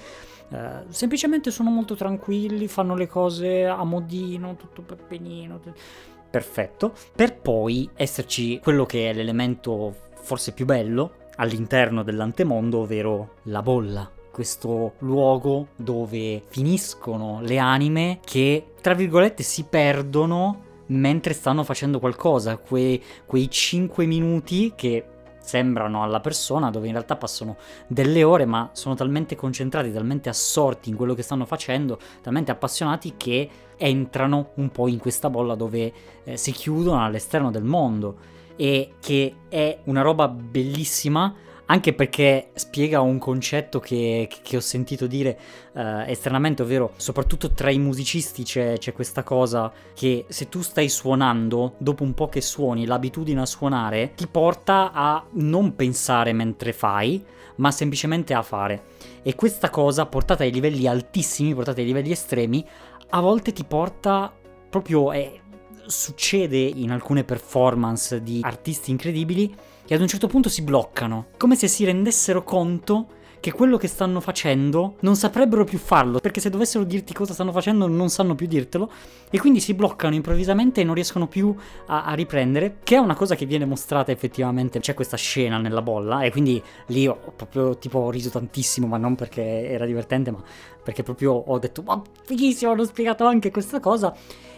Uh, 0.48 0.86
semplicemente 0.90 1.50
sono 1.50 1.72
molto 1.72 1.96
tranquilli, 1.96 2.68
fanno 2.68 2.96
le 2.96 3.08
cose 3.08 3.66
a 3.66 3.84
modino, 3.84 4.56
tutto 4.56 4.84
per 4.84 5.00
benino. 5.08 5.60
Tutto 5.60 6.15
perfetto, 6.36 6.92
per 7.16 7.38
poi 7.38 7.90
esserci 7.96 8.60
quello 8.60 8.86
che 8.86 9.10
è 9.10 9.14
l'elemento 9.14 9.96
forse 10.16 10.52
più 10.52 10.66
bello 10.66 11.14
all'interno 11.38 12.04
dell'antemondo, 12.04 12.80
ovvero 12.80 13.36
la 13.44 13.62
bolla. 13.62 14.12
Questo 14.34 14.96
luogo 15.00 15.68
dove 15.78 16.44
finiscono 16.48 17.40
le 17.42 17.58
anime 17.58 18.20
che, 18.26 18.74
tra 18.82 18.94
virgolette, 18.94 19.44
si 19.44 19.64
perdono 19.64 20.64
mentre 20.88 21.32
stanno 21.32 21.64
facendo 21.64 22.00
qualcosa. 22.00 22.58
Que- 22.58 23.00
quei 23.26 23.50
5 23.50 24.06
minuti 24.06 24.74
che 24.76 25.06
sembrano 25.46 26.04
alla 26.04 26.20
persona, 26.20 26.72
dove 26.72 26.88
in 26.88 26.94
realtà 26.94 27.16
passano 27.16 27.58
delle 27.88 28.24
ore, 28.24 28.46
ma 28.46 28.70
sono 28.74 28.96
talmente 28.96 29.36
concentrati, 29.36 29.94
talmente 29.94 30.30
assorti 30.30 30.90
in 30.90 30.96
quello 30.96 31.14
che 31.14 31.22
stanno 31.22 31.46
facendo, 31.46 32.00
talmente 32.22 32.52
appassionati 32.52 33.14
che 33.16 33.50
entrano 33.78 34.52
un 34.56 34.70
po' 34.70 34.88
in 34.88 34.98
questa 34.98 35.30
bolla 35.30 35.56
dove 35.56 35.94
eh, 36.24 36.38
si 36.38 36.52
chiudono 36.52 37.04
all'esterno 37.04 37.52
del 37.52 37.64
mondo. 37.64 38.34
E 38.58 38.94
che 39.02 39.36
è 39.50 39.80
una 39.84 40.02
roba 40.02 40.30
bellissima 40.30 41.34
anche 41.68 41.94
perché 41.94 42.50
spiega 42.54 43.02
un 43.02 43.18
concetto 43.18 43.80
che, 43.80 44.30
che 44.44 44.58
ho 44.58 44.62
sentito 44.62 45.08
dire 45.08 45.38
uh, 45.74 46.04
esternamente, 46.06 46.62
ovvero 46.62 46.94
soprattutto 46.98 47.52
tra 47.52 47.72
i 47.72 47.80
musicisti 47.80 48.44
c'è, 48.44 48.78
c'è, 48.78 48.94
questa 48.94 49.24
cosa 49.24 49.72
che 49.94 50.26
se 50.28 50.48
tu 50.50 50.62
stai 50.62 50.90
suonando, 50.90 51.76
dopo 51.78 52.04
un 52.04 52.14
po' 52.14 52.30
che 52.30 52.42
suoni, 52.42 52.86
l'abitudine 52.86 53.42
a 53.42 53.46
suonare 53.46 54.14
ti 54.16 54.28
porta 54.28 54.92
a 54.94 55.26
non 55.32 55.76
pensare 55.76 56.34
mentre 56.34 56.72
fai, 56.74 57.24
ma 57.58 57.72
semplicemente 57.72 58.34
a 58.34 58.44
fare. 58.44 58.84
E 59.24 59.34
questa 59.34 59.70
cosa, 59.70 60.06
portata 60.06 60.44
ai 60.44 60.52
livelli 60.52 60.88
altissimi, 60.88 61.54
portata 61.56 61.80
ai 61.80 61.88
livelli 61.88 62.12
estremi, 62.12 62.66
a 63.10 63.20
volte 63.22 63.54
ti 63.54 63.64
porta 63.64 64.32
proprio... 64.70 65.12
Eh, 65.12 65.40
succede 65.88 66.58
in 66.58 66.90
alcune 66.90 67.24
performance 67.24 68.24
di 68.24 68.40
artisti 68.42 68.90
incredibili 68.90 69.56
che 69.86 69.94
ad 69.94 70.02
un 70.02 70.08
certo 70.08 70.28
punto 70.28 70.50
si 70.50 70.62
bloccano, 70.62 71.28
come 71.38 71.56
se 71.56 71.68
si 71.68 71.86
rendessero 71.86 72.44
conto 72.44 73.08
che 73.46 73.52
quello 73.52 73.78
che 73.78 73.88
stanno 73.88 74.22
facendo 74.22 74.96
non 75.02 75.16
saprebbero 75.16 75.66
più 75.66 75.78
farlo, 75.78 76.18
perché 76.18 76.40
se 76.40 76.50
dovessero 76.50 76.84
dirti 76.84 77.14
cosa 77.14 77.34
stanno 77.34 77.52
facendo 77.52 77.86
non 77.86 78.10
sanno 78.10 78.34
più 78.34 78.48
dirtelo, 78.48 78.90
e 79.30 79.38
quindi 79.38 79.60
si 79.60 79.76
bloccano 79.76 80.16
improvvisamente 80.16 80.82
e 80.82 80.84
non 80.84 80.96
riescono 80.96 81.28
più 81.28 81.56
a, 81.86 82.06
a 82.06 82.14
riprendere, 82.16 82.78
che 82.82 82.96
è 82.96 82.98
una 82.98 83.14
cosa 83.14 83.36
che 83.36 83.46
viene 83.46 83.66
mostrata 83.66 84.12
effettivamente, 84.12 84.80
c'è 84.80 84.96
questa 84.96 85.16
scena 85.16 85.60
nella 85.60 85.84
bolla, 85.84 86.24
e 86.24 86.32
quindi 86.32 86.60
lì 86.88 87.06
ho 87.06 87.34
proprio 87.36 87.78
tipo 87.78 88.00
ho 88.00 88.10
riso 88.10 88.32
tantissimo, 88.32 88.88
ma 88.88 88.98
non 88.98 89.14
perché 89.14 89.70
era 89.70 89.86
divertente, 89.86 90.32
ma 90.32 90.42
perché 90.82 91.04
proprio 91.04 91.34
ho 91.34 91.60
detto, 91.60 91.84
ma 91.84 92.02
fighissimo, 92.24 92.72
hanno 92.72 92.84
spiegato 92.86 93.26
anche 93.26 93.52
questa 93.52 93.80
cosa, 93.80 94.12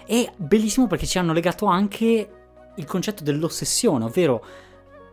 e 0.06 0.32
bellissimo 0.38 0.88
perché 0.88 1.06
ci 1.06 1.18
hanno 1.18 1.34
legato 1.34 1.66
anche 1.66 2.30
il 2.74 2.86
concetto 2.86 3.22
dell'ossessione, 3.22 4.06
ovvero 4.06 4.42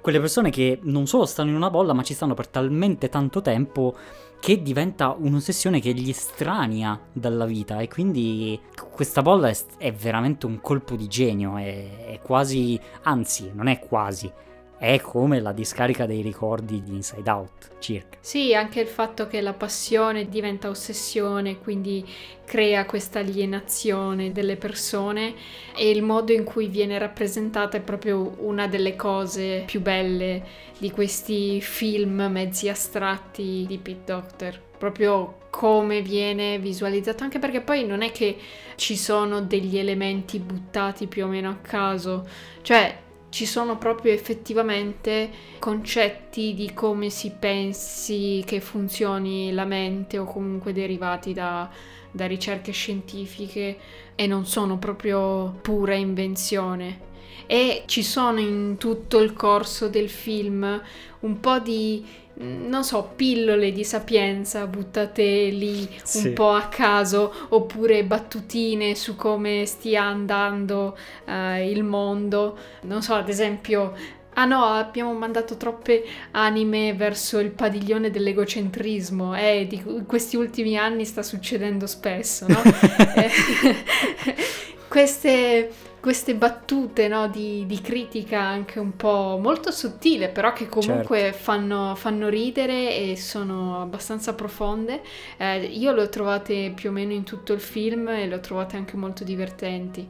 quelle 0.05 0.21
persone 0.21 0.51
che 0.51 0.81
non 0.83 1.07
solo 1.07 1.25
stanno 1.25 1.49
in 1.49 1.57
una 1.57 1.71
bolla, 1.71 1.95
ma 1.95 2.03
ci 2.03 2.13
stanno 2.13 2.35
per 2.35 2.49
talmente 2.49 3.09
tanto 3.09 3.41
tempo 3.41 3.97
che 4.39 4.61
diventa 4.61 5.17
un'ossessione 5.19 5.81
che 5.81 5.95
gli 5.95 6.11
estranea 6.11 7.01
dalla 7.11 7.47
vita. 7.47 7.79
E 7.81 7.89
quindi 7.89 8.61
questa 8.91 9.23
bolla 9.23 9.49
è, 9.49 9.57
è 9.79 9.95
veramente 9.95 10.45
un 10.45 10.61
colpo 10.61 10.95
di 10.95 11.07
genio, 11.07 11.57
è, 11.57 12.05
è 12.05 12.21
quasi, 12.21 12.79
anzi 13.05 13.51
non 13.55 13.67
è 13.67 13.79
quasi, 13.79 14.31
è 14.79 15.01
come 15.01 15.41
la 15.41 15.53
discarica 15.53 16.05
dei 16.07 16.21
ricordi 16.21 16.83
di 16.83 16.95
Inside 16.95 17.31
Out, 17.31 17.71
circa. 17.79 18.19
Sì, 18.21 18.55
anche 18.55 18.81
il 18.81 18.87
fatto 18.87 19.27
che 19.27 19.41
la 19.41 19.53
passione 19.53 20.29
diventa 20.29 20.69
ossessione, 20.69 21.59
quindi 21.59 22.07
crea 22.45 22.85
questa 22.85 23.21
alienazione 23.21 24.33
delle 24.33 24.57
persone 24.57 25.35
e 25.77 25.91
il 25.91 26.03
modo 26.03 26.33
in 26.33 26.45
cui 26.45 26.69
viene 26.69 26.99
rappresentata 26.99 27.77
è 27.77 27.81
proprio 27.81 28.35
una 28.39 28.67
delle 28.67 28.97
cose 28.97 29.63
più 29.67 29.81
belle 29.81 30.43
di 30.79 30.91
questi 30.91 31.61
film 31.61 32.29
mezzi 32.31 32.69
astratti 32.69 33.65
di 33.67 33.79
Pete 33.79 34.13
Doctor. 34.13 34.61
Proprio 34.77 35.39
come 35.51 36.03
viene 36.03 36.59
visualizzato, 36.59 37.23
anche 37.23 37.39
perché 37.39 37.61
poi 37.61 37.87
non 37.87 38.03
è 38.03 38.11
che 38.11 38.37
ci 38.75 38.97
sono 38.97 39.41
degli 39.41 39.79
elementi 39.79 40.41
buttati 40.41 41.07
più 41.07 41.25
o 41.25 41.29
meno 41.29 41.49
a 41.49 41.57
caso, 41.63 42.27
cioè 42.63 43.03
ci 43.35 43.47
sono 43.47 43.77
proprio 43.79 44.13
effettivamente 44.13 45.29
concetti 45.59 46.55
di 46.55 46.73
come 46.73 47.11
si 47.11 47.33
pensi 47.37 48.45
che 48.47 48.61
funzioni 48.61 49.53
la 49.53 49.65
mente 49.65 50.19
o 50.19 50.25
comunque 50.25 50.73
derivati 50.73 51.33
da, 51.33 51.69
da 52.13 52.27
ricerche 52.27 52.71
scientifiche 52.71 53.77
e 54.15 54.27
non 54.29 54.47
sono 54.47 54.79
proprio 54.79 55.53
pura 55.63 55.95
invenzione. 55.95 57.13
E 57.47 57.83
ci 57.87 58.05
sono 58.05 58.39
in 58.39 58.77
tutto 58.79 59.19
il 59.19 59.33
corso 59.33 59.89
del 59.89 60.09
film 60.09 60.81
un 61.19 61.41
po' 61.41 61.59
di 61.59 62.07
non 62.37 62.83
so, 62.83 63.13
pillole 63.15 63.71
di 63.73 63.85
sapienza 63.85 64.67
buttate 64.67 65.23
lì 65.23 65.89
sì. 66.03 66.29
un 66.29 66.33
po' 66.35 66.51
a 66.51 66.67
caso, 66.69 67.33
oppure 67.51 68.05
battutine 68.05 68.95
su 68.95 69.15
come 69.15 69.67
stia 69.67 70.03
andando 70.03 70.97
uh, 71.27 71.61
il 71.61 71.85
mondo. 71.85 72.59
Non 72.83 73.03
so, 73.03 73.15
ad 73.15 73.29
esempio, 73.29 73.95
Ah 74.37 74.47
no, 74.47 74.65
abbiamo 74.65 75.13
mandato 75.13 75.57
troppe 75.57 76.05
anime 76.33 76.93
verso 76.95 77.39
il 77.39 77.51
padiglione 77.53 78.11
dell'egocentrismo 78.11 79.37
eh, 79.37 79.67
di 79.69 79.81
questi 80.07 80.37
ultimi 80.37 80.77
anni 80.77 81.05
sta 81.05 81.23
succedendo 81.23 81.87
spesso, 81.87 82.47
no? 82.49 82.61
Eh, 83.15 83.31
queste 84.89 85.71
queste 86.05 86.35
battute 86.35 87.09
no, 87.09 87.29
di, 87.29 87.65
di, 87.65 87.81
critica 87.81 88.39
anche 88.39 88.79
un 88.79 88.95
po' 88.95 89.39
molto 89.41 89.71
sottile, 89.71 90.29
però 90.29 90.53
che 90.53 90.69
comunque 90.69 91.19
certo. 91.19 91.39
fanno, 91.39 91.95
fanno, 91.95 92.29
ridere 92.29 92.95
e 92.95 93.17
sono 93.17 93.81
abbastanza 93.81 94.35
profonde. 94.35 95.01
Eh, 95.39 95.65
io 95.65 95.95
le 95.95 96.03
ho 96.03 96.09
trovate 96.11 96.73
più 96.75 96.91
o 96.91 96.93
meno 96.93 97.15
in 97.15 97.23
tutto 97.23 97.55
il 97.55 97.61
film 97.61 98.09
e 98.09 98.27
le 98.27 98.35
ho 98.35 98.41
trovate 98.41 98.77
anche 98.77 98.99
molto 98.99 99.25
divertenti. 99.25 100.07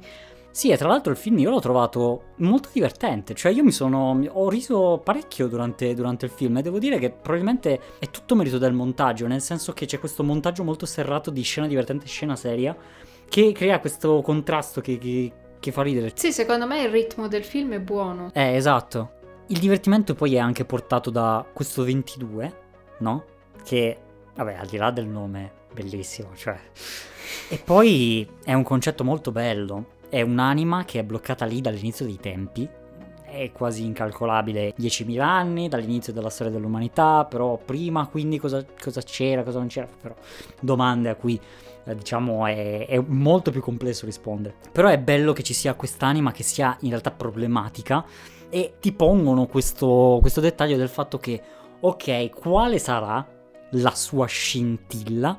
Sì, 0.50 0.70
e 0.70 0.76
tra 0.76 0.88
l'altro 0.88 1.12
il 1.12 1.16
film 1.16 1.38
io 1.38 1.50
l'ho 1.50 1.60
trovato 1.60 2.32
molto 2.38 2.70
divertente, 2.72 3.34
cioè 3.34 3.52
io 3.52 3.62
mi 3.62 3.70
sono... 3.70 4.18
ho 4.32 4.48
riso 4.48 5.00
parecchio 5.00 5.46
durante, 5.46 5.94
durante, 5.94 6.24
il 6.24 6.32
film 6.32 6.56
e 6.56 6.62
devo 6.62 6.80
dire 6.80 6.98
che 6.98 7.10
probabilmente 7.10 7.80
è 8.00 8.10
tutto 8.10 8.34
merito 8.34 8.58
del 8.58 8.72
montaggio, 8.72 9.28
nel 9.28 9.40
senso 9.40 9.72
che 9.72 9.86
c'è 9.86 10.00
questo 10.00 10.24
montaggio 10.24 10.64
molto 10.64 10.86
serrato 10.86 11.30
di 11.30 11.42
scena 11.42 11.68
divertente 11.68 12.06
e 12.06 12.08
scena 12.08 12.34
seria 12.34 12.76
che 13.28 13.52
crea 13.52 13.80
questo 13.80 14.20
contrasto 14.22 14.80
che, 14.80 14.98
che 14.98 15.32
che 15.64 15.72
fa 15.72 15.80
ridere. 15.80 16.12
Sì, 16.14 16.30
secondo 16.30 16.66
me 16.66 16.82
il 16.82 16.90
ritmo 16.90 17.26
del 17.26 17.42
film 17.42 17.72
è 17.72 17.80
buono. 17.80 18.30
Eh, 18.34 18.54
esatto. 18.54 19.12
Il 19.46 19.58
divertimento 19.58 20.14
poi 20.14 20.34
è 20.34 20.38
anche 20.38 20.66
portato 20.66 21.08
da 21.08 21.44
questo 21.52 21.84
22, 21.84 22.60
no? 22.98 23.24
Che, 23.64 23.98
vabbè, 24.34 24.56
al 24.56 24.66
di 24.66 24.76
là 24.76 24.90
del 24.90 25.06
nome, 25.06 25.52
bellissimo, 25.72 26.34
cioè... 26.34 26.58
E 27.48 27.56
poi 27.56 28.28
è 28.44 28.52
un 28.52 28.62
concetto 28.62 29.04
molto 29.04 29.32
bello. 29.32 29.92
È 30.10 30.20
un'anima 30.20 30.84
che 30.84 31.00
è 31.00 31.02
bloccata 31.02 31.46
lì 31.46 31.62
dall'inizio 31.62 32.04
dei 32.04 32.18
tempi. 32.20 32.68
È 33.24 33.50
quasi 33.50 33.84
incalcolabile 33.84 34.74
10.000 34.78 35.18
anni 35.20 35.68
dall'inizio 35.68 36.12
della 36.12 36.30
storia 36.30 36.52
dell'umanità, 36.52 37.24
però 37.24 37.56
prima 37.56 38.06
quindi 38.06 38.38
cosa, 38.38 38.64
cosa 38.80 39.00
c'era, 39.00 39.42
cosa 39.42 39.58
non 39.58 39.68
c'era, 39.68 39.88
però 40.00 40.14
domande 40.60 41.08
a 41.08 41.14
cui 41.14 41.40
diciamo 41.92 42.46
è, 42.46 42.86
è, 42.86 42.98
molto 43.06 43.50
più 43.50 43.60
complesso 43.60 44.06
rispondere. 44.06 44.54
Però 44.72 44.88
è 44.88 44.98
bello 44.98 45.32
che 45.32 45.42
ci 45.42 45.52
sia 45.52 45.74
quest'anima 45.74 46.32
che 46.32 46.42
sia 46.42 46.76
in 46.80 46.90
realtà 46.90 47.10
problematica 47.10 48.04
e 48.48 48.74
ti 48.80 48.92
pongono 48.92 49.46
questo, 49.46 50.18
questo 50.20 50.40
dettaglio 50.40 50.76
del 50.76 50.88
fatto 50.88 51.18
che, 51.18 51.40
ok, 51.80 52.30
quale 52.30 52.78
sarà 52.78 53.26
la 53.70 53.90
sua 53.90 54.26
scintilla? 54.26 55.38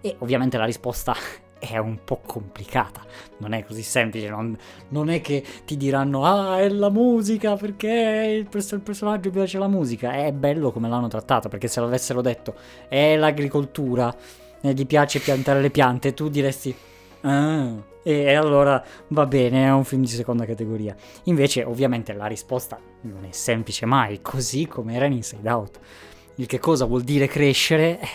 E 0.00 0.16
ovviamente 0.18 0.56
la 0.56 0.64
risposta 0.64 1.14
è 1.58 1.78
un 1.78 2.00
po' 2.04 2.20
complicata, 2.26 3.02
non 3.38 3.52
è 3.52 3.64
così 3.64 3.82
semplice, 3.82 4.28
non, 4.28 4.56
non, 4.88 5.08
è 5.08 5.20
che 5.20 5.42
ti 5.64 5.76
diranno 5.76 6.24
ah 6.24 6.58
è 6.58 6.68
la 6.68 6.90
musica 6.90 7.56
perché 7.56 8.44
il, 8.44 8.48
il 8.52 8.80
personaggio 8.80 9.30
piace 9.30 9.58
la 9.58 9.68
musica, 9.68 10.12
è 10.12 10.32
bello 10.32 10.72
come 10.72 10.88
l'hanno 10.88 11.08
trattato 11.08 11.48
perché 11.48 11.68
se 11.68 11.80
l'avessero 11.80 12.20
detto 12.20 12.54
è 12.88 13.16
l'agricoltura 13.16 14.14
eh, 14.14 14.43
gli 14.72 14.86
piace 14.86 15.18
piantare 15.20 15.60
le 15.60 15.70
piante, 15.70 16.14
tu 16.14 16.28
diresti... 16.28 16.74
Ah, 17.22 17.92
e 18.06 18.34
allora 18.34 18.84
va 19.08 19.24
bene, 19.24 19.64
è 19.64 19.72
un 19.72 19.84
film 19.84 20.02
di 20.02 20.08
seconda 20.08 20.44
categoria. 20.44 20.94
Invece, 21.24 21.64
ovviamente, 21.64 22.12
la 22.12 22.26
risposta 22.26 22.78
non 23.02 23.24
è 23.24 23.32
semplice 23.32 23.86
mai, 23.86 24.20
così 24.20 24.66
come 24.66 24.94
era 24.94 25.06
in 25.06 25.12
Inside 25.12 25.48
Out. 25.48 25.80
Il 26.36 26.46
che 26.46 26.58
cosa 26.58 26.84
vuol 26.84 27.02
dire 27.02 27.26
crescere? 27.26 27.98
Eh, 27.98 28.08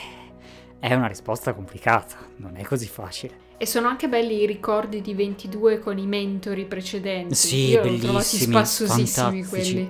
è 0.80 0.94
una 0.94 1.08
risposta 1.08 1.54
complicata, 1.54 2.18
non 2.38 2.56
è 2.56 2.64
così 2.64 2.86
facile. 2.86 3.48
E 3.58 3.66
sono 3.66 3.88
anche 3.88 4.08
belli 4.08 4.44
i 4.44 4.46
ricordi 4.46 5.02
di 5.02 5.14
22 5.14 5.80
con 5.80 5.98
i 5.98 6.06
mentori 6.06 6.66
precedenti. 6.66 7.34
Sì, 7.34 7.70
Io 7.70 7.82
bellissimi, 7.82 8.44
spassosissimi 8.44 9.44
quelli. 9.44 9.90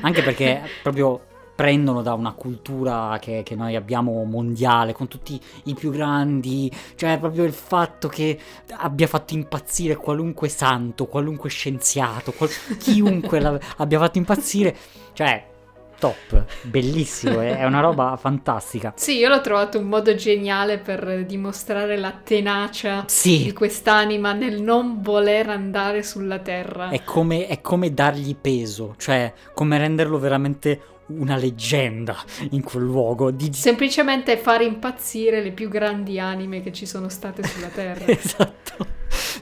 Anche 0.00 0.22
perché 0.22 0.62
proprio 0.82 1.20
prendono 1.56 2.02
da 2.02 2.12
una 2.12 2.32
cultura 2.32 3.18
che, 3.20 3.42
che, 3.42 3.56
noi 3.56 3.74
abbiamo 3.74 4.22
mondiale, 4.24 4.92
con 4.92 5.08
tutti 5.08 5.40
i 5.64 5.74
più 5.74 5.90
grandi, 5.90 6.70
cioè 6.94 7.18
proprio 7.18 7.44
il 7.44 7.52
fatto 7.52 8.08
che 8.08 8.38
abbia 8.72 9.06
fatto 9.06 9.34
impazzire 9.34 9.96
qualunque 9.96 10.48
santo, 10.48 11.06
qualunque 11.06 11.48
scienziato, 11.48 12.32
qual- 12.32 12.50
chiunque 12.78 13.60
abbia 13.78 13.98
fatto 13.98 14.18
impazzire, 14.18 14.76
cioè 15.14 15.54
top, 15.98 16.44
bellissimo, 16.62 17.40
è 17.40 17.64
una 17.64 17.80
roba 17.80 18.16
fantastica. 18.20 18.92
Sì, 18.96 19.16
io 19.16 19.28
l'ho 19.28 19.40
trovato 19.40 19.78
un 19.78 19.86
modo 19.86 20.14
geniale 20.14 20.78
per 20.78 21.24
dimostrare 21.24 21.96
la 21.96 22.12
tenacia 22.22 23.04
sì. 23.06 23.44
di 23.44 23.52
quest'anima 23.52 24.32
nel 24.32 24.60
non 24.60 25.00
voler 25.00 25.48
andare 25.48 26.02
sulla 26.02 26.38
Terra. 26.38 26.90
È 26.90 27.02
come, 27.02 27.46
è 27.46 27.60
come 27.60 27.92
dargli 27.94 28.36
peso, 28.36 28.94
cioè 28.98 29.32
come 29.54 29.78
renderlo 29.78 30.18
veramente 30.18 30.80
una 31.08 31.36
leggenda 31.36 32.16
in 32.50 32.62
quel 32.62 32.84
luogo. 32.84 33.30
Di... 33.30 33.52
Semplicemente 33.54 34.36
far 34.36 34.62
impazzire 34.62 35.42
le 35.42 35.52
più 35.52 35.68
grandi 35.68 36.18
anime 36.18 36.62
che 36.62 36.72
ci 36.72 36.86
sono 36.86 37.08
state 37.08 37.42
sulla 37.42 37.68
Terra. 37.68 38.06
esatto. 38.10 38.94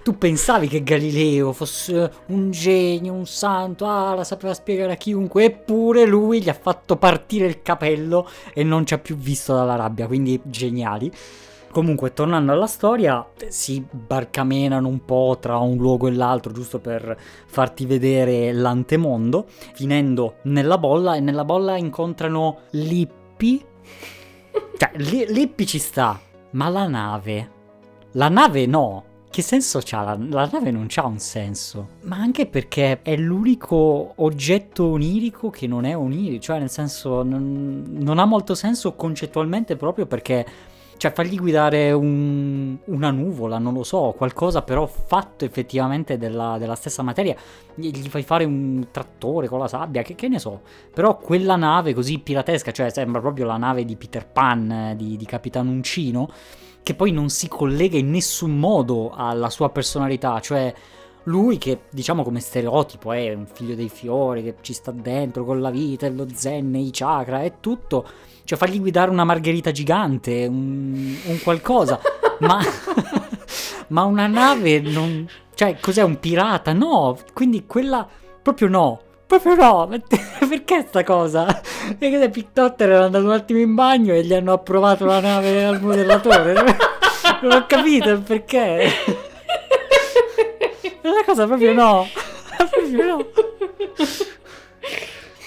Tu 0.03 0.19
pensavi 0.19 0.69
che 0.69 0.83
Galileo 0.83 1.53
fosse 1.53 2.11
un 2.27 2.51
genio, 2.51 3.15
un 3.15 3.27
santo, 3.27 3.87
ah, 3.87 4.15
la 4.15 4.25
sapeva 4.25 4.53
spiegare 4.53 4.93
a 4.93 4.97
chiunque, 4.97 5.45
eppure 5.45 6.05
lui 6.05 6.43
gli 6.43 6.51
ha 6.51 6.55
fatto 6.55 6.97
partire 6.97 7.47
il 7.47 7.63
capello 7.63 8.29
e 8.53 8.63
non 8.63 8.85
ci 8.85 8.93
ha 8.93 8.99
più 8.99 9.17
visto 9.17 9.55
dalla 9.55 9.77
rabbia, 9.77 10.07
quindi 10.07 10.39
geniali. 10.45 11.11
Comunque, 11.75 12.13
tornando 12.13 12.53
alla 12.53 12.69
storia, 12.69 13.27
si 13.49 13.85
barcamenano 13.91 14.87
un 14.87 15.05
po' 15.05 15.39
tra 15.41 15.59
un 15.59 15.77
luogo 15.77 16.07
e 16.07 16.13
l'altro, 16.13 16.53
giusto 16.53 16.79
per 16.79 17.19
farti 17.47 17.85
vedere 17.85 18.53
l'antemondo, 18.53 19.47
finendo 19.73 20.37
nella 20.43 20.79
bolla 20.79 21.17
e 21.17 21.21
nella 21.21 21.45
bolla 21.45 21.77
incontrano 21.77 22.59
Lippi. 22.71 23.61
Cioè, 24.77 24.91
Li- 24.99 25.27
Lippi 25.29 25.67
ci 25.67 25.81
sta, 25.81 26.21
ma 26.51 26.69
la 26.69 26.87
nave? 26.87 27.51
La 28.13 28.29
nave 28.29 28.67
no. 28.67 29.05
Che 29.29 29.43
senso 29.43 29.81
c'ha? 29.83 30.03
La, 30.03 30.17
la 30.17 30.49
nave 30.53 30.71
non 30.71 30.87
c'ha 30.89 31.05
un 31.05 31.19
senso. 31.19 31.89
Ma 32.03 32.19
anche 32.19 32.47
perché 32.47 33.03
è 33.03 33.17
l'unico 33.17 34.13
oggetto 34.15 34.85
onirico 34.91 35.51
che 35.51 35.67
non 35.67 35.85
è 35.85 35.97
onirico. 35.97 36.41
Cioè, 36.41 36.61
nel 36.61 36.71
senso, 36.71 37.25
non, 37.25 37.85
non 37.89 38.21
ha 38.21 38.25
molto 38.25 38.55
senso 38.55 38.95
concettualmente 38.95 39.75
proprio 39.75 40.07
perché 40.07 40.47
cioè, 40.97 41.13
fargli 41.13 41.37
guidare 41.37 41.93
un, 41.93 42.77
una 42.85 43.11
nuvola, 43.11 43.59
non 43.59 43.75
lo 43.75 43.83
so, 43.83 44.15
qualcosa 44.17 44.63
però 44.63 44.87
fatto 44.87 45.45
effettivamente 45.45 46.17
della, 46.17 46.57
della, 46.59 46.75
stessa 46.75 47.03
materia. 47.03 47.37
Gli 47.75 48.09
fai 48.09 48.23
fare 48.23 48.45
un 48.45 48.87
trattore 48.91 49.49
con 49.49 49.59
la 49.59 49.69
sabbia, 49.69 50.03
che, 50.03 50.15
che, 50.15 50.29
ne 50.29 50.39
so. 50.39 50.63
Però 50.93 51.19
quella 51.19 51.57
nave 51.57 51.95
così 51.95 52.19
piratesca, 52.19 52.71
cioè 52.73 52.91
sembra 52.91 53.21
proprio 53.21 53.47
la 53.47 53.57
nave 53.57 53.85
di 53.85 53.97
Peter 53.97 54.27
Pan, 54.27 54.71
eh, 54.71 54.97
di, 54.97 55.17
di 55.17 55.25
Capitan 55.25 55.67
Uncino, 55.67 56.31
che 56.83 56.95
poi 56.95 57.11
non 57.11 57.29
si 57.29 57.49
collega 57.49 57.97
in 57.97 58.11
nessun 58.11 58.59
modo 58.59 59.11
alla 59.15 59.51
sua 59.51 59.71
personalità, 59.71 60.41
cioè 60.41 60.73
lui 61.25 61.59
che 61.59 61.83
diciamo 61.91 62.23
come 62.23 62.41
stereotipo 62.41 63.13
è 63.13 63.33
un 63.33 63.47
figlio 63.47 63.75
dei 63.75 63.89
fiori 63.89 64.43
che 64.43 64.57
ci 64.61 64.73
sta 64.73 64.91
dentro 64.91 65.45
con 65.45 65.61
la 65.61 65.71
vita 65.71 66.07
e 66.07 66.11
lo 66.11 66.27
zen 66.33 66.75
e 66.75 66.81
i 66.81 66.91
chakra 66.93 67.43
e 67.43 67.55
tutto 67.61 68.07
cioè 68.45 68.59
fargli 68.59 68.79
guidare 68.79 69.11
una 69.11 69.25
margherita 69.25 69.71
gigante, 69.71 70.47
un, 70.47 71.17
un 71.25 71.41
qualcosa, 71.43 72.01
ma, 72.41 72.61
ma 73.89 74.03
una 74.03 74.27
nave 74.27 74.81
non... 74.81 75.27
Cioè, 75.55 75.79
cos'è 75.81 76.03
un 76.03 76.19
pirata? 76.19 76.73
No, 76.73 77.17
quindi 77.33 77.65
quella 77.67 78.07
proprio 78.43 78.69
no. 78.69 79.01
Proprio 79.27 79.55
no, 79.55 79.89
perché 80.49 80.85
sta 80.87 81.03
cosa? 81.03 81.61
E 81.99 82.11
che 82.11 82.29
Pictotter 82.29 82.91
era 82.91 83.05
andato 83.07 83.25
un 83.25 83.33
attimo 83.33 83.59
in 83.59 83.75
bagno 83.75 84.13
e 84.13 84.23
gli 84.23 84.35
hanno 84.35 84.53
approvato 84.53 85.07
la 85.07 85.21
nave 85.21 85.65
al 85.65 85.81
modellatore. 85.81 86.53
Non 87.41 87.53
ho 87.53 87.67
capito 87.67 88.21
perché. 88.21 88.85
È 91.01 91.09
una 91.09 91.25
cosa 91.25 91.47
proprio 91.47 91.73
no. 91.73 92.07
Proprio 92.57 93.07
no. 93.07 93.27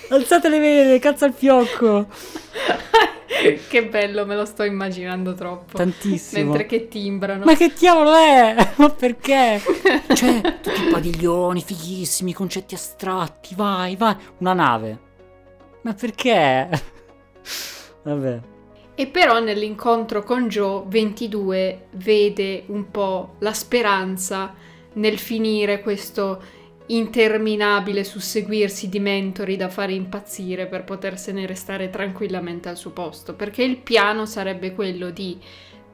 Alzate 0.10 0.50
le 0.50 0.60
vele, 0.60 1.00
cazzo 1.00 1.26
al 1.26 1.34
fiocco. 1.34 2.08
che 3.70 3.86
bello, 3.86 4.26
me 4.26 4.36
lo 4.36 4.46
sto 4.46 4.64
immaginando 4.64 5.34
troppo. 5.34 5.78
Tantissimo. 5.78 6.44
Mentre 6.44 6.66
che 6.66 6.88
timbrano. 6.88 7.46
Ma 7.46 7.56
che 7.56 7.74
diavolo 7.78 8.16
è? 8.16 8.56
Ma 8.78 8.90
perché? 8.90 9.62
cioè, 10.14 10.42
tutti 10.62 10.88
i 10.88 10.92
padiglioni 10.92 11.62
fighissimi, 11.62 12.34
concetti 12.34 12.76
astratti, 12.76 13.54
vai, 13.56 13.96
vai. 13.96 14.16
Una 14.40 14.54
nave. 14.54 15.00
Ma 15.82 15.94
perché? 15.94 16.70
Vabbè. 18.04 18.40
E 18.96 19.08
però 19.08 19.40
nell'incontro 19.40 20.24
con 20.24 20.48
Joe, 20.48 20.84
22 20.88 21.88
vede 21.92 22.64
un 22.68 22.90
po' 22.90 23.36
la 23.40 23.54
speranza 23.54 24.56
nel 24.94 25.20
finire 25.20 25.82
questo 25.82 26.42
interminabile 26.88 28.04
susseguirsi 28.04 28.90
di 28.90 29.00
mentori 29.00 29.56
da 29.56 29.70
fare 29.70 29.94
impazzire 29.94 30.68
per 30.68 30.84
potersene 30.84 31.46
restare 31.46 31.90
tranquillamente 31.90 32.70
al 32.70 32.78
suo 32.78 32.92
posto, 32.92 33.34
perché 33.34 33.64
il 33.64 33.78
piano 33.78 34.26
sarebbe 34.26 34.74
quello 34.74 35.10
di 35.10 35.38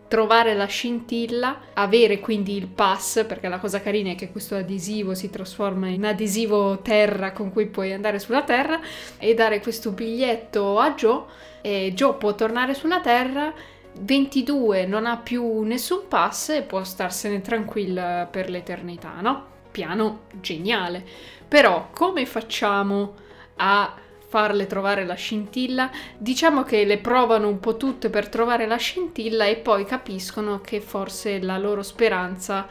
trovare 0.07 0.53
la 0.53 0.65
scintilla, 0.65 1.59
avere 1.73 2.19
quindi 2.19 2.55
il 2.55 2.67
pass, 2.67 3.25
perché 3.25 3.47
la 3.47 3.57
cosa 3.57 3.81
carina 3.81 4.11
è 4.11 4.15
che 4.15 4.31
questo 4.31 4.55
adesivo 4.55 5.15
si 5.15 5.31
trasforma 5.31 5.87
in 5.87 6.05
adesivo 6.05 6.81
terra 6.81 7.31
con 7.31 7.51
cui 7.51 7.65
puoi 7.65 7.93
andare 7.93 8.19
sulla 8.19 8.43
terra 8.43 8.79
e 9.17 9.33
dare 9.33 9.59
questo 9.59 9.91
biglietto 9.91 10.77
a 10.77 10.93
Joe 10.93 11.23
e 11.61 11.93
Joe 11.95 12.13
può 12.15 12.35
tornare 12.35 12.75
sulla 12.75 13.01
terra 13.01 13.51
22 13.99 14.85
non 14.85 15.05
ha 15.05 15.17
più 15.17 15.61
nessun 15.61 16.07
pass 16.07 16.49
e 16.49 16.61
può 16.63 16.83
starsene 16.83 17.41
tranquilla 17.41 18.27
per 18.29 18.49
l'eternità, 18.49 19.19
no? 19.21 19.52
Piano 19.73 20.21
geniale. 20.39 21.03
Però 21.47 21.89
come 21.91 22.25
facciamo 22.25 23.15
a 23.57 23.93
farle 24.27 24.67
trovare 24.67 25.03
la 25.03 25.15
scintilla? 25.15 25.91
Diciamo 26.17 26.63
che 26.63 26.85
le 26.85 26.99
provano 26.99 27.47
un 27.47 27.59
po' 27.59 27.75
tutte 27.75 28.09
per 28.09 28.29
trovare 28.29 28.67
la 28.67 28.77
scintilla 28.77 29.45
e 29.45 29.57
poi 29.57 29.83
capiscono 29.83 30.61
che 30.61 30.79
forse 30.79 31.41
la 31.41 31.57
loro 31.57 31.81
speranza 31.81 32.67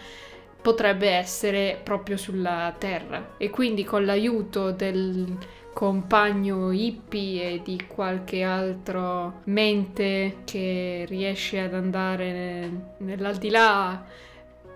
potrebbe 0.62 1.11
essere 1.11 1.80
proprio 1.82 2.16
sulla 2.16 2.72
Terra 2.78 3.34
e 3.36 3.50
quindi 3.50 3.82
con 3.82 4.05
l'aiuto 4.05 4.70
del 4.70 5.36
compagno 5.72 6.70
hippie 6.70 7.55
e 7.55 7.62
di 7.64 7.84
qualche 7.88 8.42
altro 8.42 9.40
mente 9.44 10.42
che 10.44 11.05
riesce 11.09 11.61
ad 11.61 11.74
andare 11.74 12.94
nell'aldilà 12.98 14.05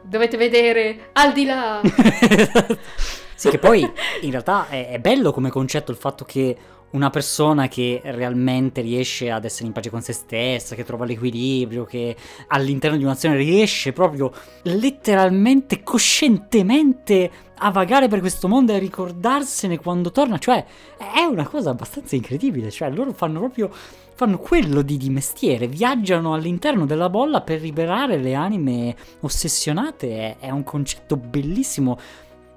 dovete 0.08 0.36
vedere 0.36 1.10
al 1.12 1.32
di 1.32 1.44
là. 1.44 1.80
sì, 3.34 3.48
che 3.50 3.58
poi 3.58 3.80
in 4.22 4.30
realtà 4.30 4.68
è, 4.68 4.90
è, 4.90 4.98
bello 4.98 5.32
come 5.32 5.50
concetto 5.50 5.90
il 5.90 5.96
fatto 5.96 6.24
che 6.24 6.56
una 6.90 7.10
persona 7.10 7.68
che 7.68 8.00
realmente 8.04 8.80
riesce 8.80 9.30
ad 9.30 9.44
essere 9.44 9.66
in 9.66 9.72
pace 9.72 9.90
con 9.90 10.00
se 10.00 10.12
stessa, 10.12 10.74
che 10.74 10.84
trova 10.84 11.04
l'equilibrio, 11.04 11.84
che 11.84 12.16
all'interno 12.48 12.96
di 12.96 13.04
un'azione 13.04 13.36
riesce 13.36 13.92
proprio 13.92 14.32
letteralmente, 14.62 15.82
coscientemente 15.82 17.30
a 17.58 17.70
vagare 17.70 18.08
per 18.08 18.20
questo 18.20 18.48
mondo 18.48 18.72
e 18.72 18.76
a 18.76 18.78
ricordarsene 18.78 19.78
quando 19.78 20.10
torna, 20.10 20.38
cioè 20.38 20.64
è 20.96 21.22
una 21.22 21.46
cosa 21.46 21.70
abbastanza 21.70 22.16
incredibile, 22.16 22.70
cioè 22.70 22.90
loro 22.90 23.12
fanno 23.12 23.38
proprio 23.38 23.70
fanno 24.16 24.38
quello 24.38 24.80
di, 24.80 24.96
di 24.96 25.10
mestiere, 25.10 25.66
viaggiano 25.66 26.32
all'interno 26.32 26.86
della 26.86 27.10
bolla 27.10 27.42
per 27.42 27.60
liberare 27.60 28.16
le 28.16 28.32
anime 28.32 28.96
ossessionate, 29.20 30.36
è, 30.38 30.46
è 30.46 30.50
un 30.50 30.64
concetto 30.64 31.16
bellissimo. 31.16 31.98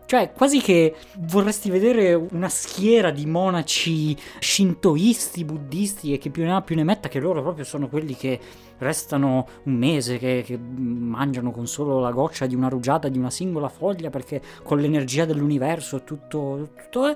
Cioè, 0.10 0.32
quasi 0.34 0.60
che 0.60 0.96
vorresti 1.20 1.70
vedere 1.70 2.16
una 2.16 2.50
schiera 2.50 3.12
di 3.12 3.28
monaci 3.28 4.18
shintoisti, 4.40 5.46
buddisti 5.46 6.14
e 6.14 6.18
che 6.18 6.32
più 6.32 6.42
ne 6.42 6.56
ha 6.56 6.64
più 6.64 6.76
ne 6.76 6.84
metta, 6.84 7.10
che 7.10 7.20
loro 7.20 7.44
proprio 7.44 7.64
sono 7.64 7.88
quelli 7.90 8.16
che 8.16 8.40
restano 8.80 9.48
un 9.66 9.74
mese, 9.76 10.18
che, 10.18 10.42
che 10.44 10.58
mangiano 10.58 11.52
con 11.52 11.68
solo 11.68 12.00
la 12.00 12.10
goccia 12.10 12.48
di 12.48 12.56
una 12.56 12.70
rugiada 12.70 13.08
di 13.08 13.20
una 13.20 13.30
singola 13.30 13.70
foglia, 13.70 14.10
perché 14.10 14.42
con 14.64 14.80
l'energia 14.80 15.26
dell'universo 15.26 16.04
tutto... 16.04 16.72
tutto 16.76 17.06
è 17.06 17.16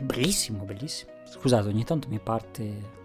bellissimo, 0.00 0.64
bellissimo. 0.64 1.10
Scusate, 1.28 1.68
ogni 1.68 1.84
tanto 1.84 2.08
mi 2.08 2.20
parte 2.20 3.02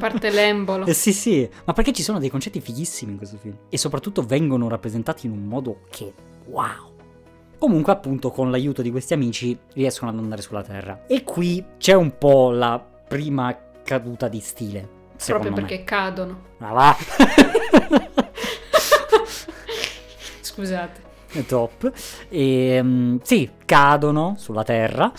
Parte 0.00 0.30
l'embolo. 0.30 0.86
Eh, 0.90 0.94
sì, 0.94 1.12
sì, 1.12 1.48
ma 1.64 1.74
perché 1.74 1.92
ci 1.92 2.02
sono 2.02 2.18
dei 2.18 2.28
concetti 2.28 2.60
fighissimi 2.60 3.12
in 3.12 3.18
questo 3.18 3.36
film. 3.36 3.56
E 3.68 3.78
soprattutto 3.78 4.24
vengono 4.24 4.68
rappresentati 4.68 5.26
in 5.26 5.32
un 5.32 5.44
modo 5.44 5.82
che 5.90 6.12
wow. 6.46 6.91
Comunque, 7.62 7.92
appunto, 7.92 8.32
con 8.32 8.50
l'aiuto 8.50 8.82
di 8.82 8.90
questi 8.90 9.14
amici 9.14 9.56
riescono 9.74 10.10
ad 10.10 10.18
andare 10.18 10.42
sulla 10.42 10.64
Terra. 10.64 11.04
E 11.06 11.22
qui 11.22 11.64
c'è 11.78 11.92
un 11.92 12.18
po' 12.18 12.50
la 12.50 12.84
prima 13.06 13.56
caduta 13.84 14.26
di 14.26 14.40
stile. 14.40 14.88
Proprio 15.24 15.52
me. 15.52 15.60
perché 15.60 15.84
cadono. 15.84 16.40
Ma 16.58 16.72
va! 16.72 16.96
Scusate. 20.42 21.00
È 21.30 21.46
top. 21.46 21.92
E, 22.28 22.80
um, 22.80 23.20
sì, 23.22 23.48
cadono 23.64 24.34
sulla 24.38 24.64
Terra. 24.64 25.12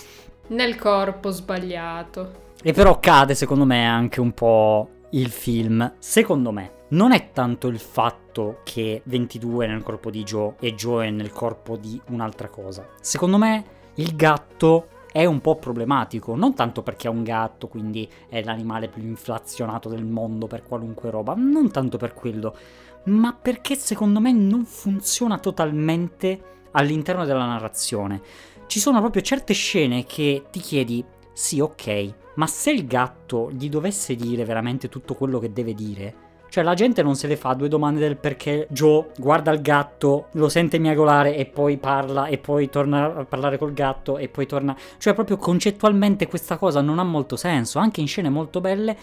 Nel 0.48 0.76
corpo 0.76 1.30
sbagliato. 1.30 2.52
E 2.62 2.74
però 2.74 3.00
cade 3.00 3.36
secondo 3.36 3.64
me 3.64 3.88
anche 3.88 4.20
un 4.20 4.34
po' 4.34 4.90
il 5.12 5.30
film. 5.30 5.94
Secondo 5.98 6.52
me 6.52 6.72
non 6.94 7.12
è 7.12 7.32
tanto 7.32 7.68
il 7.68 7.80
fatto 7.80 8.60
che 8.64 9.02
22 9.06 9.66
è 9.66 9.70
nel 9.70 9.84
corpo 9.84 10.10
di 10.12 10.24
Joe 10.24 10.56
e 10.60 10.76
Joe 10.76 11.08
è 11.08 11.10
nel 11.10 11.32
corpo 11.32 11.76
di 11.76 12.00
un'altra 12.10 12.50
cosa. 12.50 12.88
Secondo 13.02 13.38
me 13.38 13.66
il 13.96 14.16
gatto 14.16 14.88
è 15.12 15.26
un 15.26 15.42
po' 15.42 15.56
problematico, 15.56 16.36
non 16.36 16.54
tanto 16.54 16.84
perché 16.84 17.08
è 17.08 17.12
un 17.12 17.24
gatto, 17.24 17.68
quindi 17.68 18.08
è 18.30 18.44
l'animale 18.44 18.90
più 18.90 19.04
inflazionato 19.04 19.90
del 19.90 20.06
mondo 20.06 20.48
per 20.48 20.64
qualunque 20.64 21.10
roba, 21.10 21.34
non 21.36 21.72
tanto 21.72 21.98
per 21.98 22.14
quello, 22.14 22.56
ma 23.06 23.34
perché 23.34 23.76
secondo 23.76 24.20
me 24.20 24.32
non 24.32 24.64
funziona 24.66 25.40
totalmente 25.40 26.42
all'interno 26.72 27.26
della 27.26 27.46
narrazione. 27.46 28.22
Ci 28.68 28.80
sono 28.80 29.00
proprio 29.00 29.22
certe 29.24 29.54
scene 29.54 30.06
che 30.06 30.46
ti 30.52 30.60
chiedi, 30.60 31.04
sì 31.32 31.60
ok, 31.60 32.14
ma 32.36 32.48
se 32.48 32.72
il 32.72 32.86
gatto 32.86 33.52
gli 33.52 33.70
dovesse 33.70 34.16
dire 34.16 34.46
veramente 34.46 34.90
tutto 34.90 35.14
quello 35.16 35.40
che 35.40 35.52
deve 35.52 35.74
dire, 35.74 36.23
cioè 36.54 36.64
la 36.64 36.76
gente 36.76 37.02
non 37.02 37.16
se 37.16 37.26
le 37.26 37.36
fa 37.36 37.56
due 37.56 37.68
domande 37.68 38.00
del 38.00 38.16
perché 38.16 38.68
Joe 38.70 39.08
guarda 39.18 39.50
il 39.52 39.64
gatto, 39.64 40.28
lo 40.34 40.50
sente 40.50 40.78
miagolare 40.78 41.36
e 41.36 41.48
poi 41.48 41.78
parla 41.78 42.28
e 42.28 42.38
poi 42.38 42.70
torna 42.70 43.06
a 43.06 43.26
parlare 43.26 43.58
col 43.58 43.74
gatto 43.74 44.20
e 44.20 44.28
poi 44.30 44.46
torna... 44.46 44.78
Cioè 45.00 45.16
proprio 45.16 45.38
concettualmente 45.38 46.28
questa 46.28 46.58
cosa 46.58 46.80
non 46.82 47.00
ha 47.00 47.04
molto 47.04 47.38
senso, 47.38 47.80
anche 47.80 48.02
in 48.02 48.08
scene 48.08 48.30
molto 48.30 48.62
belle 48.62 48.96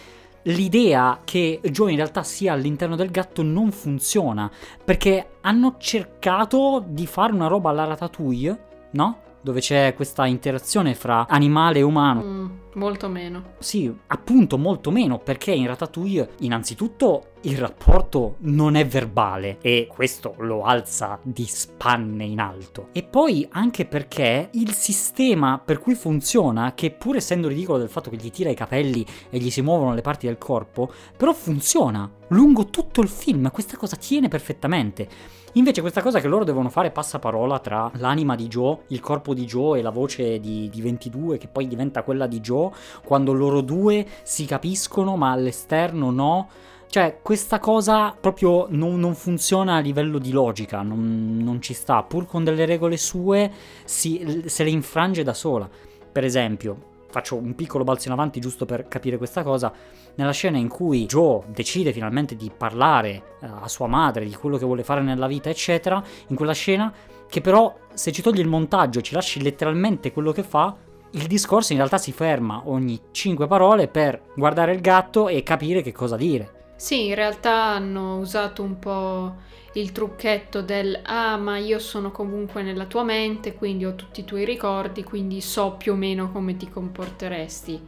l'idea 0.42 1.22
che 1.24 1.58
Joe 1.60 1.90
in 1.90 1.96
realtà 1.96 2.22
sia 2.22 2.52
all'interno 2.52 2.94
del 2.94 3.10
gatto 3.10 3.42
non 3.42 3.72
funziona 3.72 4.48
perché 4.84 5.30
hanno 5.40 5.74
cercato 5.76 6.84
di 6.86 7.08
fare 7.08 7.32
una 7.32 7.48
roba 7.48 7.70
alla 7.70 7.82
Ratatouille, 7.82 8.58
no? 8.92 9.18
Dove 9.40 9.60
c'è 9.60 9.94
questa 9.94 10.26
interazione 10.26 10.94
fra 10.94 11.26
animale 11.28 11.78
e 11.78 11.82
umano. 11.82 12.22
Mm, 12.22 12.46
molto 12.74 13.08
meno. 13.08 13.54
Sì, 13.58 13.92
appunto 14.08 14.58
molto 14.58 14.90
meno, 14.90 15.18
perché 15.18 15.52
in 15.52 15.66
Ratatouille 15.66 16.30
innanzitutto 16.40 17.32
il 17.42 17.56
rapporto 17.56 18.36
non 18.40 18.74
è 18.74 18.86
verbale 18.86 19.58
e 19.62 19.88
questo 19.90 20.34
lo 20.38 20.64
alza 20.64 21.18
di 21.22 21.46
spanne 21.46 22.24
in 22.24 22.40
alto. 22.40 22.88
E 22.92 23.02
poi 23.02 23.46
anche 23.50 23.86
perché 23.86 24.50
il 24.52 24.72
sistema 24.72 25.58
per 25.58 25.78
cui 25.78 25.94
funziona, 25.94 26.74
che 26.74 26.90
pur 26.90 27.16
essendo 27.16 27.48
ridicolo 27.48 27.78
del 27.78 27.88
fatto 27.88 28.10
che 28.10 28.16
gli 28.16 28.30
tira 28.30 28.50
i 28.50 28.54
capelli 28.54 29.04
e 29.30 29.38
gli 29.38 29.50
si 29.50 29.62
muovono 29.62 29.94
le 29.94 30.02
parti 30.02 30.26
del 30.26 30.38
corpo, 30.38 30.92
però 31.16 31.32
funziona 31.32 32.10
lungo 32.28 32.66
tutto 32.66 33.00
il 33.00 33.08
film, 33.08 33.50
questa 33.50 33.76
cosa 33.76 33.96
tiene 33.96 34.28
perfettamente. 34.28 35.08
Invece 35.54 35.80
questa 35.80 36.00
cosa 36.00 36.20
che 36.20 36.28
loro 36.28 36.44
devono 36.44 36.68
fare 36.68 36.92
passaparola 36.92 37.58
tra 37.58 37.90
l'anima 37.94 38.36
di 38.36 38.46
Joe, 38.46 38.82
il 38.88 39.00
corpo 39.00 39.34
di 39.34 39.46
Joe 39.46 39.80
e 39.80 39.82
la 39.82 39.90
voce 39.90 40.38
di, 40.38 40.68
di 40.68 40.80
22 40.80 41.38
che 41.38 41.48
poi 41.48 41.66
diventa 41.66 42.04
quella 42.04 42.28
di 42.28 42.38
Joe, 42.40 42.70
quando 43.04 43.32
loro 43.32 43.60
due 43.60 44.06
si 44.22 44.44
capiscono 44.44 45.16
ma 45.16 45.32
all'esterno 45.32 46.10
no. 46.10 46.48
Cioè, 46.86 47.18
questa 47.22 47.58
cosa 47.58 48.14
proprio 48.18 48.66
non, 48.70 48.98
non 49.00 49.14
funziona 49.14 49.76
a 49.76 49.80
livello 49.80 50.18
di 50.18 50.30
logica, 50.30 50.82
non, 50.82 51.38
non, 51.40 51.60
ci 51.60 51.74
sta, 51.74 52.02
pur 52.02 52.26
con 52.26 52.42
delle 52.42 52.64
regole 52.64 52.96
sue 52.96 53.50
si, 53.84 54.42
se 54.46 54.64
le 54.64 54.70
infrange 54.70 55.22
da 55.22 55.34
sola. 55.34 55.68
Per 56.12 56.24
esempio, 56.24 56.89
faccio 57.10 57.36
un 57.36 57.54
piccolo 57.54 57.84
balzo 57.84 58.08
in 58.08 58.14
avanti 58.14 58.40
giusto 58.40 58.64
per 58.66 58.88
capire 58.88 59.18
questa 59.18 59.42
cosa, 59.42 59.72
nella 60.14 60.32
scena 60.32 60.58
in 60.58 60.68
cui 60.68 61.06
Joe 61.06 61.42
decide 61.48 61.92
finalmente 61.92 62.36
di 62.36 62.50
parlare 62.56 63.36
uh, 63.40 63.46
a 63.62 63.68
sua 63.68 63.86
madre 63.86 64.24
di 64.24 64.34
quello 64.34 64.56
che 64.56 64.64
vuole 64.64 64.84
fare 64.84 65.02
nella 65.02 65.26
vita, 65.26 65.50
eccetera, 65.50 66.02
in 66.28 66.36
quella 66.36 66.52
scena 66.52 66.92
che 67.28 67.40
però 67.40 67.76
se 67.92 68.10
ci 68.12 68.22
togli 68.22 68.40
il 68.40 68.48
montaggio 68.48 68.98
e 68.98 69.02
ci 69.02 69.14
lasci 69.14 69.42
letteralmente 69.42 70.12
quello 70.12 70.32
che 70.32 70.42
fa, 70.42 70.74
il 71.12 71.26
discorso 71.26 71.72
in 71.72 71.78
realtà 71.78 71.98
si 71.98 72.12
ferma 72.12 72.62
ogni 72.66 73.00
5 73.10 73.46
parole 73.46 73.88
per 73.88 74.20
guardare 74.34 74.72
il 74.72 74.80
gatto 74.80 75.28
e 75.28 75.42
capire 75.42 75.82
che 75.82 75.92
cosa 75.92 76.16
dire. 76.16 76.59
Sì, 76.80 77.08
in 77.08 77.14
realtà 77.14 77.52
hanno 77.74 78.16
usato 78.16 78.62
un 78.62 78.78
po' 78.78 79.36
il 79.74 79.92
trucchetto 79.92 80.62
del 80.62 80.98
ah 81.02 81.36
ma 81.36 81.58
io 81.58 81.78
sono 81.78 82.10
comunque 82.10 82.62
nella 82.62 82.86
tua 82.86 83.02
mente, 83.04 83.52
quindi 83.54 83.84
ho 83.84 83.94
tutti 83.94 84.20
i 84.20 84.24
tuoi 84.24 84.46
ricordi, 84.46 85.04
quindi 85.04 85.42
so 85.42 85.72
più 85.72 85.92
o 85.92 85.94
meno 85.94 86.32
come 86.32 86.56
ti 86.56 86.70
comporteresti. 86.70 87.78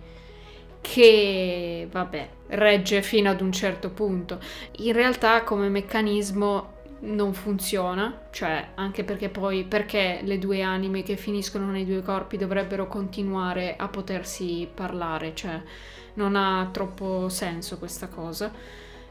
Che 0.83 1.89
vabbè, 1.91 2.29
regge 2.49 3.01
fino 3.01 3.31
ad 3.31 3.41
un 3.41 3.53
certo 3.53 3.89
punto. 3.91 4.39
In 4.81 4.93
realtà 4.93 5.43
come 5.43 5.71
meccanismo 5.71 6.81
non 7.01 7.33
funziona, 7.33 8.27
cioè 8.31 8.73
anche 8.75 9.05
perché 9.05 9.31
poi 9.31 9.65
perché 9.65 10.21
le 10.23 10.39
due 10.39 10.61
anime 10.61 11.03
che 11.03 11.17
finiscono 11.17 11.71
nei 11.71 11.87
due 11.87 12.03
corpi 12.03 12.37
dovrebbero 12.37 12.87
continuare 12.89 13.75
a 13.77 13.89
potersi 13.89 14.69
parlare, 14.73 15.35
cioè 15.35 15.63
non 16.15 16.37
ha 16.37 16.69
troppo 16.73 17.29
senso 17.29 17.79
questa 17.79 18.09
cosa 18.09 18.53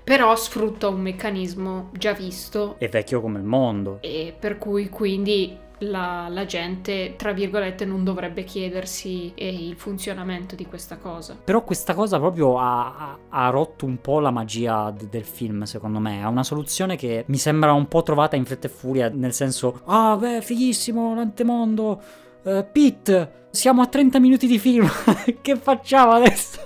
però 0.03 0.35
sfrutta 0.35 0.87
un 0.87 0.99
meccanismo 0.99 1.89
già 1.93 2.13
visto. 2.13 2.75
È 2.79 2.89
vecchio 2.89 3.21
come 3.21 3.37
il 3.37 3.45
mondo. 3.45 3.99
E 4.01 4.35
per 4.37 4.57
cui 4.57 4.89
quindi 4.89 5.55
la, 5.79 6.27
la, 6.29 6.45
gente, 6.45 7.15
tra 7.15 7.33
virgolette, 7.33 7.85
non 7.85 8.03
dovrebbe 8.03 8.43
chiedersi 8.43 9.31
eh, 9.35 9.47
il 9.47 9.75
funzionamento 9.75 10.55
di 10.55 10.65
questa 10.65 10.97
cosa. 10.97 11.37
Però 11.43 11.63
questa 11.63 11.93
cosa 11.93 12.19
proprio 12.19 12.57
ha, 12.57 12.95
ha, 12.95 13.17
ha 13.29 13.49
rotto 13.49 13.85
un 13.85 13.99
po' 14.01 14.19
la 14.19 14.31
magia 14.31 14.91
d- 14.91 15.07
del 15.07 15.25
film, 15.25 15.63
secondo 15.63 15.99
me. 15.99 16.21
È 16.21 16.25
una 16.25 16.43
soluzione 16.43 16.95
che 16.95 17.23
mi 17.27 17.37
sembra 17.37 17.73
un 17.73 17.87
po' 17.87 18.03
trovata 18.03 18.35
in 18.35 18.45
fretta 18.45 18.67
e 18.67 18.71
furia, 18.71 19.09
nel 19.09 19.33
senso, 19.33 19.81
ah, 19.85 20.17
beh, 20.17 20.41
fighissimo, 20.41 21.15
l'antemondo. 21.15 22.01
Uh, 22.43 22.65
Pete, 22.71 23.47
siamo 23.51 23.81
a 23.81 23.87
30 23.87 24.19
minuti 24.19 24.47
di 24.47 24.57
film, 24.57 24.89
che 25.41 25.55
facciamo 25.57 26.13
adesso? 26.13 26.61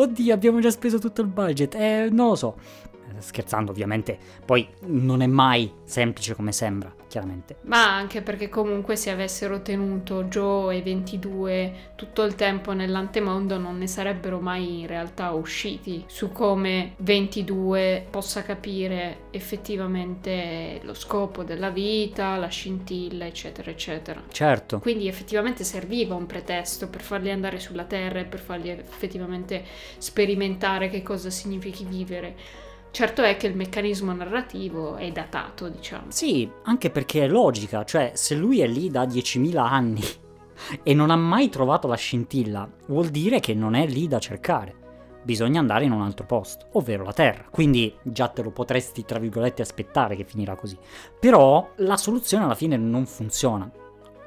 Oddio 0.00 0.34
abbiamo 0.34 0.60
già 0.60 0.70
speso 0.70 0.98
tutto 0.98 1.20
il 1.20 1.28
budget, 1.28 1.74
eh, 1.74 2.08
non 2.10 2.28
lo 2.28 2.34
so. 2.34 2.56
Eh, 2.92 3.20
scherzando 3.20 3.70
ovviamente, 3.70 4.18
poi 4.44 4.66
non 4.86 5.22
è 5.22 5.26
mai 5.26 5.72
semplice 5.84 6.34
come 6.34 6.52
sembra 6.52 6.97
chiaramente. 7.08 7.56
Ma 7.62 7.94
anche 7.94 8.22
perché 8.22 8.48
comunque 8.48 8.94
se 8.96 9.10
avessero 9.10 9.62
tenuto 9.62 10.24
Joe 10.24 10.76
e 10.76 10.82
22 10.82 11.72
tutto 11.96 12.22
il 12.22 12.34
tempo 12.34 12.72
nell'antemondo 12.72 13.58
non 13.58 13.78
ne 13.78 13.86
sarebbero 13.86 14.38
mai 14.38 14.80
in 14.80 14.86
realtà 14.86 15.30
usciti 15.30 16.04
su 16.06 16.30
come 16.30 16.94
22 16.98 18.06
possa 18.10 18.42
capire 18.42 19.22
effettivamente 19.30 20.80
lo 20.82 20.94
scopo 20.94 21.42
della 21.42 21.70
vita, 21.70 22.36
la 22.36 22.48
scintilla, 22.48 23.26
eccetera, 23.26 23.70
eccetera. 23.70 24.22
Certo. 24.30 24.78
Quindi 24.78 25.08
effettivamente 25.08 25.64
serviva 25.64 26.14
un 26.14 26.26
pretesto 26.26 26.88
per 26.88 27.00
farli 27.00 27.30
andare 27.30 27.58
sulla 27.58 27.84
Terra 27.84 28.20
e 28.20 28.24
per 28.24 28.40
farli 28.40 28.68
effettivamente 28.68 29.64
sperimentare 29.98 30.88
che 30.88 31.02
cosa 31.02 31.30
significhi 31.30 31.84
vivere. 31.84 32.66
Certo 32.90 33.22
è 33.22 33.36
che 33.36 33.46
il 33.46 33.56
meccanismo 33.56 34.12
narrativo 34.12 34.96
è 34.96 35.10
datato, 35.10 35.68
diciamo. 35.68 36.06
Sì, 36.08 36.50
anche 36.64 36.90
perché 36.90 37.24
è 37.24 37.28
logica, 37.28 37.84
cioè 37.84 38.12
se 38.14 38.34
lui 38.34 38.60
è 38.60 38.66
lì 38.66 38.90
da 38.90 39.04
10.000 39.04 39.56
anni 39.56 40.02
e 40.82 40.94
non 40.94 41.10
ha 41.10 41.16
mai 41.16 41.48
trovato 41.48 41.86
la 41.86 41.96
scintilla, 41.96 42.68
vuol 42.86 43.08
dire 43.08 43.40
che 43.40 43.54
non 43.54 43.74
è 43.74 43.86
lì 43.86 44.08
da 44.08 44.18
cercare. 44.18 44.86
Bisogna 45.22 45.60
andare 45.60 45.84
in 45.84 45.92
un 45.92 46.00
altro 46.00 46.24
posto, 46.24 46.68
ovvero 46.72 47.04
la 47.04 47.12
Terra. 47.12 47.44
Quindi 47.50 47.94
già 48.02 48.28
te 48.28 48.42
lo 48.42 48.50
potresti, 48.50 49.04
tra 49.04 49.18
virgolette, 49.18 49.62
aspettare 49.62 50.16
che 50.16 50.24
finirà 50.24 50.56
così. 50.56 50.78
Però 51.20 51.72
la 51.76 51.96
soluzione 51.96 52.44
alla 52.44 52.54
fine 52.54 52.76
non 52.76 53.04
funziona. 53.04 53.70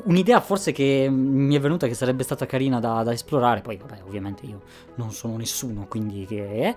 Un'idea 0.03 0.41
forse 0.41 0.71
che 0.71 1.07
mi 1.11 1.55
è 1.55 1.59
venuta 1.59 1.85
che 1.87 1.93
sarebbe 1.93 2.23
stata 2.23 2.45
carina 2.47 2.79
da, 2.79 3.03
da 3.03 3.13
esplorare, 3.13 3.61
poi 3.61 3.77
vabbè 3.77 4.01
ovviamente 4.05 4.45
io 4.45 4.61
non 4.95 5.11
sono 5.11 5.37
nessuno, 5.37 5.85
quindi 5.87 6.25
che 6.25 6.47
è, 6.47 6.75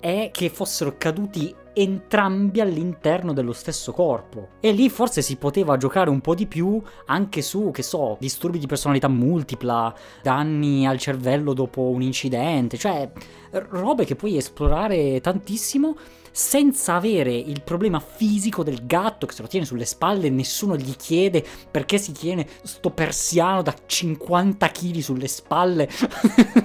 è 0.00 0.30
che 0.32 0.48
fossero 0.48 0.96
caduti 0.98 1.54
entrambi 1.72 2.60
all'interno 2.60 3.32
dello 3.32 3.52
stesso 3.52 3.92
corpo. 3.92 4.48
E 4.60 4.72
lì 4.72 4.90
forse 4.90 5.22
si 5.22 5.36
poteva 5.36 5.76
giocare 5.76 6.10
un 6.10 6.20
po' 6.20 6.34
di 6.34 6.46
più 6.46 6.82
anche 7.06 7.42
su, 7.42 7.70
che 7.70 7.82
so, 7.82 8.16
disturbi 8.18 8.58
di 8.58 8.66
personalità 8.66 9.08
multipla, 9.08 9.94
danni 10.22 10.86
al 10.86 10.98
cervello 10.98 11.52
dopo 11.52 11.82
un 11.82 12.02
incidente, 12.02 12.76
cioè 12.76 13.10
robe 13.50 14.04
che 14.04 14.16
puoi 14.16 14.36
esplorare 14.36 15.20
tantissimo 15.20 15.96
senza 16.36 16.94
avere 16.94 17.32
il 17.32 17.62
problema 17.62 18.00
fisico 18.00 18.64
del 18.64 18.86
gatto 18.86 19.24
che 19.24 19.34
se 19.34 19.42
lo 19.42 19.46
tiene 19.46 19.64
sulle 19.64 19.84
spalle 19.84 20.26
e 20.26 20.30
nessuno 20.30 20.76
gli 20.76 20.96
chiede 20.96 21.44
perché 21.70 21.96
si 21.96 22.10
tiene 22.10 22.44
sto 22.64 22.90
persiano 22.90 23.62
da 23.62 23.72
50 23.86 24.68
kg 24.68 24.98
sulle 24.98 25.28
spalle. 25.28 25.88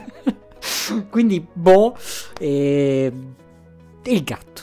Quindi, 1.12 1.46
boh, 1.54 1.96
e... 2.40 3.14
e 4.02 4.12
il 4.12 4.24
gatto. 4.24 4.62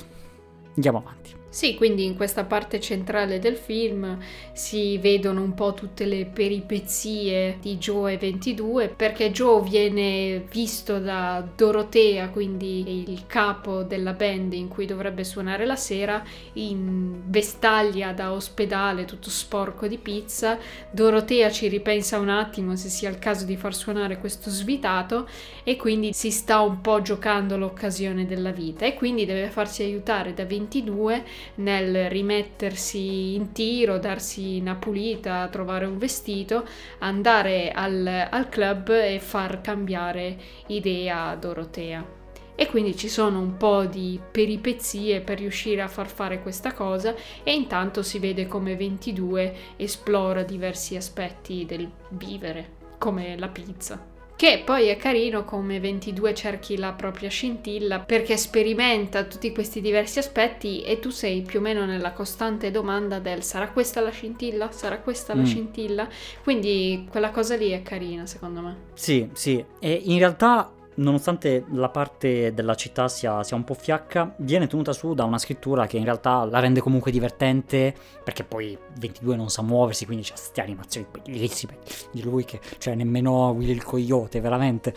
Andiamo 0.75 0.99
avanti. 0.99 1.26
Sì, 1.57 1.75
quindi 1.75 2.05
in 2.05 2.17
questa 2.17 2.45
parte 2.45 2.81
centrale 2.81 3.39
del 3.39 3.57
film 3.57 4.19
si 4.53 4.99
vedono 4.99 5.41
un 5.41 5.55
po' 5.55 5.73
tutte 5.73 6.05
le 6.05 6.27
peripezie 6.27 7.57
di 7.63 7.79
Joe 7.79 8.19
22 8.19 8.89
perché 8.89 9.31
Joe 9.31 9.63
viene 9.63 10.45
visto 10.51 10.99
da 10.99 11.43
Dorotea, 11.57 12.29
quindi 12.29 13.11
il 13.11 13.25
capo 13.27 13.85
della 13.85 14.13
band 14.13 14.53
in 14.53 14.69
cui 14.69 14.85
dovrebbe 14.85 15.25
suonare 15.25 15.65
la 15.65 15.77
sera, 15.77 16.23
in 16.53 17.23
vestaglia 17.25 18.13
da 18.13 18.33
ospedale 18.33 19.07
tutto 19.07 19.31
sporco 19.31 19.87
di 19.87 19.97
pizza. 19.97 20.59
Dorotea 20.91 21.51
ci 21.51 21.69
ripensa 21.69 22.19
un 22.19 22.29
attimo 22.29 22.77
se 22.77 22.91
sia 22.91 23.09
il 23.09 23.19
caso 23.19 23.47
di 23.47 23.57
far 23.57 23.75
suonare 23.75 24.19
questo 24.19 24.51
svitato 24.51 25.27
e 25.65 25.77
quindi 25.77 26.13
si 26.13 26.31
sta 26.31 26.61
un 26.61 26.83
po' 26.83 27.01
giocando 27.01 27.57
l'occasione 27.57 28.27
della 28.27 28.53
vita 28.53 28.85
e 28.85 28.93
quindi 28.93 29.25
deve 29.25 29.49
farsi 29.49 29.83
aiutare 29.83 30.35
da 30.35 30.45
22 30.45 31.45
nel 31.57 32.09
rimettersi 32.09 33.35
in 33.35 33.53
tiro, 33.53 33.99
darsi 33.99 34.59
una 34.61 34.75
pulita, 34.75 35.49
trovare 35.49 35.87
un 35.87 35.99
vestito, 35.99 36.65
andare 36.99 37.71
al, 37.71 38.29
al 38.31 38.49
club 38.49 38.91
e 38.91 39.19
far 39.21 39.61
cambiare 39.61 40.37
idea 40.67 41.29
a 41.29 41.37
Dorotea 41.37 42.17
e 42.59 42.67
quindi 42.67 42.97
ci 42.97 43.09
sono 43.09 43.39
un 43.39 43.57
po' 43.59 43.85
di 43.85 44.19
peripezie 44.31 45.21
per 45.21 45.39
riuscire 45.39 45.83
a 45.83 45.89
far 45.89 46.09
fare 46.09 46.41
questa 46.41 46.73
cosa 46.73 47.15
e 47.45 47.53
intanto 47.53 48.03
si 48.03 48.19
vede 48.19 48.47
come 48.47 48.77
22 48.77 49.55
esplora 49.77 50.43
diversi 50.43 50.97
aspetti 50.97 51.67
del 51.67 51.89
vivere, 52.09 52.71
come 52.99 53.39
la 53.39 53.49
pizza. 53.49 54.16
Che 54.37 54.63
poi 54.67 54.89
è 54.89 54.97
carino 54.97 55.47
come 55.47 55.81
22 55.81 56.35
cerchi 56.35 56.77
la 56.77 56.93
propria 56.93 57.31
scintilla 57.31 58.01
perché 58.01 58.37
sperimenta 58.37 59.25
tutti 59.25 59.51
questi 59.51 59.81
diversi 59.81 60.19
aspetti 60.19 60.83
e 60.83 60.99
tu 60.99 61.09
sei 61.09 61.41
più 61.41 61.61
o 61.61 61.63
meno 61.63 61.87
nella 61.87 62.13
costante 62.13 62.71
domanda 62.71 63.19
del 63.19 63.43
sarà 63.43 63.71
questa 63.71 64.03
la 64.03 64.11
scintilla? 64.11 64.71
Sarà 64.71 64.99
questa 64.99 65.35
la 65.35 65.41
mm. 65.41 65.47
scintilla? 65.47 66.09
Quindi 66.43 67.07
quella 67.11 67.31
cosa 67.31 67.57
lì 67.57 67.71
è 67.71 67.81
carina 67.81 68.27
secondo 68.27 68.61
me. 68.61 68.77
Sì, 68.93 69.27
sì. 69.33 69.65
E 69.81 70.03
in 70.05 70.19
realtà 70.19 70.71
nonostante 70.97 71.65
la 71.73 71.89
parte 71.89 72.53
della 72.55 72.75
città 72.75 73.09
sia, 73.09 73.43
sia, 73.43 73.57
un 73.57 73.65
po' 73.65 73.75
fiacca, 73.75 74.35
viene 74.39 74.67
tenuta 74.67 74.93
su 74.93 75.15
da 75.15 75.25
una 75.25 75.39
scrittura 75.39 75.87
che 75.87 75.97
in 75.97 76.05
realtà 76.05 76.45
la 76.45 76.61
rende 76.61 76.81
comunque 76.81 77.11
divertente, 77.11 77.95
perché 78.23 78.45
poi 78.45 78.77
22 78.99 79.37
non 79.37 79.49
sa 79.49 79.63
muoversi, 79.63 80.07
quindi 80.07 80.25
c'è 80.25 80.33
queste 80.33 80.61
animazioni 80.61 81.07
bellissime 81.11 81.79
di 82.13 82.23
lui 82.23 82.45
che, 82.45 82.61
cioè 82.79 82.95
nemmeno 82.95 83.51
Willy 83.51 83.73
il 83.73 83.85
Coyote, 83.85 84.41
veramente 84.41 84.95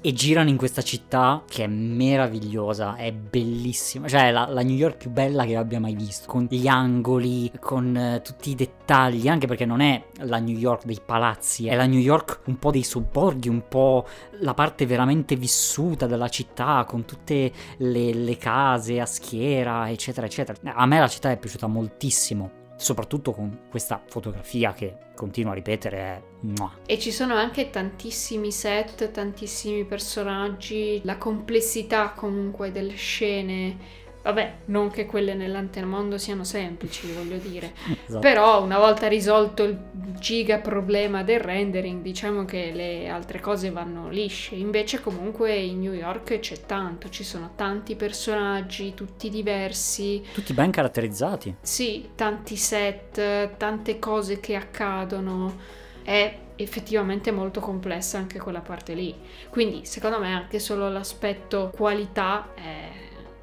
e 0.00 0.12
girano 0.12 0.48
in 0.48 0.56
questa 0.56 0.82
città 0.82 1.42
che 1.48 1.64
è 1.64 1.66
meravigliosa, 1.66 2.96
è 2.96 3.12
bellissima, 3.12 4.06
cioè 4.08 4.30
la, 4.30 4.46
la 4.46 4.62
New 4.62 4.76
York 4.76 4.96
più 4.98 5.10
bella 5.10 5.44
che 5.44 5.56
abbia 5.56 5.80
mai 5.80 5.94
visto, 5.94 6.28
con 6.28 6.46
gli 6.48 6.66
angoli, 6.68 7.50
con 7.60 7.94
uh, 7.94 8.22
tutti 8.22 8.50
i 8.50 8.54
dettagli, 8.54 9.28
anche 9.28 9.46
perché 9.46 9.64
non 9.64 9.80
è 9.80 10.04
la 10.18 10.38
New 10.38 10.56
York 10.56 10.84
dei 10.84 11.00
palazzi, 11.04 11.66
è 11.66 11.74
la 11.74 11.86
New 11.86 11.98
York 11.98 12.40
un 12.46 12.58
po' 12.58 12.70
dei 12.70 12.82
sobborghi, 12.82 13.48
un 13.48 13.66
po' 13.68 14.06
la 14.40 14.54
parte 14.54 14.86
veramente 14.86 15.36
vissuta 15.36 16.06
della 16.06 16.28
città, 16.28 16.84
con 16.86 17.04
tutte 17.04 17.52
le, 17.78 18.12
le 18.14 18.36
case 18.36 19.00
a 19.00 19.06
schiera, 19.06 19.90
eccetera, 19.90 20.26
eccetera. 20.26 20.58
A 20.74 20.86
me 20.86 20.98
la 20.98 21.08
città 21.08 21.30
è 21.30 21.38
piaciuta 21.38 21.66
moltissimo 21.66 22.64
soprattutto 22.76 23.32
con 23.32 23.60
questa 23.70 24.02
fotografia 24.06 24.72
che 24.72 24.96
continuo 25.14 25.52
a 25.52 25.54
ripetere 25.54 25.98
è 25.98 26.22
e 26.86 26.98
ci 26.98 27.10
sono 27.10 27.34
anche 27.34 27.70
tantissimi 27.70 28.52
set, 28.52 29.10
tantissimi 29.10 29.84
personaggi, 29.84 31.00
la 31.04 31.16
complessità 31.16 32.10
comunque 32.10 32.70
delle 32.70 32.94
scene 32.94 34.04
Vabbè, 34.26 34.54
non 34.66 34.90
che 34.90 35.06
quelle 35.06 35.34
nell'antemondo 35.34 36.18
siano 36.18 36.42
semplici, 36.42 37.12
voglio 37.12 37.36
dire. 37.36 37.72
Esatto. 38.06 38.20
Però 38.20 38.62
una 38.62 38.78
volta 38.78 39.08
risolto 39.08 39.64
il 39.64 39.76
giga 40.18 40.58
problema 40.58 41.24
del 41.24 41.40
rendering, 41.40 42.02
diciamo 42.02 42.44
che 42.44 42.70
le 42.72 43.08
altre 43.08 43.40
cose 43.40 43.70
vanno 43.70 44.08
lisce. 44.08 44.54
Invece 44.54 45.00
comunque 45.00 45.56
in 45.56 45.80
New 45.80 45.92
York 45.92 46.38
c'è 46.38 46.60
tanto, 46.66 47.08
ci 47.08 47.24
sono 47.24 47.52
tanti 47.56 47.96
personaggi, 47.96 48.94
tutti 48.94 49.28
diversi. 49.28 50.22
Tutti 50.32 50.52
ben 50.52 50.70
caratterizzati. 50.70 51.56
Sì, 51.60 52.10
tanti 52.14 52.56
set, 52.56 53.56
tante 53.56 53.98
cose 53.98 54.38
che 54.38 54.54
accadono. 54.54 55.56
È 56.02 56.38
effettivamente 56.56 57.32
molto 57.32 57.60
complessa 57.60 58.18
anche 58.18 58.38
quella 58.38 58.60
parte 58.60 58.94
lì. 58.94 59.14
Quindi 59.50 59.84
secondo 59.84 60.18
me 60.20 60.32
anche 60.32 60.58
solo 60.58 60.88
l'aspetto 60.88 61.72
qualità 61.74 62.52
è 62.54 62.95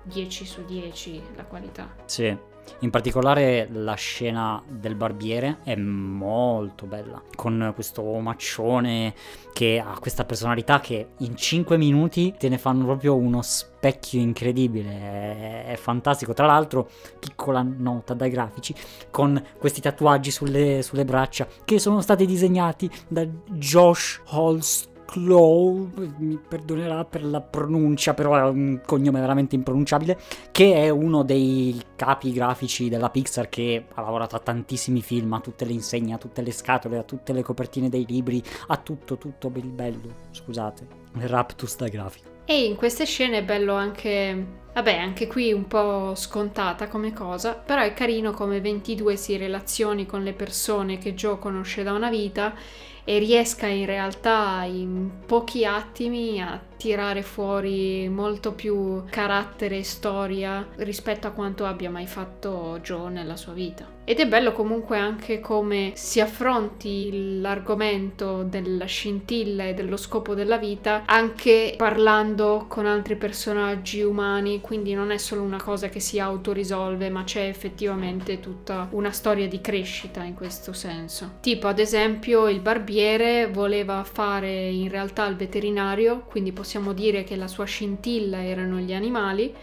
10 0.04 0.46
su 0.46 0.64
10 0.66 1.22
la 1.36 1.46
qualità. 1.46 1.96
Sì, 2.06 2.36
in 2.80 2.90
particolare 2.90 3.68
la 3.72 3.94
scena 3.94 4.62
del 4.68 4.96
barbiere 4.96 5.60
è 5.64 5.76
molto 5.76 6.86
bella, 6.86 7.22
con 7.36 7.72
questo 7.74 8.02
omaccione 8.02 9.14
che 9.54 9.82
ha 9.86 9.98
questa 10.00 10.26
personalità 10.26 10.80
che 10.80 11.10
in 11.20 11.36
5 11.36 11.78
minuti 11.78 12.34
te 12.38 12.50
ne 12.50 12.58
fanno 12.58 12.86
proprio 12.86 13.16
uno 13.16 13.42
specchio 13.42 14.20
incredibile, 14.20 14.90
è, 14.90 15.66
è 15.68 15.76
fantastico. 15.78 16.34
Tra 16.34 16.46
l'altro, 16.46 16.90
piccola 17.20 17.62
nota 17.62 18.14
dai 18.14 18.30
grafici, 18.30 18.76
con 19.12 19.42
questi 19.58 19.80
tatuaggi 19.80 20.32
sulle, 20.32 20.82
sulle 20.82 21.06
braccia 21.06 21.48
che 21.64 21.80
sono 21.80 22.02
stati 22.02 22.26
disegnati 22.26 22.90
da 23.08 23.26
Josh 23.26 24.22
Holst 24.30 24.92
Clow, 25.14 25.92
mi 26.18 26.40
perdonerà 26.40 27.06
per 27.06 27.24
la 27.24 27.40
pronuncia, 27.40 28.16
però 28.16 28.36
è 28.36 28.50
un 28.50 28.82
cognome 28.84 29.20
veramente 29.20 29.54
impronunciabile, 29.54 30.18
che 30.52 30.74
è 30.74 30.90
uno 30.90 31.22
dei 31.22 31.80
capi 31.96 32.34
grafici 32.34 32.90
della 32.90 33.12
Pixar 33.12 33.48
che 33.48 33.86
ha 33.94 34.02
lavorato 34.02 34.36
a 34.36 34.40
tantissimi 34.40 35.04
film, 35.04 35.32
a 35.34 35.40
tutte 35.40 35.66
le 35.66 35.74
insegne, 35.74 36.16
a 36.16 36.18
tutte 36.18 36.42
le 36.42 36.52
scatole, 36.52 36.98
a 36.98 37.04
tutte 37.04 37.32
le 37.32 37.44
copertine 37.44 37.90
dei 37.90 38.08
libri, 38.08 38.42
a 38.70 38.78
tutto, 38.78 39.20
tutto 39.20 39.52
bello, 39.52 40.16
scusate, 40.32 40.88
raptus 41.20 41.76
da 41.76 41.90
grafico. 41.90 42.30
E 42.46 42.66
in 42.66 42.76
queste 42.76 43.06
scene 43.06 43.38
è 43.38 43.44
bello 43.44 43.76
anche 43.76 44.62
Vabbè, 44.74 44.96
anche 44.96 45.28
qui 45.28 45.54
un 45.54 45.68
po' 45.68 46.16
scontata 46.16 46.88
come 46.88 47.14
cosa, 47.14 47.54
però 47.54 47.84
è 47.84 47.94
carino 47.94 48.32
come 48.32 48.60
22 48.60 49.16
si 49.16 49.38
relazioni 49.38 50.08
con 50.08 50.24
le 50.24 50.34
persone 50.34 50.98
che 50.98 51.14
Joe 51.14 51.38
conosce 51.38 51.84
da 51.84 51.92
una 51.92 52.10
vita 52.10 52.56
e 53.04 53.20
riesca 53.20 53.68
in 53.68 53.86
realtà 53.86 54.64
in 54.64 55.10
pochi 55.26 55.66
attimi 55.66 56.42
a 56.42 56.60
tirare 56.78 57.22
fuori 57.22 58.08
molto 58.10 58.54
più 58.54 59.04
carattere 59.10 59.78
e 59.78 59.84
storia 59.84 60.68
rispetto 60.78 61.28
a 61.28 61.32
quanto 61.32 61.66
abbia 61.66 61.90
mai 61.90 62.08
fatto 62.08 62.80
Joe 62.82 63.10
nella 63.10 63.36
sua 63.36 63.54
vita. 63.54 63.93
Ed 64.06 64.20
è 64.20 64.28
bello 64.28 64.52
comunque 64.52 64.98
anche 64.98 65.40
come 65.40 65.94
si 65.96 66.20
affronti 66.20 67.40
l'argomento 67.40 68.44
della 68.44 68.84
scintilla 68.84 69.64
e 69.64 69.74
dello 69.74 69.96
scopo 69.96 70.34
della 70.34 70.58
vita 70.58 71.04
anche 71.06 71.76
parlando 71.78 72.66
con 72.68 72.86
altri 72.86 73.16
personaggi 73.16 74.02
umani, 74.02 74.60
quindi 74.60 74.94
non 74.94 75.10
è 75.10 75.18
solo 75.18 75.42
una 75.42 75.62
cosa 75.62 75.88
che 75.88 76.02
si 76.02 76.20
autorisolve, 76.20 77.10
ma 77.10 77.24
c'è 77.24 77.48
effettivamente 77.48 78.42
tutta 78.42 78.90
una 78.92 79.12
storia 79.12 79.48
di 79.48 79.62
crescita 79.62 80.22
in 80.24 80.34
questo 80.34 80.74
senso. 80.74 81.36
Tipo 81.40 81.68
ad 81.68 81.80
esempio 81.80 82.50
il 82.50 82.60
barbiere 82.60 83.48
voleva 83.48 84.04
fare 84.04 84.68
in 84.68 84.90
realtà 84.90 85.26
il 85.28 85.38
veterinario, 85.38 86.26
quindi 86.28 86.52
possiamo 86.52 86.92
dire 86.92 87.24
che 87.24 87.38
la 87.38 87.48
sua 87.48 87.64
scintilla 87.64 88.44
erano 88.44 88.80
gli 88.80 88.94
animali 88.94 89.56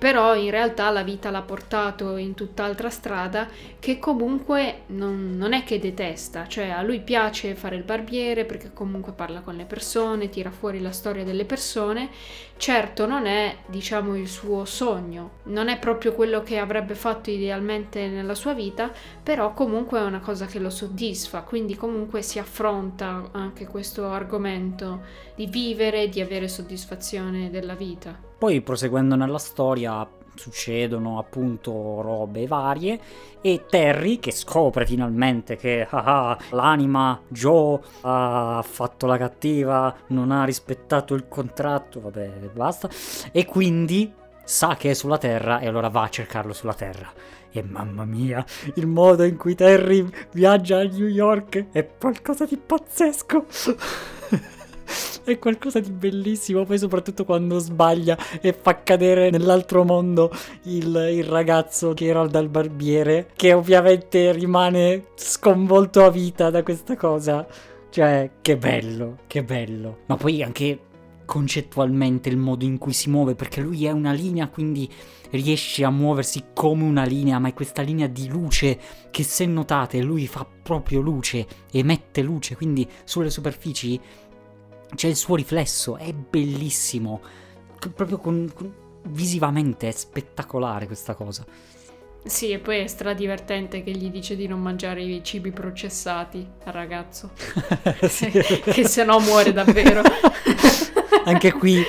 però 0.00 0.34
in 0.34 0.48
realtà 0.50 0.88
la 0.88 1.02
vita 1.02 1.30
l'ha 1.30 1.42
portato 1.42 2.16
in 2.16 2.32
tutt'altra 2.32 2.88
strada 2.88 3.46
che 3.78 3.98
comunque 3.98 4.84
non, 4.86 5.36
non, 5.36 5.52
è 5.52 5.62
che 5.62 5.78
detesta, 5.78 6.48
cioè 6.48 6.70
a 6.70 6.80
lui 6.80 7.00
piace 7.00 7.54
fare 7.54 7.76
il 7.76 7.82
barbiere 7.82 8.46
perché 8.46 8.72
comunque 8.72 9.12
parla 9.12 9.40
con 9.40 9.56
le 9.56 9.66
persone, 9.66 10.30
tira 10.30 10.50
fuori 10.50 10.80
la 10.80 10.90
storia 10.90 11.22
delle 11.22 11.44
persone, 11.44 12.08
certo 12.60 13.06
non 13.06 13.24
è 13.24 13.56
diciamo 13.66 14.14
il 14.16 14.28
suo 14.28 14.66
sogno, 14.66 15.30
non 15.44 15.68
è 15.68 15.78
proprio 15.78 16.12
quello 16.12 16.42
che 16.42 16.58
avrebbe 16.58 16.94
fatto 16.94 17.30
idealmente 17.30 18.06
nella 18.06 18.34
sua 18.34 18.52
vita, 18.52 18.92
però 19.22 19.54
comunque 19.54 19.98
è 19.98 20.02
una 20.02 20.20
cosa 20.20 20.44
che 20.44 20.58
lo 20.58 20.68
soddisfa, 20.68 21.40
quindi 21.40 21.74
comunque 21.74 22.20
si 22.20 22.38
affronta 22.38 23.30
anche 23.32 23.66
questo 23.66 24.08
argomento 24.10 25.00
di 25.34 25.46
vivere, 25.46 26.10
di 26.10 26.20
avere 26.20 26.48
soddisfazione 26.48 27.48
della 27.48 27.74
vita. 27.74 28.14
Poi 28.36 28.60
proseguendo 28.60 29.16
nella 29.16 29.38
storia 29.38 30.06
succedono 30.34 31.18
appunto 31.18 32.00
robe 32.00 32.46
varie 32.46 33.00
e 33.40 33.64
Terry 33.68 34.18
che 34.18 34.32
scopre 34.32 34.86
finalmente 34.86 35.56
che 35.56 35.86
ah, 35.88 36.36
l'anima 36.50 37.20
Joe 37.28 37.80
ha 38.02 38.64
fatto 38.66 39.06
la 39.06 39.16
cattiva, 39.16 39.94
non 40.08 40.30
ha 40.30 40.44
rispettato 40.44 41.14
il 41.14 41.26
contratto, 41.28 42.00
vabbè 42.00 42.50
basta, 42.52 42.88
e 43.32 43.44
quindi 43.44 44.12
sa 44.44 44.76
che 44.76 44.90
è 44.90 44.94
sulla 44.94 45.18
Terra 45.18 45.60
e 45.60 45.68
allora 45.68 45.88
va 45.88 46.02
a 46.02 46.08
cercarlo 46.08 46.52
sulla 46.52 46.74
Terra. 46.74 47.10
E 47.52 47.62
mamma 47.62 48.04
mia, 48.04 48.44
il 48.74 48.86
modo 48.86 49.24
in 49.24 49.36
cui 49.36 49.54
Terry 49.54 50.08
viaggia 50.32 50.78
a 50.78 50.84
New 50.84 51.06
York 51.06 51.66
è 51.72 51.88
qualcosa 51.98 52.44
di 52.44 52.56
pazzesco. 52.56 53.46
è 55.24 55.38
qualcosa 55.38 55.80
di 55.80 55.90
bellissimo, 55.90 56.64
poi 56.64 56.78
soprattutto 56.78 57.24
quando 57.24 57.58
sbaglia 57.58 58.16
e 58.40 58.52
fa 58.52 58.82
cadere 58.82 59.30
nell'altro 59.30 59.84
mondo 59.84 60.30
il, 60.64 61.10
il 61.12 61.24
ragazzo 61.24 61.94
che 61.94 62.06
era 62.06 62.26
dal 62.26 62.48
barbiere, 62.48 63.28
che 63.34 63.52
ovviamente 63.52 64.32
rimane 64.32 65.06
sconvolto 65.14 66.04
a 66.04 66.10
vita 66.10 66.50
da 66.50 66.62
questa 66.62 66.96
cosa. 66.96 67.46
Cioè, 67.90 68.30
che 68.40 68.56
bello, 68.56 69.18
che 69.26 69.42
bello. 69.42 70.00
Ma 70.06 70.16
poi 70.16 70.42
anche 70.42 70.78
concettualmente 71.30 72.28
il 72.28 72.36
modo 72.36 72.64
in 72.64 72.76
cui 72.78 72.92
si 72.92 73.08
muove, 73.08 73.36
perché 73.36 73.60
lui 73.60 73.84
è 73.84 73.90
una 73.92 74.12
linea, 74.12 74.48
quindi 74.48 74.88
riesce 75.30 75.84
a 75.84 75.90
muoversi 75.90 76.46
come 76.52 76.82
una 76.82 77.04
linea, 77.04 77.38
ma 77.38 77.48
è 77.48 77.54
questa 77.54 77.82
linea 77.82 78.08
di 78.08 78.28
luce 78.28 78.78
che 79.12 79.22
se 79.22 79.46
notate 79.46 80.02
lui 80.02 80.26
fa 80.26 80.44
proprio 80.44 81.00
luce, 81.00 81.46
emette 81.70 82.22
luce, 82.22 82.56
quindi 82.56 82.88
sulle 83.04 83.30
superfici 83.30 84.00
c'è 84.94 85.08
il 85.08 85.16
suo 85.16 85.36
riflesso, 85.36 85.96
è 85.96 86.12
bellissimo, 86.12 87.20
proprio 87.94 88.18
con, 88.18 88.50
con, 88.54 88.72
visivamente 89.04 89.88
è 89.88 89.92
spettacolare 89.92 90.86
questa 90.86 91.14
cosa. 91.14 91.44
Sì, 92.22 92.50
e 92.50 92.58
poi 92.58 92.80
è 92.80 92.86
stradivertente 92.86 93.82
che 93.82 93.92
gli 93.92 94.10
dice 94.10 94.36
di 94.36 94.46
non 94.46 94.60
mangiare 94.60 95.02
i 95.02 95.24
cibi 95.24 95.52
processati 95.52 96.46
al 96.64 96.72
ragazzo. 96.72 97.30
che 98.00 98.86
se 98.86 99.04
no 99.04 99.20
muore 99.20 99.52
davvero. 99.52 100.02
Anche 101.24 101.52
qui 101.52 101.82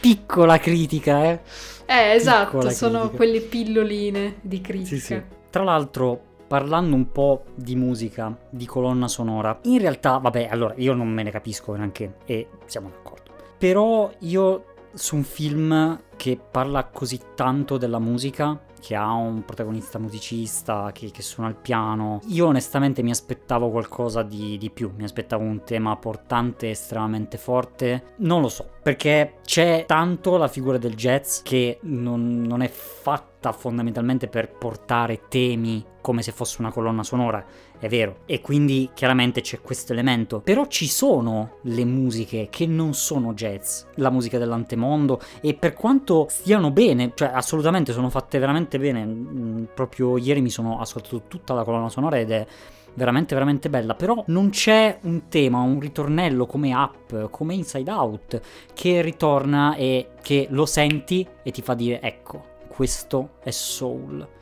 piccola 0.00 0.58
critica, 0.58 1.24
eh. 1.24 1.40
Eh, 1.86 2.14
esatto, 2.14 2.58
piccola 2.58 2.70
sono 2.70 2.98
critica. 2.98 3.16
quelle 3.16 3.40
pilloline 3.40 4.36
di 4.40 4.60
critica. 4.60 4.96
Sì, 4.96 5.00
sì. 5.00 5.22
Tra 5.50 5.64
l'altro, 5.64 6.31
parlando 6.52 6.94
un 6.94 7.10
po' 7.10 7.44
di 7.54 7.74
musica, 7.76 8.36
di 8.50 8.66
colonna 8.66 9.08
sonora, 9.08 9.58
in 9.62 9.78
realtà, 9.78 10.18
vabbè, 10.18 10.48
allora 10.50 10.74
io 10.76 10.92
non 10.92 11.08
me 11.08 11.22
ne 11.22 11.30
capisco 11.30 11.74
neanche 11.74 12.16
e 12.26 12.46
siamo 12.66 12.90
d'accordo. 12.90 13.30
Però 13.56 14.10
io 14.18 14.64
su 14.92 15.16
un 15.16 15.22
film 15.22 16.02
che 16.14 16.38
parla 16.50 16.84
così 16.84 17.18
tanto 17.34 17.78
della 17.78 17.98
musica, 17.98 18.60
che 18.82 18.96
ha 18.96 19.12
un 19.12 19.44
protagonista 19.44 20.00
musicista 20.00 20.90
che, 20.92 21.12
che 21.12 21.22
suona 21.22 21.48
il 21.48 21.54
piano. 21.54 22.20
Io 22.26 22.46
onestamente 22.46 23.00
mi 23.02 23.12
aspettavo 23.12 23.70
qualcosa 23.70 24.22
di, 24.22 24.58
di, 24.58 24.70
più, 24.70 24.90
mi 24.96 25.04
aspettavo 25.04 25.44
un 25.44 25.62
tema 25.62 25.96
portante, 25.96 26.70
estremamente 26.70 27.38
forte. 27.38 28.14
Non 28.16 28.40
lo 28.40 28.48
so, 28.48 28.68
perché 28.82 29.36
c'è 29.44 29.84
tanto 29.86 30.36
la 30.36 30.48
figura 30.48 30.78
del 30.78 30.96
jazz 30.96 31.42
che 31.42 31.78
non, 31.82 32.42
non 32.42 32.60
è 32.60 32.68
fatta 32.68 33.52
fondamentalmente 33.52 34.26
per 34.26 34.50
portare 34.50 35.28
temi 35.28 35.84
come 36.00 36.22
se 36.22 36.32
fosse 36.32 36.56
una 36.60 36.72
colonna 36.72 37.04
sonora, 37.04 37.42
è 37.82 37.88
vero. 37.88 38.18
E 38.26 38.40
quindi 38.40 38.90
chiaramente 38.94 39.40
c'è 39.40 39.60
questo 39.60 39.92
elemento. 39.92 40.38
Però 40.38 40.66
ci 40.68 40.86
sono 40.86 41.56
le 41.62 41.84
musiche 41.84 42.46
che 42.48 42.64
non 42.64 42.94
sono 42.94 43.34
jazz, 43.34 43.82
la 43.96 44.08
musica 44.08 44.38
dell'antemondo, 44.38 45.20
e 45.40 45.54
per 45.54 45.72
quanto 45.72 46.28
stiano 46.30 46.70
bene, 46.70 47.10
cioè 47.16 47.32
assolutamente 47.34 47.92
sono 47.92 48.08
fatte 48.08 48.38
veramente 48.38 48.78
bene, 48.78 49.04
mm, 49.04 49.64
proprio 49.74 50.16
ieri 50.16 50.40
mi 50.40 50.50
sono 50.50 50.78
ascoltato 50.78 51.22
tutta 51.26 51.54
la 51.54 51.64
colonna 51.64 51.88
sonora 51.88 52.20
ed 52.20 52.30
è 52.30 52.46
veramente 52.94 53.34
veramente 53.34 53.68
bella, 53.68 53.96
però 53.96 54.22
non 54.28 54.50
c'è 54.50 54.98
un 55.02 55.22
tema, 55.26 55.58
un 55.58 55.80
ritornello 55.80 56.46
come 56.46 56.72
Up, 56.72 57.30
come 57.30 57.54
Inside 57.54 57.90
Out 57.90 58.40
che 58.74 59.02
ritorna 59.02 59.74
e 59.74 60.10
che 60.22 60.46
lo 60.50 60.66
senti 60.66 61.26
e 61.42 61.50
ti 61.50 61.62
fa 61.62 61.74
dire 61.74 62.00
ecco, 62.00 62.44
questo 62.68 63.30
è 63.42 63.50
soul. 63.50 64.40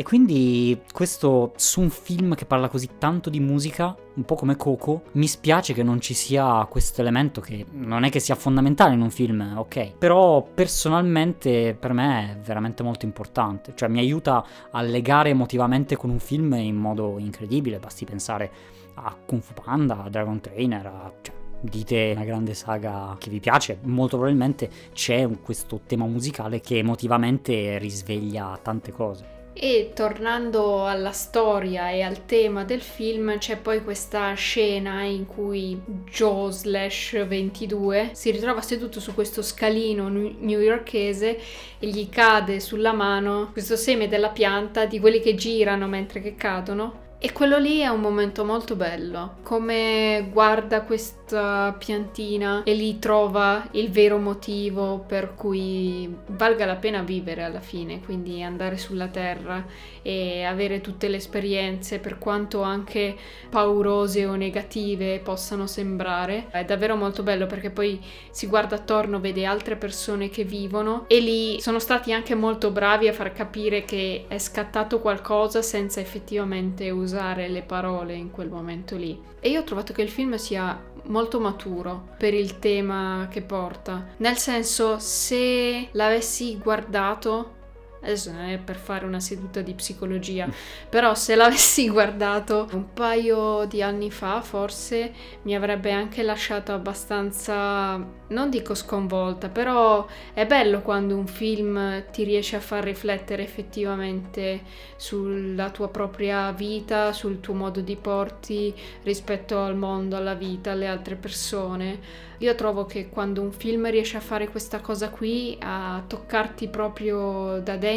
E 0.00 0.02
quindi 0.02 0.80
questo 0.94 1.52
su 1.56 1.82
un 1.82 1.90
film 1.90 2.34
che 2.34 2.46
parla 2.46 2.70
così 2.70 2.88
tanto 2.96 3.28
di 3.28 3.38
musica, 3.38 3.94
un 4.14 4.24
po' 4.24 4.34
come 4.34 4.56
Coco, 4.56 5.02
mi 5.12 5.26
spiace 5.26 5.74
che 5.74 5.82
non 5.82 6.00
ci 6.00 6.14
sia 6.14 6.66
questo 6.70 7.02
elemento 7.02 7.42
che 7.42 7.66
non 7.72 8.04
è 8.04 8.08
che 8.08 8.18
sia 8.18 8.34
fondamentale 8.34 8.94
in 8.94 9.02
un 9.02 9.10
film, 9.10 9.56
ok? 9.58 9.98
Però 9.98 10.42
personalmente 10.54 11.76
per 11.78 11.92
me 11.92 12.30
è 12.30 12.38
veramente 12.38 12.82
molto 12.82 13.04
importante, 13.04 13.74
cioè 13.74 13.90
mi 13.90 13.98
aiuta 13.98 14.42
a 14.70 14.80
legare 14.80 15.28
emotivamente 15.28 15.96
con 15.96 16.08
un 16.08 16.18
film 16.18 16.54
in 16.54 16.76
modo 16.76 17.18
incredibile, 17.18 17.78
basti 17.78 18.06
pensare 18.06 18.50
a 18.94 19.14
Kung 19.26 19.42
Fu 19.42 19.52
Panda, 19.52 20.04
a 20.04 20.08
Dragon 20.08 20.40
Trainer, 20.40 20.86
a... 20.86 21.12
Cioè, 21.20 21.34
dite 21.60 22.12
una 22.16 22.24
grande 22.24 22.54
saga 22.54 23.14
che 23.18 23.28
vi 23.28 23.38
piace, 23.38 23.80
molto 23.82 24.16
probabilmente 24.16 24.70
c'è 24.94 25.28
questo 25.42 25.82
tema 25.84 26.06
musicale 26.06 26.60
che 26.60 26.78
emotivamente 26.78 27.76
risveglia 27.76 28.58
tante 28.62 28.92
cose. 28.92 29.39
E 29.62 29.90
tornando 29.94 30.86
alla 30.86 31.12
storia 31.12 31.90
e 31.90 32.00
al 32.00 32.24
tema 32.24 32.64
del 32.64 32.80
film, 32.80 33.36
c'è 33.36 33.58
poi 33.58 33.84
questa 33.84 34.32
scena 34.32 35.02
in 35.02 35.26
cui 35.26 35.78
Joe 36.10 36.50
slash 36.50 37.26
22 37.26 38.12
si 38.14 38.30
ritrova 38.30 38.62
seduto 38.62 39.00
su 39.00 39.12
questo 39.12 39.42
scalino 39.42 40.08
newyorkese 40.08 41.38
e 41.78 41.86
gli 41.86 42.08
cade 42.08 42.58
sulla 42.58 42.94
mano 42.94 43.50
questo 43.52 43.76
seme 43.76 44.08
della 44.08 44.30
pianta 44.30 44.86
di 44.86 44.98
quelli 44.98 45.20
che 45.20 45.34
girano 45.34 45.86
mentre 45.86 46.22
che 46.22 46.36
cadono. 46.36 47.08
E 47.18 47.32
quello 47.32 47.58
lì 47.58 47.80
è 47.80 47.88
un 47.88 48.00
momento 48.00 48.46
molto 48.46 48.76
bello, 48.76 49.40
come 49.42 50.26
guarda 50.32 50.84
questa 51.30 51.76
piantina 51.78 52.64
e 52.64 52.74
lì 52.74 52.98
trova 52.98 53.68
il 53.72 53.90
vero 53.90 54.18
motivo 54.18 55.04
per 55.06 55.34
cui 55.36 56.12
valga 56.26 56.66
la 56.66 56.74
pena 56.74 57.02
vivere 57.02 57.44
alla 57.44 57.60
fine, 57.60 58.00
quindi 58.00 58.42
andare 58.42 58.76
sulla 58.76 59.06
terra 59.06 59.64
e 60.02 60.42
avere 60.42 60.80
tutte 60.80 61.06
le 61.06 61.16
esperienze, 61.16 62.00
per 62.00 62.18
quanto 62.18 62.62
anche 62.62 63.14
paurose 63.48 64.26
o 64.26 64.34
negative 64.34 65.20
possano 65.20 65.68
sembrare. 65.68 66.48
È 66.50 66.64
davvero 66.64 66.96
molto 66.96 67.22
bello 67.22 67.46
perché 67.46 67.70
poi 67.70 68.00
si 68.30 68.48
guarda 68.48 68.74
attorno, 68.74 69.20
vede 69.20 69.44
altre 69.44 69.76
persone 69.76 70.30
che 70.30 70.42
vivono 70.42 71.04
e 71.06 71.20
lì 71.20 71.60
sono 71.60 71.78
stati 71.78 72.12
anche 72.12 72.34
molto 72.34 72.72
bravi 72.72 73.06
a 73.06 73.12
far 73.12 73.32
capire 73.32 73.84
che 73.84 74.24
è 74.26 74.38
scattato 74.38 74.98
qualcosa 74.98 75.62
senza 75.62 76.00
effettivamente 76.00 76.90
usare 76.90 77.46
le 77.48 77.62
parole 77.62 78.14
in 78.14 78.32
quel 78.32 78.48
momento 78.48 78.96
lì. 78.96 79.28
E 79.42 79.48
io 79.48 79.60
ho 79.60 79.64
trovato 79.64 79.94
che 79.94 80.02
il 80.02 80.10
film 80.10 80.34
sia 80.34 80.78
molto 81.10 81.38
maturo 81.40 82.08
per 82.16 82.34
il 82.34 82.58
tema 82.58 83.28
che 83.30 83.42
porta. 83.42 84.06
Nel 84.18 84.36
senso, 84.36 84.98
se 84.98 85.88
l'avessi 85.92 86.58
guardato 86.58 87.58
adesso 88.02 88.32
non 88.32 88.48
è 88.48 88.58
per 88.58 88.76
fare 88.76 89.04
una 89.04 89.20
seduta 89.20 89.60
di 89.60 89.74
psicologia, 89.74 90.48
però 90.88 91.14
se 91.14 91.34
l'avessi 91.34 91.88
guardato 91.90 92.68
un 92.72 92.92
paio 92.92 93.64
di 93.66 93.82
anni 93.82 94.10
fa 94.10 94.40
forse 94.40 95.12
mi 95.42 95.54
avrebbe 95.54 95.92
anche 95.92 96.22
lasciato 96.22 96.72
abbastanza, 96.72 97.96
non 98.28 98.50
dico 98.50 98.74
sconvolta, 98.74 99.48
però 99.48 100.06
è 100.32 100.46
bello 100.46 100.80
quando 100.80 101.16
un 101.16 101.26
film 101.26 102.04
ti 102.10 102.24
riesce 102.24 102.56
a 102.56 102.60
far 102.60 102.84
riflettere 102.84 103.42
effettivamente 103.42 104.62
sulla 104.96 105.70
tua 105.70 105.88
propria 105.88 106.52
vita, 106.52 107.12
sul 107.12 107.40
tuo 107.40 107.54
modo 107.54 107.80
di 107.80 107.96
porti 107.96 108.74
rispetto 109.02 109.60
al 109.60 109.76
mondo, 109.76 110.16
alla 110.16 110.34
vita, 110.34 110.72
alle 110.72 110.86
altre 110.86 111.16
persone. 111.16 112.28
Io 112.38 112.54
trovo 112.54 112.86
che 112.86 113.10
quando 113.10 113.42
un 113.42 113.52
film 113.52 113.90
riesce 113.90 114.16
a 114.16 114.20
fare 114.20 114.48
questa 114.48 114.80
cosa 114.80 115.10
qui, 115.10 115.58
a 115.60 116.02
toccarti 116.06 116.68
proprio 116.68 117.60
da 117.60 117.76
dentro, 117.76 117.89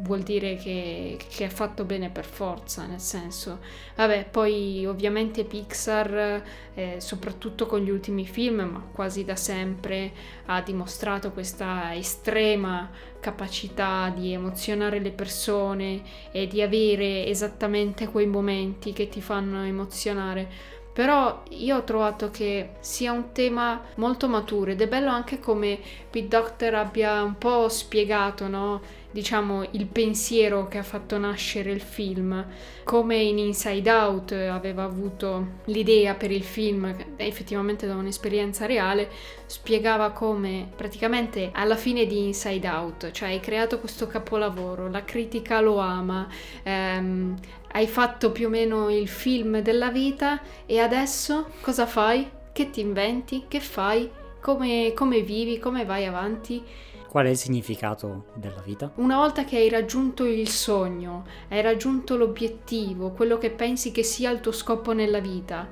vuol 0.00 0.20
dire 0.20 0.56
che, 0.56 1.18
che 1.28 1.46
è 1.46 1.48
fatto 1.48 1.84
bene 1.84 2.10
per 2.10 2.24
forza, 2.24 2.86
nel 2.86 3.00
senso, 3.00 3.58
vabbè, 3.96 4.28
poi 4.30 4.86
ovviamente 4.86 5.44
Pixar, 5.44 6.42
eh, 6.74 6.96
soprattutto 6.98 7.66
con 7.66 7.80
gli 7.80 7.90
ultimi 7.90 8.26
film, 8.26 8.60
ma 8.60 8.86
quasi 8.92 9.24
da 9.24 9.36
sempre, 9.36 10.12
ha 10.46 10.60
dimostrato 10.60 11.32
questa 11.32 11.94
estrema 11.94 12.90
capacità 13.20 14.12
di 14.14 14.32
emozionare 14.32 15.00
le 15.00 15.10
persone 15.10 16.02
e 16.30 16.46
di 16.46 16.62
avere 16.62 17.26
esattamente 17.26 18.08
quei 18.08 18.26
momenti 18.26 18.92
che 18.92 19.08
ti 19.08 19.20
fanno 19.20 19.62
emozionare 19.62 20.76
però 20.98 21.44
io 21.50 21.76
ho 21.76 21.84
trovato 21.84 22.28
che 22.32 22.70
sia 22.80 23.12
un 23.12 23.30
tema 23.30 23.80
molto 23.98 24.26
maturo 24.26 24.72
ed 24.72 24.80
è 24.80 24.88
bello 24.88 25.10
anche 25.10 25.38
come 25.38 25.78
Pete 26.10 26.26
Doctor 26.26 26.74
abbia 26.74 27.22
un 27.22 27.38
po' 27.38 27.68
spiegato, 27.68 28.48
no? 28.48 28.80
Diciamo, 29.10 29.66
il 29.72 29.86
pensiero 29.86 30.68
che 30.68 30.78
ha 30.78 30.82
fatto 30.82 31.18
nascere 31.18 31.70
il 31.70 31.80
film. 31.80 32.44
Come 32.84 33.16
in 33.16 33.38
Inside 33.38 33.90
Out 33.90 34.32
aveva 34.32 34.84
avuto 34.84 35.60
l'idea 35.64 36.14
per 36.14 36.30
il 36.30 36.42
film, 36.42 36.94
effettivamente 37.16 37.86
da 37.86 37.94
un'esperienza 37.94 38.66
reale, 38.66 39.08
spiegava 39.46 40.10
come 40.10 40.68
praticamente 40.74 41.50
alla 41.52 41.76
fine 41.76 42.06
di 42.06 42.26
Inside 42.26 42.68
Out, 42.68 43.10
cioè 43.10 43.30
hai 43.30 43.40
creato 43.40 43.78
questo 43.78 44.06
capolavoro, 44.06 44.88
la 44.88 45.04
critica 45.04 45.60
lo 45.60 45.78
ama, 45.78 46.28
ehm, 46.62 47.36
hai 47.72 47.86
fatto 47.86 48.32
più 48.32 48.46
o 48.46 48.50
meno 48.50 48.90
il 48.90 49.08
film 49.08 49.60
della 49.60 49.90
vita 49.90 50.40
e 50.66 50.78
adesso 50.78 51.50
cosa 51.60 51.86
fai? 51.86 52.28
Che 52.52 52.70
ti 52.70 52.80
inventi? 52.80 53.44
Che 53.48 53.60
fai? 53.60 54.10
Come, 54.40 54.92
come 54.94 55.20
vivi? 55.20 55.58
Come 55.58 55.84
vai 55.84 56.06
avanti? 56.06 56.62
Qual 57.08 57.24
è 57.24 57.30
il 57.30 57.38
significato 57.38 58.26
della 58.34 58.60
vita? 58.62 58.92
Una 58.96 59.16
volta 59.16 59.44
che 59.44 59.56
hai 59.56 59.70
raggiunto 59.70 60.26
il 60.26 60.48
sogno, 60.48 61.24
hai 61.48 61.62
raggiunto 61.62 62.16
l'obiettivo, 62.16 63.12
quello 63.12 63.38
che 63.38 63.50
pensi 63.50 63.92
che 63.92 64.02
sia 64.02 64.30
il 64.30 64.40
tuo 64.40 64.52
scopo 64.52 64.92
nella 64.92 65.20
vita, 65.20 65.66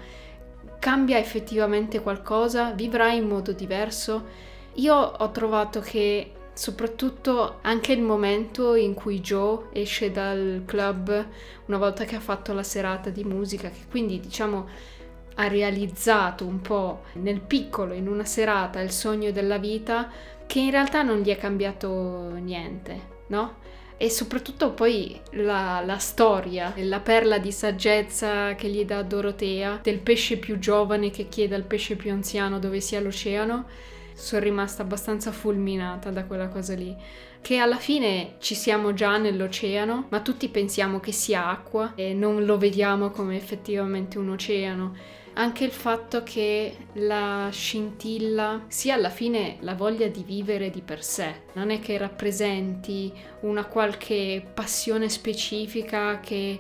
cambia 0.79 1.19
effettivamente 1.19 2.01
qualcosa? 2.01 2.73
Vivrai 2.73 3.19
in 3.19 3.29
modo 3.29 3.53
diverso? 3.53 4.25
Io 4.77 4.95
ho 4.95 5.31
trovato 5.31 5.81
che 5.81 6.33
soprattutto 6.55 7.59
anche 7.61 7.93
il 7.93 8.01
momento 8.01 8.75
in 8.75 8.95
cui 8.95 9.21
Joe 9.21 9.67
esce 9.73 10.11
dal 10.11 10.63
club 10.65 11.27
una 11.67 11.77
volta 11.77 12.05
che 12.05 12.17
ha 12.17 12.21
fatto 12.21 12.55
la 12.55 12.63
serata 12.63 13.11
di 13.11 13.25
musica, 13.25 13.69
che 13.69 13.85
quindi 13.91 14.21
diciamo 14.21 14.95
ha 15.39 15.49
realizzato 15.49 16.47
un 16.47 16.63
po' 16.63 17.03
nel 17.15 17.41
piccolo, 17.41 17.93
in 17.93 18.09
una 18.09 18.25
serata, 18.25 18.81
il 18.81 18.91
sogno 18.91 19.31
della 19.33 19.59
vita, 19.59 20.11
che 20.47 20.59
in 20.61 20.71
realtà 20.71 21.03
non 21.03 21.21
gli 21.21 21.31
è 21.31 21.37
cambiato 21.37 22.35
niente, 22.37 23.01
no? 23.29 23.65
E 23.99 24.11
soprattutto 24.11 24.73
poi 24.73 25.19
la, 25.33 25.83
la, 25.85 25.97
storia, 25.97 26.73
la 26.77 27.01
perla 27.01 27.39
di 27.39 27.51
saggezza 27.51 28.55
che 28.55 28.69
gli 28.69 28.85
dà 28.85 29.03
Dorotea, 29.03 29.81
del 29.83 30.01
pesce 30.01 30.37
più 30.37 30.59
giovane 30.59 31.11
che 31.11 31.29
chiede 31.29 31.55
al 31.55 31.65
pesce 31.65 31.97
più 31.97 32.13
anziano 32.13 32.59
dove 32.59 32.81
sia 32.81 33.01
l'oceano, 33.01 33.65
sono 34.13 34.43
rimasta 34.43 34.83
abbastanza 34.83 35.33
fulminata 35.33 36.11
da 36.11 36.25
quella 36.25 36.49
cosa 36.49 36.75
lì. 36.75 36.95
Che 37.41 37.57
alla 37.57 37.77
fine 37.77 38.35
ci 38.39 38.55
siamo 38.55 38.93
già 38.93 39.17
nell'oceano, 39.17 40.07
ma 40.11 40.21
tutti 40.21 40.49
pensiamo 40.49 41.01
che 41.01 41.13
sia 41.13 41.49
acqua 41.49 41.93
e 41.95 42.13
non 42.13 42.45
lo 42.45 42.59
vediamo 42.59 43.11
come 43.11 43.37
effettivamente 43.37 44.19
un 44.19 44.31
oceano 44.31 44.95
anche 45.39 45.65
il 45.65 45.71
fatto 45.71 46.23
che 46.23 46.77
la 46.95 47.49
scintilla 47.51 48.65
sia 48.69 48.95
alla 48.95 49.11
fine 49.11 49.57
la 49.61 49.75
voglia 49.75 50.09
di 50.09 50.23
vivere 50.23 50.71
di 50.71 50.81
per 50.81 51.05
sé, 51.05 51.43
non 51.55 51.71
è 51.71 51.79
che 51.79 51.99
rappresenti 51.99 53.13
una 53.41 53.67
qualche 53.67 54.45
passione 54.55 55.09
specifica 55.09 56.21
che 56.21 56.59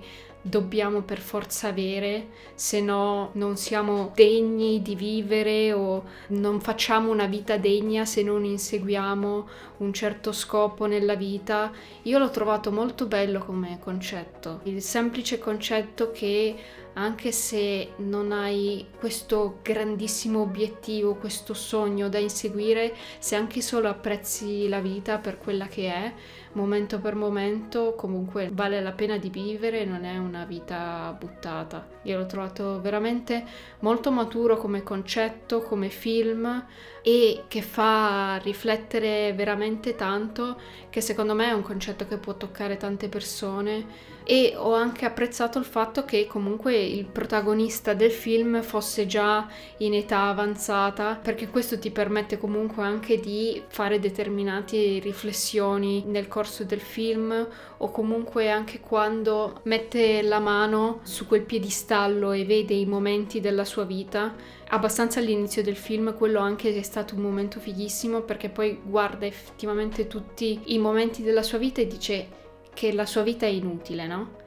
dobbiamo 0.49 1.03
per 1.03 1.19
forza 1.19 1.69
avere, 1.69 2.29
se 2.55 2.81
no 2.81 3.31
non 3.33 3.57
siamo 3.57 4.13
degni 4.15 4.83
di 4.83 4.95
vivere 4.95 5.73
o 5.73 6.05
non 6.29 6.61
facciamo 6.61 7.11
una 7.11 7.27
vita 7.27 7.57
degna 7.57 8.05
se 8.05 8.23
non 8.23 8.45
inseguiamo 8.45 9.49
un 9.79 9.93
certo 9.93 10.33
scopo 10.33 10.87
nella 10.87 11.15
vita. 11.15 11.73
Io 12.03 12.19
l'ho 12.19 12.31
trovato 12.31 12.71
molto 12.71 13.07
bello 13.07 13.41
come 13.41 13.79
concetto, 13.81 14.61
il 14.65 14.83
semplice 14.83 15.39
concetto 15.39 16.11
che 16.11 16.57
anche 16.99 17.31
se 17.31 17.93
non 17.97 18.33
hai 18.33 18.87
questo 18.99 19.59
grandissimo 19.63 20.41
obiettivo, 20.41 21.17
questo 21.17 21.53
sogno 21.53 22.09
da 22.09 22.19
inseguire, 22.19 22.95
se 23.19 23.37
anche 23.37 23.61
solo 23.61 23.89
apprezzi 23.89 24.67
la 24.69 24.81
vita 24.81 25.19
per 25.19 25.37
quella 25.37 25.67
che 25.67 25.93
è, 25.93 26.13
momento 26.57 26.99
per 26.99 27.15
momento, 27.15 27.95
comunque 27.95 28.51
vale 28.53 28.81
la 28.81 28.93
pena 28.93 29.19
di 29.19 29.29
vivere, 29.29 29.85
non 29.85 30.05
è 30.05 30.17
una 30.17 30.45
vita 30.45 31.15
buttata. 31.19 31.87
Io 32.03 32.17
l'ho 32.17 32.27
trovato 32.27 32.81
veramente 32.81 33.45
molto 33.81 34.11
maturo 34.11 34.57
come 34.57 34.83
concetto, 34.83 35.61
come 35.61 35.91
film 35.91 36.65
e 37.03 37.45
che 37.47 37.63
fa 37.63 38.41
riflettere 38.43 39.33
veramente 39.35 39.95
tanto, 39.95 40.59
che 40.91 41.01
secondo 41.01 41.35
me 41.35 41.49
è 41.49 41.53
un 41.53 41.63
concetto 41.63 42.07
che 42.09 42.17
può 42.17 42.35
toccare 42.35 42.77
tante 42.77 43.09
persone 43.09 44.15
e 44.29 44.55
ho 44.57 44.75
anche 44.75 45.05
apprezzato 45.05 45.61
il 45.61 45.65
fatto 45.65 46.05
che 46.05 46.27
comunque 46.27 46.77
il 46.77 47.05
protagonista 47.05 47.95
del 47.95 48.11
film 48.11 48.61
fosse 48.61 49.07
già 49.07 49.47
in 49.79 49.95
età 49.95 50.23
avanzata 50.23 51.15
perché 51.15 51.49
questo 51.49 51.79
ti 51.79 51.93
permette 51.93 52.37
comunque 52.37 52.83
anche 52.83 53.21
di 53.21 53.63
fare 53.69 54.01
determinate 54.01 54.99
riflessioni 54.99 56.03
nel 56.07 56.27
corso 56.27 56.65
del 56.65 56.81
film 56.81 57.49
o 57.77 57.91
comunque 57.93 58.51
anche 58.51 58.81
quando 58.81 59.61
mette 59.63 60.23
la 60.23 60.41
mano 60.41 60.99
su 61.05 61.29
quel 61.29 61.43
piedistallo 61.43 62.33
e 62.33 62.45
vede 62.45 62.75
i 62.75 62.85
momenti 62.85 63.39
della 63.39 63.65
sua 63.65 63.85
vita. 63.85 64.35
Abbastanza 64.71 65.21
all'inizio 65.21 65.63
del 65.63 65.77
film, 65.77 66.17
quello 66.17 66.41
anche 66.41 66.75
è 66.75 66.83
stato 66.83 67.15
un 67.15 67.21
momento 67.21 67.61
fighissimo 67.61 68.23
perché 68.23 68.49
poi 68.49 68.81
guarda 68.83 69.25
effettivamente 69.25 70.09
tutti 70.09 70.63
i 70.75 70.79
momenti 70.79 71.23
della 71.23 71.45
sua 71.45 71.59
vita 71.59 71.81
e 71.81 71.87
dice 71.87 72.45
che 72.77 72.93
la 72.93 73.07
sua 73.07 73.23
vita 73.23 73.47
è 73.47 73.49
inutile, 73.49 74.07
no? 74.07 74.45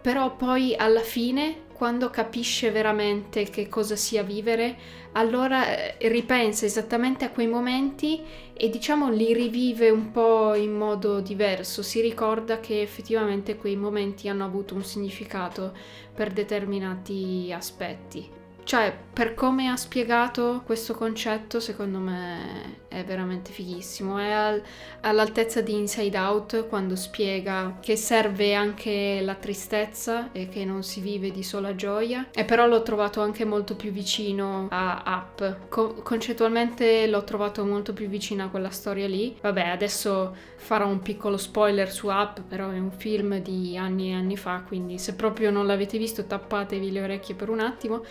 Però 0.00 0.36
poi 0.36 0.76
alla 0.76 1.00
fine, 1.00 1.64
quando 1.72 2.10
capisce 2.10 2.70
veramente 2.70 3.42
che 3.44 3.68
cosa 3.68 3.96
sia 3.96 4.22
vivere, 4.22 4.76
allora 5.12 5.66
eh, 5.76 6.08
ripensa 6.08 6.64
esattamente 6.64 7.24
a 7.24 7.30
quei 7.30 7.48
momenti 7.48 8.22
e 8.52 8.68
diciamo 8.68 9.10
li 9.10 9.34
rivive 9.34 9.90
un 9.90 10.12
po' 10.12 10.54
in 10.54 10.72
modo 10.72 11.20
diverso, 11.20 11.82
si 11.82 12.00
ricorda 12.00 12.60
che 12.60 12.82
effettivamente 12.82 13.56
quei 13.56 13.76
momenti 13.76 14.28
hanno 14.28 14.44
avuto 14.44 14.74
un 14.74 14.84
significato 14.84 15.76
per 16.14 16.32
determinati 16.32 17.52
aspetti. 17.52 18.41
Cioè, 18.64 18.96
per 19.12 19.34
come 19.34 19.68
ha 19.68 19.76
spiegato 19.76 20.62
questo 20.64 20.94
concetto, 20.94 21.60
secondo 21.60 21.98
me 21.98 22.80
è 22.88 23.04
veramente 23.04 23.50
fighissimo. 23.50 24.18
È 24.18 24.30
al, 24.30 24.62
all'altezza 25.00 25.60
di 25.60 25.74
Inside 25.74 26.16
Out 26.16 26.68
quando 26.68 26.94
spiega 26.94 27.78
che 27.80 27.96
serve 27.96 28.54
anche 28.54 29.20
la 29.22 29.34
tristezza 29.34 30.30
e 30.32 30.48
che 30.48 30.64
non 30.64 30.82
si 30.82 31.00
vive 31.00 31.30
di 31.30 31.42
sola 31.42 31.74
gioia. 31.74 32.28
E 32.32 32.44
però 32.44 32.66
l'ho 32.66 32.82
trovato 32.82 33.20
anche 33.20 33.44
molto 33.44 33.74
più 33.74 33.90
vicino 33.90 34.68
a 34.70 35.02
Up. 35.04 35.68
Co- 35.68 35.94
concettualmente 35.94 37.06
l'ho 37.08 37.24
trovato 37.24 37.64
molto 37.64 37.92
più 37.92 38.08
vicino 38.08 38.44
a 38.44 38.48
quella 38.48 38.70
storia 38.70 39.08
lì. 39.08 39.36
Vabbè, 39.40 39.68
adesso 39.68 40.34
farò 40.56 40.86
un 40.86 41.00
piccolo 41.00 41.36
spoiler 41.36 41.90
su 41.90 42.08
Up, 42.08 42.42
però 42.42 42.70
è 42.70 42.78
un 42.78 42.92
film 42.92 43.38
di 43.38 43.76
anni 43.76 44.10
e 44.10 44.14
anni 44.14 44.36
fa, 44.36 44.62
quindi 44.66 44.98
se 44.98 45.14
proprio 45.14 45.50
non 45.50 45.66
l'avete 45.66 45.98
visto 45.98 46.24
tappatevi 46.24 46.92
le 46.92 47.02
orecchie 47.02 47.34
per 47.34 47.48
un 47.48 47.60
attimo 47.60 48.04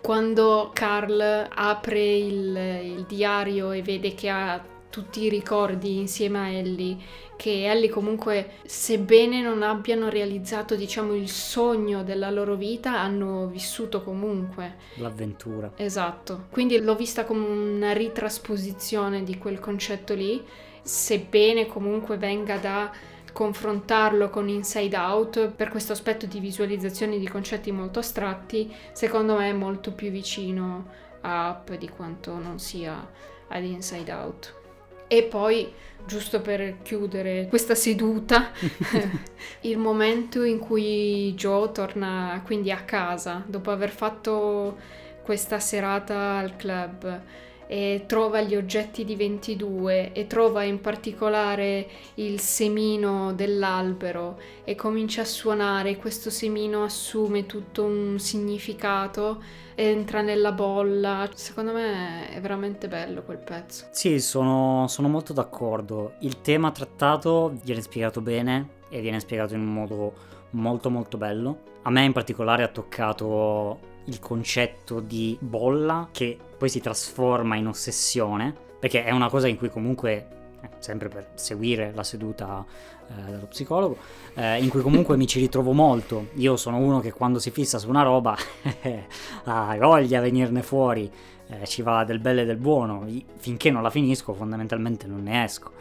quando 0.00 0.70
Carl 0.72 1.48
apre 1.48 2.16
il, 2.16 2.56
il 2.96 3.04
diario 3.06 3.72
e 3.72 3.82
vede 3.82 4.14
che 4.14 4.28
ha 4.28 4.62
tutti 4.90 5.22
i 5.22 5.28
ricordi 5.28 5.98
insieme 5.98 6.38
a 6.38 6.48
Ellie, 6.48 6.96
che 7.36 7.70
Ellie 7.70 7.88
comunque, 7.88 8.52
sebbene 8.64 9.40
non 9.40 9.62
abbiano 9.62 10.08
realizzato, 10.08 10.74
diciamo, 10.74 11.14
il 11.14 11.28
sogno 11.28 12.02
della 12.02 12.30
loro 12.30 12.56
vita, 12.56 12.98
hanno 12.98 13.46
vissuto 13.46 14.02
comunque. 14.02 14.76
L'avventura. 14.94 15.72
Esatto. 15.76 16.46
Quindi 16.50 16.80
l'ho 16.80 16.96
vista 16.96 17.24
come 17.24 17.46
una 17.46 17.92
ritrasposizione 17.92 19.22
di 19.22 19.38
quel 19.38 19.60
concetto 19.60 20.14
lì, 20.14 20.42
sebbene 20.82 21.66
comunque 21.66 22.16
venga 22.16 22.56
da 22.56 22.90
confrontarlo 23.38 24.30
con 24.30 24.48
Inside 24.48 24.96
Out 24.96 25.50
per 25.50 25.68
questo 25.68 25.92
aspetto 25.92 26.26
di 26.26 26.40
visualizzazione 26.40 27.20
di 27.20 27.28
concetti 27.28 27.70
molto 27.70 28.00
astratti, 28.00 28.74
secondo 28.90 29.36
me 29.36 29.50
è 29.50 29.52
molto 29.52 29.92
più 29.92 30.10
vicino 30.10 30.88
a 31.20 31.50
Up 31.50 31.76
di 31.76 31.88
quanto 31.88 32.36
non 32.36 32.58
sia 32.58 33.08
ad 33.46 33.62
Inside 33.62 34.10
Out. 34.10 34.54
E 35.06 35.22
poi, 35.22 35.72
giusto 36.04 36.40
per 36.40 36.82
chiudere 36.82 37.46
questa 37.48 37.76
seduta, 37.76 38.50
il 39.62 39.78
momento 39.78 40.42
in 40.42 40.58
cui 40.58 41.32
Joe 41.36 41.70
torna 41.70 42.42
quindi 42.44 42.72
a 42.72 42.82
casa 42.82 43.44
dopo 43.46 43.70
aver 43.70 43.90
fatto 43.90 44.76
questa 45.22 45.60
serata 45.60 46.38
al 46.38 46.56
club 46.56 47.22
e 47.70 48.04
trova 48.06 48.40
gli 48.40 48.56
oggetti 48.56 49.04
di 49.04 49.14
22 49.14 50.12
e 50.12 50.26
trova 50.26 50.62
in 50.62 50.80
particolare 50.80 51.86
il 52.14 52.40
semino 52.40 53.34
dell'albero 53.34 54.38
e 54.64 54.74
comincia 54.74 55.20
a 55.20 55.26
suonare, 55.26 55.98
questo 55.98 56.30
semino 56.30 56.82
assume 56.82 57.44
tutto 57.44 57.84
un 57.84 58.18
significato, 58.18 59.42
entra 59.74 60.22
nella 60.22 60.52
bolla, 60.52 61.28
secondo 61.34 61.72
me 61.72 62.30
è 62.30 62.40
veramente 62.40 62.88
bello 62.88 63.22
quel 63.22 63.36
pezzo. 63.36 63.84
Sì, 63.90 64.18
sono, 64.18 64.86
sono 64.88 65.08
molto 65.08 65.34
d'accordo, 65.34 66.14
il 66.20 66.40
tema 66.40 66.70
trattato 66.70 67.52
viene 67.62 67.82
spiegato 67.82 68.22
bene 68.22 68.76
e 68.88 69.02
viene 69.02 69.20
spiegato 69.20 69.52
in 69.52 69.60
un 69.60 69.72
modo 69.74 70.14
molto 70.50 70.88
molto 70.88 71.18
bello. 71.18 71.66
A 71.82 71.90
me 71.90 72.02
in 72.04 72.12
particolare 72.12 72.62
ha 72.62 72.68
toccato 72.68 73.96
il 74.08 74.18
concetto 74.18 75.00
di 75.00 75.36
bolla 75.40 76.08
che 76.10 76.36
poi 76.56 76.68
si 76.68 76.80
trasforma 76.80 77.56
in 77.56 77.68
ossessione, 77.68 78.54
perché 78.78 79.04
è 79.04 79.10
una 79.10 79.28
cosa 79.28 79.48
in 79.48 79.56
cui 79.56 79.70
comunque 79.70 80.28
eh, 80.60 80.68
sempre 80.78 81.08
per 81.08 81.30
seguire 81.34 81.92
la 81.94 82.02
seduta 82.02 82.64
eh, 83.08 83.30
dello 83.30 83.46
psicologo, 83.46 83.96
eh, 84.34 84.62
in 84.62 84.70
cui 84.70 84.80
comunque 84.80 85.16
mi 85.16 85.26
ci 85.26 85.38
ritrovo 85.38 85.72
molto. 85.72 86.28
Io 86.34 86.56
sono 86.56 86.78
uno 86.78 87.00
che 87.00 87.12
quando 87.12 87.38
si 87.38 87.50
fissa 87.50 87.78
su 87.78 87.88
una 87.88 88.02
roba 88.02 88.36
ha 89.44 89.76
voglia 89.78 90.20
venirne 90.20 90.62
fuori, 90.62 91.10
eh, 91.48 91.66
ci 91.66 91.82
va 91.82 92.04
del 92.04 92.18
bello 92.18 92.40
e 92.40 92.44
del 92.44 92.56
buono, 92.56 93.06
finché 93.36 93.70
non 93.70 93.82
la 93.82 93.90
finisco 93.90 94.32
fondamentalmente 94.32 95.06
non 95.06 95.22
ne 95.22 95.44
esco. 95.44 95.72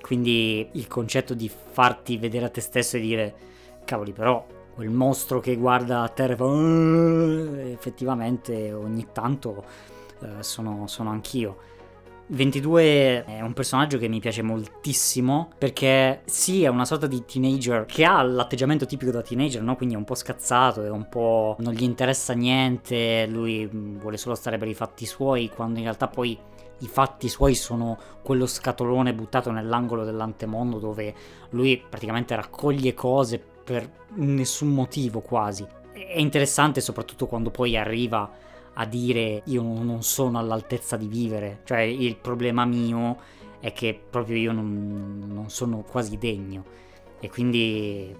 Quindi 0.00 0.68
il 0.72 0.88
concetto 0.88 1.32
di 1.32 1.48
farti 1.48 2.18
vedere 2.18 2.46
a 2.46 2.50
te 2.50 2.60
stesso 2.60 2.96
e 2.96 3.00
dire, 3.00 3.34
cavoli 3.84 4.12
però 4.12 4.44
quel 4.74 4.90
mostro 4.90 5.40
che 5.40 5.56
guarda 5.56 6.02
a 6.02 6.08
terra 6.08 6.32
e 6.32 6.36
fa 6.36 7.70
effettivamente 7.70 8.72
ogni 8.72 9.06
tanto 9.12 9.64
eh, 10.20 10.42
sono, 10.42 10.86
sono 10.86 11.10
anch'io 11.10 11.70
22 12.32 13.24
è 13.24 13.40
un 13.42 13.52
personaggio 13.52 13.98
che 13.98 14.08
mi 14.08 14.18
piace 14.18 14.40
moltissimo 14.40 15.50
perché 15.58 16.22
sì, 16.24 16.62
è 16.62 16.68
una 16.68 16.86
sorta 16.86 17.06
di 17.06 17.24
teenager 17.26 17.84
che 17.84 18.04
ha 18.04 18.22
l'atteggiamento 18.22 18.86
tipico 18.86 19.10
da 19.10 19.20
teenager, 19.20 19.62
no? 19.62 19.76
Quindi 19.76 19.96
è 19.96 19.98
un 19.98 20.04
po' 20.04 20.14
scazzato, 20.14 20.82
è 20.82 20.88
un 20.88 21.08
po' 21.10 21.56
non 21.58 21.74
gli 21.74 21.82
interessa 21.82 22.32
niente, 22.32 23.26
lui 23.26 23.68
mm, 23.70 23.98
vuole 23.98 24.16
solo 24.16 24.34
stare 24.34 24.56
per 24.56 24.68
i 24.68 24.74
fatti 24.74 25.04
suoi, 25.04 25.50
quando 25.50 25.78
in 25.78 25.84
realtà 25.84 26.08
poi 26.08 26.38
i 26.78 26.86
fatti 26.86 27.28
suoi 27.28 27.54
sono 27.54 27.98
quello 28.22 28.46
scatolone 28.46 29.12
buttato 29.12 29.50
nell'angolo 29.50 30.04
dell'antemondo 30.04 30.78
dove 30.78 31.14
lui 31.50 31.82
praticamente 31.86 32.34
raccoglie 32.34 32.94
cose 32.94 33.44
per 33.64 33.90
nessun 34.14 34.68
motivo 34.68 35.20
quasi. 35.20 35.66
È 35.92 36.18
interessante 36.18 36.80
soprattutto 36.80 37.26
quando 37.26 37.50
poi 37.50 37.76
arriva 37.76 38.30
a 38.74 38.86
dire 38.86 39.42
io 39.46 39.62
non 39.62 40.02
sono 40.02 40.38
all'altezza 40.38 40.96
di 40.96 41.06
vivere, 41.06 41.60
cioè 41.64 41.80
il 41.80 42.16
problema 42.16 42.64
mio 42.64 43.18
è 43.60 43.72
che 43.72 43.98
proprio 44.10 44.36
io 44.36 44.52
non, 44.52 45.22
non 45.26 45.50
sono 45.50 45.82
quasi 45.82 46.18
degno. 46.18 46.64
E 47.20 47.28
quindi, 47.28 48.14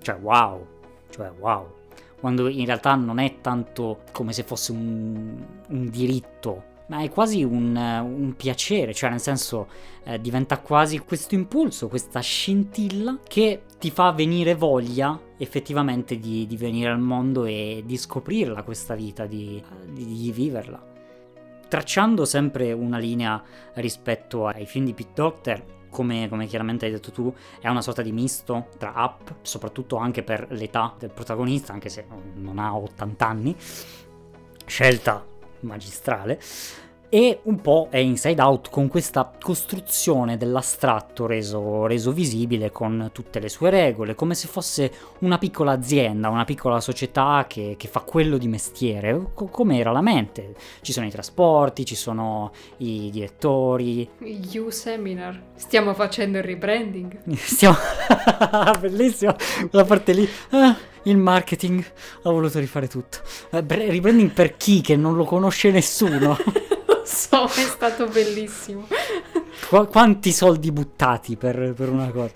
cioè 0.00 0.16
wow, 0.20 0.66
cioè 1.10 1.30
wow, 1.38 1.72
quando 2.18 2.48
in 2.48 2.64
realtà 2.64 2.94
non 2.94 3.18
è 3.18 3.40
tanto 3.40 4.00
come 4.10 4.32
se 4.32 4.42
fosse 4.42 4.72
un, 4.72 5.44
un 5.68 5.88
diritto 5.88 6.70
ma 6.92 7.00
è 7.02 7.08
quasi 7.10 7.42
un, 7.42 7.74
un 7.74 8.34
piacere, 8.36 8.92
cioè 8.92 9.08
nel 9.08 9.20
senso 9.20 9.68
eh, 10.04 10.20
diventa 10.20 10.58
quasi 10.58 10.98
questo 10.98 11.34
impulso, 11.34 11.88
questa 11.88 12.20
scintilla 12.20 13.18
che 13.26 13.62
ti 13.82 13.90
fa 13.90 14.12
venire 14.12 14.54
voglia 14.54 15.20
effettivamente 15.38 16.16
di, 16.20 16.46
di 16.46 16.56
venire 16.56 16.88
al 16.88 17.00
mondo 17.00 17.46
e 17.46 17.82
di 17.84 17.96
scoprirla 17.96 18.62
questa 18.62 18.94
vita, 18.94 19.26
di, 19.26 19.60
di, 19.90 20.06
di 20.06 20.30
viverla. 20.30 20.80
Tracciando 21.66 22.24
sempre 22.24 22.70
una 22.70 22.98
linea 22.98 23.42
rispetto 23.74 24.46
ai 24.46 24.66
film 24.66 24.84
di 24.84 24.94
Pete 24.94 25.10
Docter, 25.14 25.64
come, 25.90 26.28
come, 26.28 26.46
chiaramente 26.46 26.86
hai 26.86 26.92
detto 26.92 27.10
tu, 27.10 27.34
è 27.58 27.66
una 27.66 27.82
sorta 27.82 28.02
di 28.02 28.12
misto 28.12 28.68
tra 28.78 28.94
app, 28.94 29.30
soprattutto 29.40 29.96
anche 29.96 30.22
per 30.22 30.46
l'età 30.50 30.94
del 30.96 31.10
protagonista, 31.10 31.72
anche 31.72 31.88
se 31.88 32.06
non 32.34 32.60
ha 32.60 32.76
80 32.76 33.26
anni, 33.26 33.56
scelta 34.64 35.26
magistrale, 35.62 36.40
e 37.14 37.40
un 37.42 37.60
po' 37.60 37.88
è 37.90 37.98
Inside 37.98 38.40
Out 38.40 38.70
con 38.70 38.88
questa 38.88 39.30
costruzione 39.38 40.38
dell'astratto 40.38 41.26
reso, 41.26 41.84
reso, 41.84 42.10
visibile 42.10 42.70
con 42.70 43.10
tutte 43.12 43.38
le 43.38 43.50
sue 43.50 43.68
regole, 43.68 44.14
come 44.14 44.34
se 44.34 44.48
fosse 44.48 44.90
una 45.18 45.36
piccola 45.36 45.72
azienda, 45.72 46.30
una 46.30 46.46
piccola 46.46 46.80
società 46.80 47.44
che, 47.46 47.74
che 47.76 47.86
fa 47.86 48.00
quello 48.00 48.38
di 48.38 48.48
mestiere, 48.48 49.26
co- 49.34 49.48
come 49.48 49.78
era 49.78 49.92
la 49.92 50.00
mente. 50.00 50.54
Ci 50.80 50.94
sono 50.94 51.04
i 51.04 51.10
trasporti, 51.10 51.84
ci 51.84 51.96
sono 51.96 52.50
i 52.78 53.10
direttori. 53.12 54.08
You 54.20 54.70
Seminar, 54.70 55.38
stiamo 55.56 55.92
facendo 55.92 56.38
il 56.38 56.44
rebranding. 56.44 57.24
Stiamo... 57.36 57.76
Bellissimo, 58.80 59.36
la 59.72 59.84
parte 59.84 60.14
lì. 60.14 60.26
Ah, 60.52 60.74
il 61.02 61.18
marketing 61.18 61.84
ha 62.22 62.30
voluto 62.30 62.58
rifare 62.58 62.88
tutto. 62.88 63.18
Eh, 63.50 63.62
rebranding 63.66 64.30
per 64.30 64.56
chi 64.56 64.80
che 64.80 64.96
non 64.96 65.14
lo 65.14 65.24
conosce 65.24 65.70
nessuno. 65.70 66.38
so, 67.04 67.44
è 67.46 67.48
stato 67.48 68.06
bellissimo. 68.06 68.86
Qu- 69.68 69.88
quanti 69.88 70.32
soldi 70.32 70.72
buttati 70.72 71.36
per, 71.36 71.74
per 71.74 71.88
una 71.88 72.10
cosa. 72.10 72.32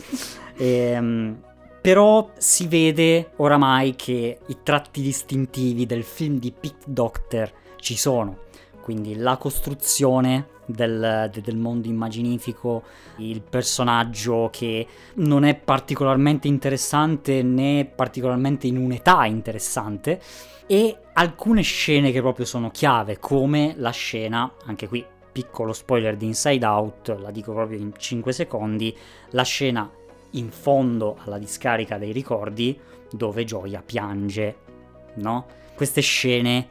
Ehm, 0.57 1.43
però 1.81 2.31
si 2.37 2.67
vede 2.67 3.31
oramai 3.37 3.95
che 3.95 4.39
i 4.47 4.57
tratti 4.63 5.03
distintivi 5.03 5.87
del 5.87 6.03
film 6.03 6.39
di 6.39 6.53
Pete 6.53 6.85
Doctor 6.85 7.53
ci 7.77 7.97
sono. 7.97 8.45
Quindi 8.87 9.17
la 9.17 9.37
costruzione 9.37 10.47
del, 10.65 11.29
del, 11.33 11.57
mondo 11.57 11.89
immaginifico, 11.89 12.85
il 13.17 13.43
personaggio 13.43 14.49
che 14.53 14.87
non 15.15 15.43
è 15.43 15.57
particolarmente 15.57 16.47
interessante 16.47 17.43
né 17.43 17.85
particolarmente 17.93 18.69
in 18.69 18.77
un'età 18.77 19.25
interessante 19.27 20.21
e 20.69 20.99
alcune 21.15 21.63
scene 21.63 22.13
che 22.13 22.21
proprio 22.21 22.47
sono 22.47 22.71
chiave, 22.71 23.19
come 23.19 23.75
la 23.77 23.91
scena, 23.91 24.55
anche 24.67 24.87
qui 24.87 25.05
piccolo 25.33 25.73
spoiler 25.73 26.17
di 26.17 26.27
Inside 26.27 26.65
Out, 26.65 27.19
la 27.19 27.33
dico 27.33 27.53
proprio 27.53 27.81
in 27.81 27.91
5 27.93 28.33
secondi, 28.33 28.97
la 29.31 29.43
scena 29.43 29.91
in 30.31 30.49
fondo 30.53 31.17
alla 31.25 31.39
discarica 31.39 31.99
dei 31.99 32.13
ricordi 32.13 32.79
dove 33.11 33.43
Gioia 33.43 33.83
piange, 33.85 34.57
no? 35.15 35.47
Queste 35.75 36.01
scene 36.03 36.69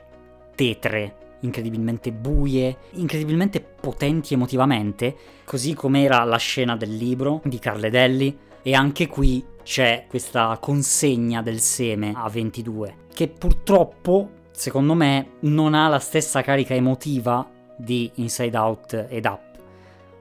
tetre, 0.55 1.23
incredibilmente 1.41 2.11
buie, 2.11 2.77
incredibilmente 2.91 3.61
potenti 3.61 4.33
emotivamente, 4.33 5.15
così 5.45 5.73
come 5.73 6.03
era 6.03 6.23
la 6.23 6.37
scena 6.37 6.75
del 6.75 6.95
libro 6.95 7.41
di 7.43 7.59
Carledelli 7.59 8.37
e 8.61 8.73
anche 8.73 9.07
qui 9.07 9.43
c'è 9.63 10.05
questa 10.07 10.57
consegna 10.59 11.41
del 11.41 11.59
seme 11.59 12.13
a 12.15 12.27
22 12.29 13.03
che 13.15 13.29
purtroppo, 13.29 14.29
secondo 14.51 14.93
me, 14.93 15.37
non 15.41 15.73
ha 15.73 15.87
la 15.87 15.99
stessa 15.99 16.41
carica 16.41 16.73
emotiva 16.73 17.49
di 17.77 18.11
Inside 18.15 18.57
Out 18.57 19.07
ed 19.09 19.25
Up. 19.25 19.41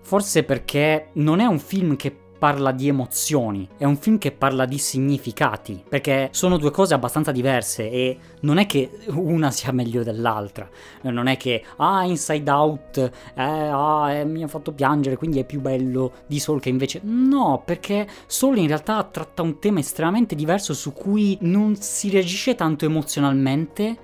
Forse 0.01 0.45
perché 0.45 1.09
non 1.15 1.41
è 1.41 1.45
un 1.45 1.59
film 1.59 1.97
che 1.97 2.17
parla 2.45 2.72
di 2.72 2.88
emozioni, 2.88 3.66
è 3.78 3.84
un 3.84 3.97
film 3.97 4.18
che 4.18 4.30
parla 4.30 4.66
di 4.66 4.76
significati, 4.76 5.82
perché 5.88 6.28
sono 6.32 6.59
due 6.59 6.70
cose 6.70 6.92
abbastanza 6.92 7.32
diverse 7.32 7.90
e 7.90 8.18
non 8.40 8.59
è 8.59 8.66
che 8.66 8.99
una 9.07 9.51
sia 9.51 9.72
meglio 9.72 10.03
dell'altra, 10.03 10.68
non 11.05 11.26
è 11.26 11.38
che 11.38 11.64
ah 11.76 12.05
Inside 12.05 12.51
Out 12.51 13.11
eh, 13.34 13.42
ah, 13.42 14.12
eh, 14.12 14.24
mi 14.26 14.42
ha 14.42 14.47
fatto 14.47 14.72
piangere 14.72 15.16
quindi 15.16 15.38
è 15.38 15.47
più 15.47 15.62
bello 15.62 16.12
di 16.26 16.38
Soul 16.38 16.61
che 16.61 16.68
invece 16.68 17.01
no, 17.05 17.62
perché 17.64 18.07
Soul 18.26 18.59
in 18.59 18.66
realtà 18.66 19.03
tratta 19.05 19.40
un 19.40 19.59
tema 19.59 19.78
estremamente 19.78 20.34
diverso 20.34 20.74
su 20.74 20.92
cui 20.92 21.38
non 21.40 21.76
si 21.76 22.11
reagisce 22.11 22.55
tanto 22.55 22.84
emozionalmente 22.84 23.97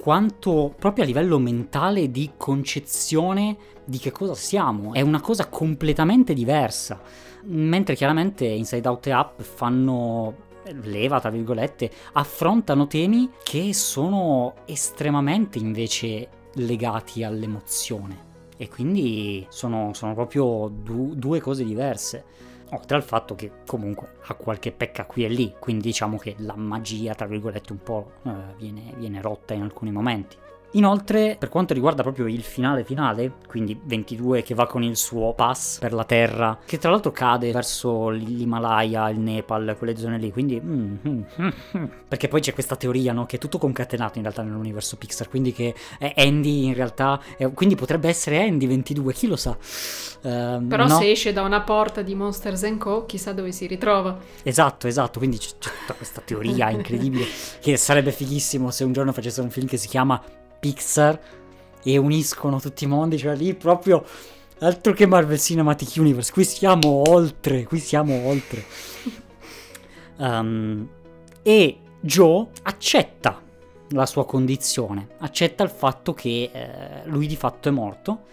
quanto 0.00 0.72
proprio 0.78 1.02
a 1.02 1.08
livello 1.08 1.40
mentale 1.40 2.08
di 2.12 2.30
concezione 2.36 3.56
di 3.84 3.98
che 3.98 4.12
cosa 4.12 4.36
siamo, 4.36 4.94
è 4.94 5.00
una 5.00 5.20
cosa 5.20 5.48
completamente 5.48 6.34
diversa 6.34 7.28
mentre 7.44 7.94
chiaramente 7.94 8.44
Inside 8.44 8.88
Out 8.88 9.06
e 9.06 9.14
Up 9.14 9.42
fanno 9.42 10.48
leva, 10.82 11.20
tra 11.20 11.30
virgolette, 11.30 11.90
affrontano 12.12 12.86
temi 12.86 13.30
che 13.42 13.72
sono 13.74 14.54
estremamente 14.66 15.58
invece 15.58 16.28
legati 16.54 17.24
all'emozione. 17.24 18.28
E 18.56 18.68
quindi 18.68 19.46
sono, 19.48 19.92
sono 19.94 20.14
proprio 20.14 20.68
du- 20.68 21.14
due 21.14 21.40
cose 21.40 21.64
diverse. 21.64 22.24
Oltre 22.72 22.96
al 22.96 23.02
fatto 23.02 23.34
che 23.34 23.50
comunque 23.66 24.18
ha 24.26 24.34
qualche 24.34 24.70
pecca 24.70 25.04
qui 25.04 25.24
e 25.24 25.28
lì, 25.28 25.54
quindi 25.58 25.82
diciamo 25.88 26.18
che 26.18 26.36
la 26.38 26.54
magia, 26.54 27.14
tra 27.14 27.26
virgolette, 27.26 27.72
un 27.72 27.82
po' 27.82 28.12
eh, 28.22 28.30
viene, 28.58 28.92
viene 28.96 29.20
rotta 29.20 29.54
in 29.54 29.62
alcuni 29.62 29.90
momenti. 29.90 30.36
Inoltre, 30.72 31.36
per 31.36 31.48
quanto 31.48 31.74
riguarda 31.74 32.02
proprio 32.02 32.28
il 32.28 32.42
finale 32.42 32.84
finale, 32.84 33.32
quindi 33.48 33.78
22 33.82 34.42
che 34.42 34.54
va 34.54 34.66
con 34.66 34.84
il 34.84 34.96
suo 34.96 35.32
pass 35.34 35.78
per 35.78 35.92
la 35.92 36.04
Terra, 36.04 36.58
che 36.64 36.78
tra 36.78 36.90
l'altro 36.90 37.10
cade 37.10 37.50
verso 37.50 38.08
l'Himalaya, 38.08 39.08
il 39.10 39.18
Nepal, 39.18 39.74
quelle 39.76 39.96
zone 39.96 40.18
lì, 40.18 40.30
quindi... 40.30 40.60
Mm, 40.60 40.94
mm, 41.06 41.22
mm, 41.76 41.84
perché 42.06 42.28
poi 42.28 42.40
c'è 42.40 42.52
questa 42.52 42.76
teoria, 42.76 43.12
no? 43.12 43.26
Che 43.26 43.36
è 43.36 43.38
tutto 43.38 43.58
concatenato 43.58 44.18
in 44.18 44.22
realtà 44.22 44.42
nell'universo 44.42 44.96
Pixar, 44.96 45.28
quindi 45.28 45.52
che 45.52 45.74
Andy 46.14 46.66
in 46.66 46.74
realtà... 46.74 47.20
È, 47.36 47.50
quindi 47.52 47.74
potrebbe 47.74 48.08
essere 48.08 48.40
Andy 48.40 48.66
22, 48.66 49.12
chi 49.12 49.26
lo 49.26 49.36
sa? 49.36 49.50
Uh, 49.50 50.66
Però 50.66 50.86
no? 50.86 50.98
se 50.98 51.10
esce 51.10 51.32
da 51.32 51.42
una 51.42 51.62
porta 51.62 52.02
di 52.02 52.14
Monsters 52.14 52.76
Co., 52.78 53.06
chissà 53.06 53.32
dove 53.32 53.50
si 53.50 53.66
ritrova. 53.66 54.18
Esatto, 54.42 54.86
esatto, 54.86 55.18
quindi 55.18 55.38
c'è, 55.38 55.50
c'è 55.58 55.70
tutta 55.80 55.94
questa 55.94 56.20
teoria 56.24 56.70
incredibile, 56.70 57.24
che 57.60 57.76
sarebbe 57.76 58.12
fighissimo 58.12 58.70
se 58.70 58.84
un 58.84 58.92
giorno 58.92 59.12
facesse 59.12 59.40
un 59.40 59.50
film 59.50 59.66
che 59.66 59.76
si 59.76 59.88
chiama 59.88 60.22
Pixar 60.60 61.18
e 61.82 61.96
uniscono 61.96 62.60
tutti 62.60 62.84
i 62.84 62.86
mondi, 62.86 63.18
cioè 63.18 63.34
lì 63.34 63.54
proprio 63.54 64.04
altro 64.60 64.92
che 64.92 65.06
Marvel 65.06 65.38
Cinematic 65.38 65.94
Universe, 65.96 66.32
qui 66.32 66.44
siamo 66.44 67.02
oltre, 67.08 67.64
qui 67.64 67.78
siamo 67.78 68.26
oltre. 68.26 68.64
Um, 70.18 70.88
e 71.42 71.78
Joe 72.00 72.48
accetta 72.62 73.40
la 73.90 74.06
sua 74.06 74.24
condizione, 74.24 75.08
accetta 75.18 75.64
il 75.64 75.70
fatto 75.70 76.12
che 76.12 76.50
eh, 76.52 77.02
lui 77.06 77.26
di 77.26 77.36
fatto 77.36 77.68
è 77.68 77.72
morto, 77.72 78.26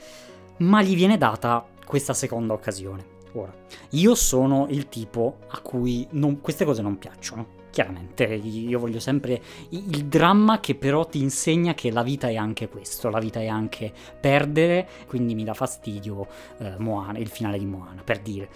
ma 0.57 0.82
gli 0.82 0.95
viene 0.95 1.17
data 1.17 1.65
questa 1.86 2.13
seconda 2.13 2.53
occasione. 2.53 3.15
Ora, 3.34 3.53
io 3.91 4.15
sono 4.15 4.67
il 4.69 4.89
tipo 4.89 5.39
a 5.47 5.59
cui 5.59 6.07
non, 6.11 6.41
queste 6.41 6.65
cose 6.65 6.82
non 6.82 6.97
piacciono 6.97 7.56
chiaramente 7.78 8.23
io 8.23 8.80
voglio 8.80 8.99
sempre 8.99 9.39
il 9.69 10.05
dramma 10.05 10.59
che 10.59 10.73
però 10.73 11.05
ti 11.05 11.21
insegna 11.21 11.75
che 11.75 11.91
la 11.91 12.01
vita 12.01 12.28
è 12.28 12.36
anche 12.36 12.69
questo, 12.69 13.11
la 13.11 13.19
vita 13.19 13.39
è 13.39 13.45
anche 13.45 13.93
perdere, 14.19 14.88
quindi 15.05 15.36
mi 15.36 15.43
dà 15.43 15.53
fastidio 15.53 16.28
eh, 16.57 16.73
Moana, 16.80 17.19
il 17.19 17.28
finale 17.28 17.59
di 17.59 17.67
Moana, 17.67 18.01
per 18.01 18.17
dire. 18.21 18.49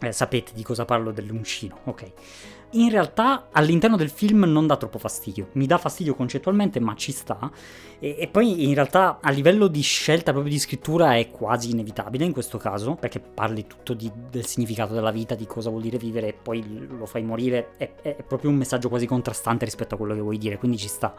Eh, 0.00 0.12
sapete 0.12 0.52
di 0.54 0.62
cosa 0.62 0.84
parlo 0.84 1.10
dell'uncino, 1.10 1.80
ok 1.84 2.12
in 2.72 2.90
realtà 2.90 3.48
all'interno 3.50 3.96
del 3.96 4.10
film 4.10 4.44
non 4.44 4.66
dà 4.66 4.76
troppo 4.76 4.98
fastidio, 4.98 5.48
mi 5.52 5.66
dà 5.66 5.78
fastidio 5.78 6.14
concettualmente 6.14 6.80
ma 6.80 6.94
ci 6.94 7.12
sta. 7.12 7.50
E, 7.98 8.16
e, 8.18 8.28
poi 8.28 8.66
in 8.66 8.74
realtà 8.74 9.18
a 9.20 9.30
livello 9.30 9.66
di 9.66 9.80
scelta 9.80 10.32
proprio 10.32 10.52
di 10.52 10.58
scrittura 10.58 11.16
è 11.16 11.30
quasi 11.30 11.70
inevitabile 11.70 12.24
in 12.24 12.32
questo 12.32 12.58
caso 12.58 12.94
perché 12.94 13.20
parli 13.20 13.66
tutto 13.66 13.94
di, 13.94 14.10
del 14.30 14.46
significato 14.46 14.94
della 14.94 15.10
vita, 15.10 15.34
di 15.34 15.46
cosa 15.46 15.70
vuol 15.70 15.82
dire 15.82 15.98
vivere 15.98 16.28
e 16.28 16.32
poi 16.32 16.86
lo 16.88 17.06
fai 17.06 17.22
morire, 17.22 17.72
è, 17.76 17.92
è 18.02 18.22
proprio 18.26 18.50
un 18.50 18.56
messaggio 18.56 18.88
quasi 18.88 19.06
contrastante 19.06 19.64
rispetto 19.64 19.94
a 19.94 19.98
quello 19.98 20.14
che 20.14 20.20
vuoi 20.20 20.38
dire, 20.38 20.58
quindi 20.58 20.78
ci 20.78 20.88
sta. 20.88 21.14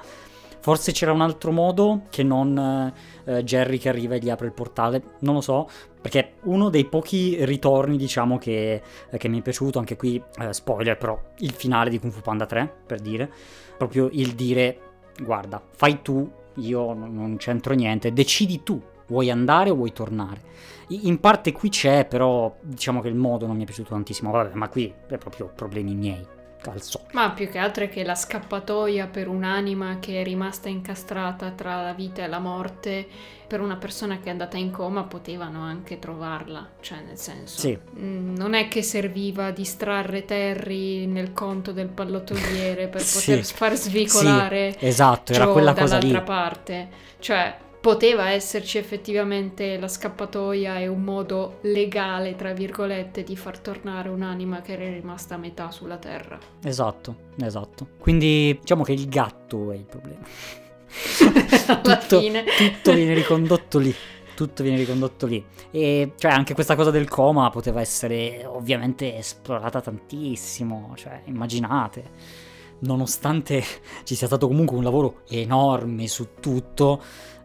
Forse 0.61 0.91
c'era 0.91 1.11
un 1.11 1.21
altro 1.21 1.51
modo 1.51 2.03
che 2.09 2.21
non 2.21 2.93
eh, 3.25 3.43
Jerry 3.43 3.79
che 3.79 3.89
arriva 3.89 4.15
e 4.15 4.19
gli 4.19 4.29
apre 4.29 4.45
il 4.45 4.53
portale, 4.53 5.01
non 5.21 5.33
lo 5.33 5.41
so, 5.41 5.67
perché 5.99 6.33
uno 6.43 6.69
dei 6.69 6.85
pochi 6.85 7.43
ritorni, 7.45 7.97
diciamo, 7.97 8.37
che, 8.37 8.81
eh, 9.09 9.17
che 9.17 9.27
mi 9.27 9.39
è 9.39 9.41
piaciuto, 9.41 9.79
anche 9.79 9.95
qui, 9.95 10.21
eh, 10.39 10.53
spoiler 10.53 10.97
però, 10.97 11.19
il 11.39 11.51
finale 11.51 11.89
di 11.89 11.99
Kung 11.99 12.11
Fu 12.11 12.21
Panda 12.21 12.45
3, 12.45 12.71
per 12.85 12.99
dire, 12.99 13.31
proprio 13.75 14.07
il 14.11 14.33
dire, 14.33 14.79
guarda, 15.19 15.61
fai 15.75 16.03
tu, 16.03 16.29
io 16.55 16.93
non 16.93 17.37
c'entro 17.37 17.73
niente, 17.73 18.13
decidi 18.13 18.61
tu, 18.61 18.79
vuoi 19.07 19.31
andare 19.31 19.71
o 19.71 19.75
vuoi 19.75 19.93
tornare. 19.93 20.41
In 20.89 21.19
parte 21.19 21.51
qui 21.51 21.69
c'è, 21.69 22.05
però 22.05 22.55
diciamo 22.61 23.01
che 23.01 23.07
il 23.07 23.15
modo 23.15 23.47
non 23.47 23.55
mi 23.55 23.63
è 23.63 23.65
piaciuto 23.65 23.89
tantissimo, 23.89 24.29
vabbè, 24.29 24.53
ma 24.53 24.69
qui 24.69 24.93
è 25.07 25.17
proprio 25.17 25.51
problemi 25.55 25.95
miei 25.95 26.39
al 26.69 26.81
solito. 26.81 27.09
Ma 27.13 27.31
più 27.31 27.49
che 27.49 27.57
altro 27.57 27.85
è 27.85 27.89
che 27.89 28.03
la 28.03 28.15
scappatoia 28.15 29.07
per 29.07 29.27
un'anima 29.27 29.97
che 29.99 30.21
è 30.21 30.23
rimasta 30.23 30.69
incastrata 30.69 31.51
tra 31.51 31.81
la 31.81 31.93
vita 31.93 32.23
e 32.23 32.27
la 32.27 32.39
morte, 32.39 33.07
per 33.47 33.59
una 33.59 33.75
persona 33.75 34.19
che 34.19 34.27
è 34.27 34.29
andata 34.29 34.55
in 34.57 34.71
coma 34.71 35.03
potevano 35.03 35.61
anche 35.63 35.99
trovarla, 35.99 36.69
cioè 36.79 36.99
nel 37.05 37.17
senso... 37.17 37.59
Sì. 37.59 37.77
mm, 37.97 38.35
Non 38.37 38.53
è 38.53 38.67
che 38.69 38.81
serviva 38.81 39.47
a 39.47 39.51
distrarre 39.51 40.23
Terry 40.23 41.05
nel 41.05 41.33
conto 41.33 41.71
del 41.73 41.87
pallottoliere 41.87 42.87
per 42.87 43.01
Sì. 43.03 43.31
poter 43.31 43.43
far 43.45 43.75
svicolare 43.75 44.77
Esatto, 44.79 45.33
era 45.33 45.43
Joe 45.45 45.53
quella 45.53 45.73
cosa 45.73 45.97
lì. 45.97 46.07
dall'altra 46.11 46.21
parte. 46.33 46.89
Cioè, 47.19 47.57
poteva 47.81 48.29
esserci 48.29 48.77
effettivamente 48.77 49.77
la 49.79 49.87
scappatoia 49.87 50.77
e 50.77 50.87
un 50.87 51.01
modo 51.03 51.57
legale, 51.61 52.35
tra 52.35 52.53
virgolette, 52.53 53.23
di 53.23 53.35
far 53.35 53.57
tornare 53.59 54.07
un'anima 54.09 54.61
che 54.61 54.73
era 54.73 54.85
rimasta 54.85 55.35
a 55.35 55.37
metà 55.37 55.71
sulla 55.71 55.97
Terra. 55.97 56.37
Esatto, 56.63 57.15
esatto. 57.41 57.87
Quindi 57.97 58.57
diciamo 58.59 58.83
che 58.83 58.93
il 58.93 59.09
gatto 59.09 59.71
è 59.71 59.75
il 59.75 59.85
problema. 59.85 60.21
Alla 61.67 61.97
tutto, 61.97 62.19
fine. 62.19 62.43
tutto 62.43 62.93
viene 62.93 63.15
ricondotto 63.15 63.79
lì. 63.79 63.93
Tutto 64.35 64.61
viene 64.63 64.77
ricondotto 64.77 65.25
lì. 65.25 65.43
E 65.71 66.13
cioè 66.17 66.31
anche 66.31 66.53
questa 66.53 66.75
cosa 66.75 66.91
del 66.91 67.09
coma 67.09 67.49
poteva 67.49 67.81
essere 67.81 68.45
ovviamente 68.45 69.17
esplorata 69.17 69.81
tantissimo. 69.81 70.93
Cioè, 70.95 71.23
immaginate. 71.25 72.59
Nonostante 72.79 73.63
ci 74.03 74.15
sia 74.15 74.27
stato 74.27 74.47
comunque 74.47 74.75
un 74.75 74.83
lavoro 74.83 75.21
enorme 75.29 76.07
su 76.07 76.29
tutto, 76.39 76.99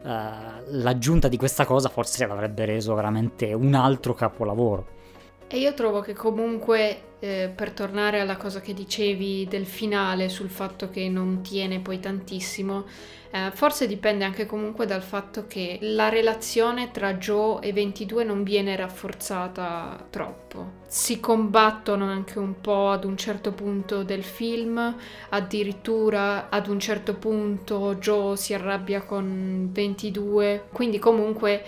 l'aggiunta 0.07 1.27
di 1.27 1.37
questa 1.37 1.65
cosa 1.65 1.89
forse 1.89 2.27
l'avrebbe 2.27 2.65
reso 2.65 2.95
veramente 2.95 3.53
un 3.53 3.75
altro 3.75 4.15
capolavoro. 4.15 4.95
E 5.49 5.59
io 5.59 5.74
trovo 5.74 6.01
che 6.01 6.12
comunque, 6.12 7.03
eh, 7.20 7.53
per 7.55 7.70
tornare 7.70 8.18
alla 8.18 8.36
cosa 8.36 8.61
che 8.61 8.74
dicevi 8.74 9.47
del 9.49 9.64
finale, 9.64 10.28
sul 10.28 10.51
fatto 10.51 10.90
che 10.90 11.09
non 11.09 11.40
tiene 11.40 11.78
poi 11.78 12.01
tantissimo, 12.01 12.84
eh, 13.30 13.53
forse 13.53 13.86
dipende 13.86 14.24
anche 14.24 14.44
comunque 14.44 14.86
dal 14.86 15.05
fatto 15.05 15.47
che 15.47 15.78
la 15.82 16.09
relazione 16.09 16.90
tra 16.90 17.14
Joe 17.14 17.61
e 17.61 17.72
22 17.72 18.24
non 18.24 18.42
viene 18.42 18.74
rafforzata 18.74 20.07
troppo. 20.11 20.84
Si 20.88 21.20
combattono 21.20 22.07
anche 22.07 22.40
un 22.40 22.61
po' 22.61 22.90
ad 22.90 23.05
un 23.05 23.16
certo 23.16 23.53
punto 23.53 24.03
del 24.03 24.24
film, 24.24 24.97
addirittura 25.28 26.49
ad 26.49 26.66
un 26.66 26.80
certo 26.80 27.14
punto 27.14 27.94
Joe 28.01 28.36
si 28.36 28.53
arrabbia 28.53 29.03
con 29.03 29.68
22, 29.70 30.64
quindi 30.72 30.99
comunque 30.99 31.64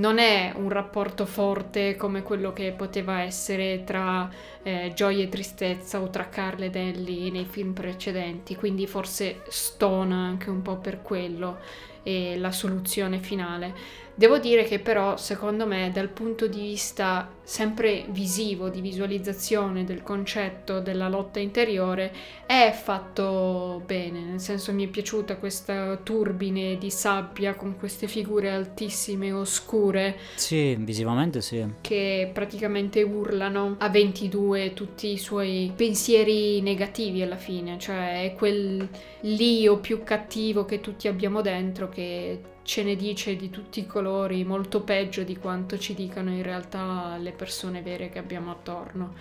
non 0.00 0.18
è 0.18 0.52
un 0.56 0.70
rapporto 0.70 1.26
forte 1.26 1.94
come 1.94 2.22
quello 2.22 2.52
che 2.54 2.72
poteva 2.72 3.20
essere 3.20 3.84
tra 3.84 4.28
eh, 4.62 4.92
gioia 4.94 5.24
e 5.24 5.28
tristezza 5.28 6.00
o 6.00 6.08
tra 6.08 6.28
Carl 6.30 6.62
ed 6.62 6.74
Ellie 6.74 7.30
nei 7.30 7.44
film 7.44 7.74
precedenti, 7.74 8.56
quindi 8.56 8.86
forse 8.86 9.42
stona 9.48 10.16
anche 10.16 10.48
un 10.48 10.62
po' 10.62 10.78
per 10.78 11.02
quello 11.02 11.58
e 12.02 12.38
la 12.38 12.50
soluzione 12.50 13.18
finale. 13.18 13.74
Devo 14.20 14.36
dire 14.36 14.64
che 14.64 14.80
però 14.80 15.16
secondo 15.16 15.66
me 15.66 15.90
dal 15.94 16.10
punto 16.10 16.46
di 16.46 16.60
vista 16.60 17.32
sempre 17.42 18.04
visivo, 18.10 18.68
di 18.68 18.82
visualizzazione 18.82 19.82
del 19.84 20.02
concetto 20.02 20.80
della 20.80 21.08
lotta 21.08 21.38
interiore, 21.38 22.12
è 22.44 22.70
fatto 22.70 23.82
bene, 23.86 24.20
nel 24.20 24.38
senso 24.38 24.74
mi 24.74 24.84
è 24.84 24.88
piaciuta 24.88 25.38
questa 25.38 25.96
turbine 26.02 26.76
di 26.76 26.90
sabbia 26.90 27.54
con 27.54 27.78
queste 27.78 28.08
figure 28.08 28.50
altissime 28.50 29.32
oscure. 29.32 30.18
Sì, 30.34 30.74
visivamente 30.78 31.40
sì. 31.40 31.66
che 31.80 32.30
praticamente 32.30 33.00
urlano 33.00 33.76
a 33.78 33.88
22 33.88 34.74
tutti 34.74 35.12
i 35.12 35.18
suoi 35.18 35.72
pensieri 35.74 36.60
negativi 36.60 37.22
alla 37.22 37.38
fine, 37.38 37.78
cioè 37.78 38.24
è 38.24 38.34
quel 38.34 38.86
l'io 39.22 39.78
più 39.78 40.02
cattivo 40.02 40.66
che 40.66 40.80
tutti 40.80 41.08
abbiamo 41.08 41.40
dentro 41.40 41.88
che 41.88 42.58
ce 42.62 42.82
ne 42.82 42.96
dice 42.96 43.36
di 43.36 43.50
tutti 43.50 43.80
i 43.80 43.86
colori 43.86 44.44
molto 44.44 44.82
peggio 44.82 45.22
di 45.22 45.36
quanto 45.36 45.78
ci 45.78 45.94
dicano 45.94 46.30
in 46.30 46.42
realtà 46.42 47.16
le 47.18 47.32
persone 47.32 47.82
vere 47.82 48.08
che 48.08 48.18
abbiamo 48.18 48.50
attorno. 48.50 49.14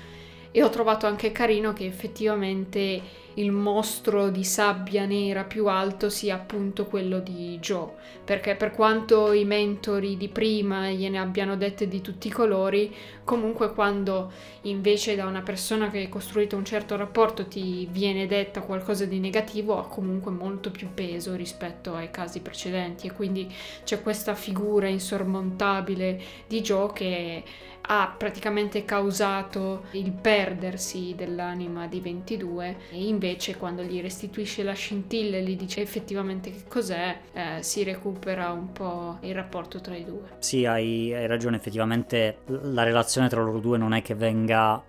E 0.52 0.64
ho 0.64 0.70
trovato 0.70 1.06
anche 1.06 1.32
carino 1.32 1.74
che 1.74 1.86
effettivamente 1.86 3.28
il 3.36 3.52
mostro 3.52 4.30
di 4.30 4.44
sabbia 4.44 5.06
nera 5.06 5.44
più 5.44 5.68
alto 5.68 6.10
sia 6.10 6.36
appunto 6.36 6.86
quello 6.86 7.20
di 7.20 7.58
Joe, 7.60 7.92
perché 8.26 8.56
per 8.56 8.72
quanto 8.72 9.32
i 9.32 9.46
mentori 9.46 10.18
di 10.18 10.28
prima 10.28 10.90
gliene 10.90 11.20
abbiano 11.20 11.56
dette 11.56 11.88
di 11.88 12.02
tutti 12.02 12.28
i 12.28 12.32
colori, 12.32 12.94
comunque 13.24 13.74
quando 13.74 14.32
invece 14.64 15.16
da 15.16 15.26
una 15.26 15.42
persona 15.42 15.90
che 15.90 16.00
hai 16.00 16.10
costruito 16.10 16.58
un 16.58 16.66
certo 16.66 16.98
rapporto 16.98 17.48
ti 17.48 17.88
viene 17.90 18.26
detta 18.28 18.62
qualcosa 18.62 19.06
di 19.06 19.20
negativo 19.20 19.78
ha 19.78 19.88
comunque 19.88 20.32
molto 20.32 20.72
più 20.72 20.90
peso 20.94 21.36
rispetto 21.36 21.94
ai 21.94 22.10
casi 22.10 22.42
precedenti. 22.42 23.08
E 23.08 23.14
quindi 23.14 23.48
c'è 23.84 24.02
questa 24.02 24.34
figura 24.34 24.88
insormontabile 24.88 26.22
di 26.48 26.60
Joe 26.62 26.92
che 26.92 27.44
ha 27.92 28.14
praticamente 28.16 28.86
causato 28.86 29.86
il 29.92 30.12
perdersi 30.12 31.16
dell'anima 31.16 31.88
di 31.88 32.00
22 32.00 32.78
e 32.92 33.08
invece 33.08 33.58
quando 33.58 33.82
gli 33.82 34.00
restituisce 34.00 34.62
la 34.62 34.74
scintilla 34.74 35.38
e 35.38 35.44
gli 35.44 35.56
dice 35.56 35.82
effettivamente 35.82 36.52
che 36.52 36.64
cos'è 36.68 37.20
eh, 37.34 37.58
si 37.64 37.84
recupera 37.84 38.52
un 38.52 38.72
po' 38.72 39.18
il 39.22 39.34
rapporto 39.34 39.82
tra 39.82 39.96
i 39.96 40.06
due. 40.06 40.38
Sì, 40.38 40.66
hai, 40.66 41.14
hai 41.16 41.26
ragione, 41.26 41.56
effettivamente 41.56 42.40
la 42.46 42.84
relazione 42.84 43.28
tra 43.28 43.42
loro 43.42 43.60
due 43.60 43.80
non 43.80 43.94
è 43.94 44.04
che 44.04 44.14
venga 44.14 44.84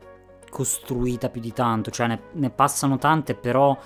costruita 0.51 1.31
più 1.31 1.41
di 1.41 1.55
tanto, 1.55 1.91
cioè 1.91 2.07
ne, 2.07 2.21
ne 2.33 2.51
passano 2.51 2.99
tante, 2.99 3.35
però 3.35 3.79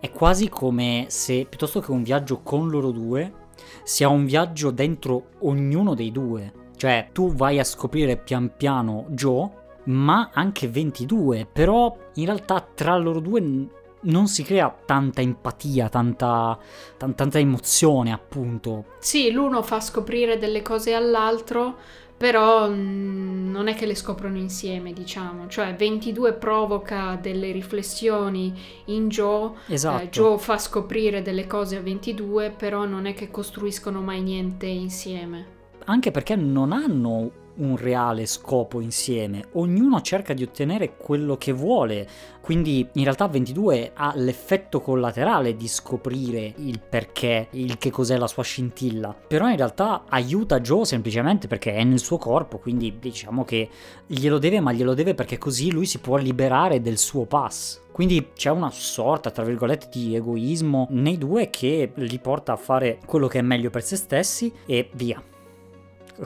è 0.00 0.10
quasi 0.10 0.48
come 0.48 1.06
se 1.08 1.44
piuttosto 1.46 1.80
che 1.80 1.90
un 1.90 2.02
viaggio 2.02 2.40
con 2.40 2.70
loro 2.70 2.90
due 2.90 3.40
sia 3.82 4.08
un 4.08 4.24
viaggio 4.24 4.70
dentro 4.70 5.26
ognuno 5.40 5.94
dei 5.94 6.10
due. 6.10 6.61
Cioè 6.82 7.10
tu 7.12 7.32
vai 7.32 7.60
a 7.60 7.64
scoprire 7.64 8.16
pian 8.16 8.56
piano 8.56 9.04
Joe, 9.10 9.48
ma 9.84 10.30
anche 10.34 10.66
22, 10.66 11.46
però 11.46 11.96
in 12.14 12.24
realtà 12.24 12.60
tra 12.74 12.96
loro 12.96 13.20
due 13.20 13.68
non 14.00 14.26
si 14.26 14.42
crea 14.42 14.74
tanta 14.84 15.20
empatia, 15.20 15.88
tanta, 15.88 16.58
tan- 16.96 17.14
tanta 17.14 17.38
emozione 17.38 18.10
appunto. 18.10 18.86
Sì, 18.98 19.30
l'uno 19.30 19.62
fa 19.62 19.78
scoprire 19.80 20.38
delle 20.38 20.62
cose 20.62 20.92
all'altro, 20.92 21.76
però 22.16 22.68
mm, 22.68 23.52
non 23.52 23.68
è 23.68 23.76
che 23.76 23.86
le 23.86 23.94
scoprono 23.94 24.38
insieme, 24.38 24.92
diciamo. 24.92 25.46
Cioè 25.46 25.76
22 25.76 26.32
provoca 26.32 27.14
delle 27.14 27.52
riflessioni 27.52 28.52
in 28.86 29.06
Joe, 29.08 29.52
Esatto. 29.68 30.02
eh, 30.02 30.08
Joe 30.08 30.36
fa 30.36 30.58
scoprire 30.58 31.22
delle 31.22 31.46
cose 31.46 31.76
a 31.76 31.80
22, 31.80 32.50
però 32.50 32.86
non 32.86 33.06
è 33.06 33.14
che 33.14 33.30
costruiscono 33.30 34.00
mai 34.00 34.20
niente 34.20 34.66
insieme. 34.66 35.60
Anche 35.84 36.10
perché 36.10 36.36
non 36.36 36.72
hanno 36.72 37.40
un 37.54 37.76
reale 37.76 38.26
scopo 38.26 38.80
insieme, 38.80 39.48
ognuno 39.52 40.00
cerca 40.00 40.32
di 40.32 40.42
ottenere 40.42 40.96
quello 40.96 41.36
che 41.36 41.52
vuole, 41.52 42.08
quindi 42.40 42.88
in 42.92 43.04
realtà 43.04 43.28
22 43.28 43.92
ha 43.94 44.12
l'effetto 44.16 44.80
collaterale 44.80 45.56
di 45.56 45.68
scoprire 45.68 46.54
il 46.56 46.80
perché, 46.80 47.48
il 47.52 47.76
che 47.78 47.90
cos'è 47.90 48.16
la 48.16 48.26
sua 48.26 48.42
scintilla, 48.42 49.14
però 49.14 49.48
in 49.48 49.56
realtà 49.56 50.04
aiuta 50.08 50.60
Joe 50.60 50.84
semplicemente 50.84 51.46
perché 51.46 51.74
è 51.74 51.84
nel 51.84 52.00
suo 52.00 52.16
corpo, 52.16 52.58
quindi 52.58 52.96
diciamo 52.98 53.44
che 53.44 53.68
glielo 54.06 54.38
deve, 54.38 54.60
ma 54.60 54.72
glielo 54.72 54.94
deve 54.94 55.14
perché 55.14 55.38
così 55.38 55.70
lui 55.70 55.86
si 55.86 55.98
può 55.98 56.16
liberare 56.16 56.80
del 56.80 56.98
suo 56.98 57.26
pass. 57.26 57.80
Quindi 57.92 58.30
c'è 58.34 58.48
una 58.48 58.70
sorta, 58.70 59.30
tra 59.30 59.44
virgolette, 59.44 59.88
di 59.92 60.16
egoismo 60.16 60.86
nei 60.90 61.18
due 61.18 61.50
che 61.50 61.92
li 61.94 62.18
porta 62.18 62.54
a 62.54 62.56
fare 62.56 62.98
quello 63.04 63.26
che 63.26 63.40
è 63.40 63.42
meglio 63.42 63.68
per 63.68 63.82
se 63.82 63.96
stessi 63.96 64.50
e 64.64 64.88
via. 64.94 65.22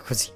Così. 0.06 0.30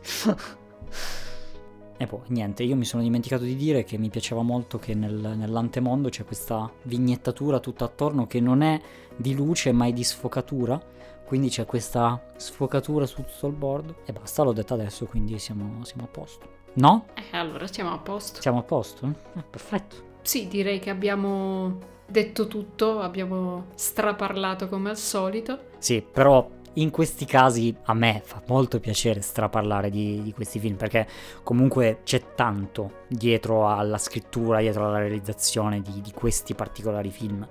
E 1.96 2.06
poi 2.06 2.20
niente, 2.28 2.62
io 2.62 2.76
mi 2.76 2.86
sono 2.86 3.02
dimenticato 3.02 3.44
di 3.44 3.54
dire 3.54 3.84
che 3.84 3.98
mi 3.98 4.08
piaceva 4.08 4.40
molto 4.40 4.78
che 4.78 4.94
nel- 4.94 5.34
nell'antemondo 5.36 6.08
c'è 6.08 6.24
questa 6.24 6.70
vignettatura 6.84 7.60
tutta 7.60 7.84
attorno 7.84 8.26
che 8.26 8.40
non 8.40 8.62
è 8.62 8.80
di 9.16 9.34
luce 9.34 9.72
ma 9.72 9.86
è 9.86 9.92
di 9.92 10.02
sfocatura. 10.02 10.80
Quindi 11.26 11.48
c'è 11.48 11.66
questa 11.66 12.20
sfocatura 12.36 13.06
su 13.06 13.22
tutto 13.22 13.46
il 13.46 13.52
bordo. 13.52 13.96
E 14.06 14.12
basta, 14.12 14.42
l'ho 14.42 14.52
detto 14.52 14.74
adesso, 14.74 15.04
quindi 15.04 15.38
siamo, 15.38 15.84
siamo 15.84 16.04
a 16.04 16.08
posto. 16.08 16.48
No? 16.72 17.06
Eh, 17.14 17.36
allora 17.36 17.66
siamo 17.66 17.92
a 17.92 17.98
posto. 17.98 18.40
Siamo 18.40 18.60
a 18.60 18.62
posto? 18.62 19.06
Eh, 19.36 19.42
perfetto. 19.48 19.96
Sì, 20.22 20.48
direi 20.48 20.78
che 20.78 20.90
abbiamo 20.90 21.78
detto 22.06 22.48
tutto, 22.48 23.00
abbiamo 23.00 23.66
straparlato 23.74 24.68
come 24.68 24.90
al 24.90 24.96
solito. 24.96 25.66
Sì, 25.78 26.02
però 26.02 26.48
in 26.74 26.90
questi 26.90 27.24
casi 27.24 27.74
a 27.84 27.94
me 27.94 28.22
fa 28.24 28.40
molto 28.46 28.78
piacere 28.78 29.20
straparlare 29.20 29.90
di, 29.90 30.22
di 30.22 30.32
questi 30.32 30.58
film 30.58 30.76
perché 30.76 31.06
comunque 31.42 32.00
c'è 32.04 32.34
tanto 32.34 32.98
dietro 33.08 33.68
alla 33.68 33.98
scrittura, 33.98 34.60
dietro 34.60 34.86
alla 34.86 34.98
realizzazione 34.98 35.82
di, 35.82 36.00
di 36.00 36.12
questi 36.12 36.54
particolari 36.54 37.10
film. 37.10 37.46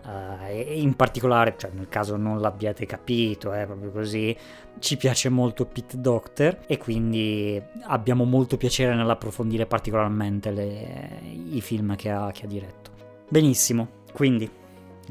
Eh, 0.48 0.66
e 0.70 0.80
in 0.80 0.96
particolare, 0.96 1.56
cioè 1.58 1.72
nel 1.74 1.90
caso 1.90 2.16
non 2.16 2.40
l'abbiate 2.40 2.86
capito, 2.86 3.52
è 3.52 3.66
proprio 3.66 3.92
così, 3.92 4.36
ci 4.80 4.96
piace 4.96 5.30
molto 5.30 5.66
Pete 5.66 6.00
Doctor 6.00 6.60
e 6.66 6.78
quindi 6.78 7.62
abbiamo 7.84 8.24
molto 8.24 8.56
piacere 8.56 8.96
nell'approfondire 8.96 9.66
particolarmente 9.66 10.52
le- 10.52 11.20
i 11.52 11.62
film 11.62 11.96
che 11.96 12.10
ha, 12.10 12.32
che 12.32 12.46
ha 12.46 12.48
diretto. 12.48 12.92
Benissimo. 13.30 13.98
Quindi 14.12 14.50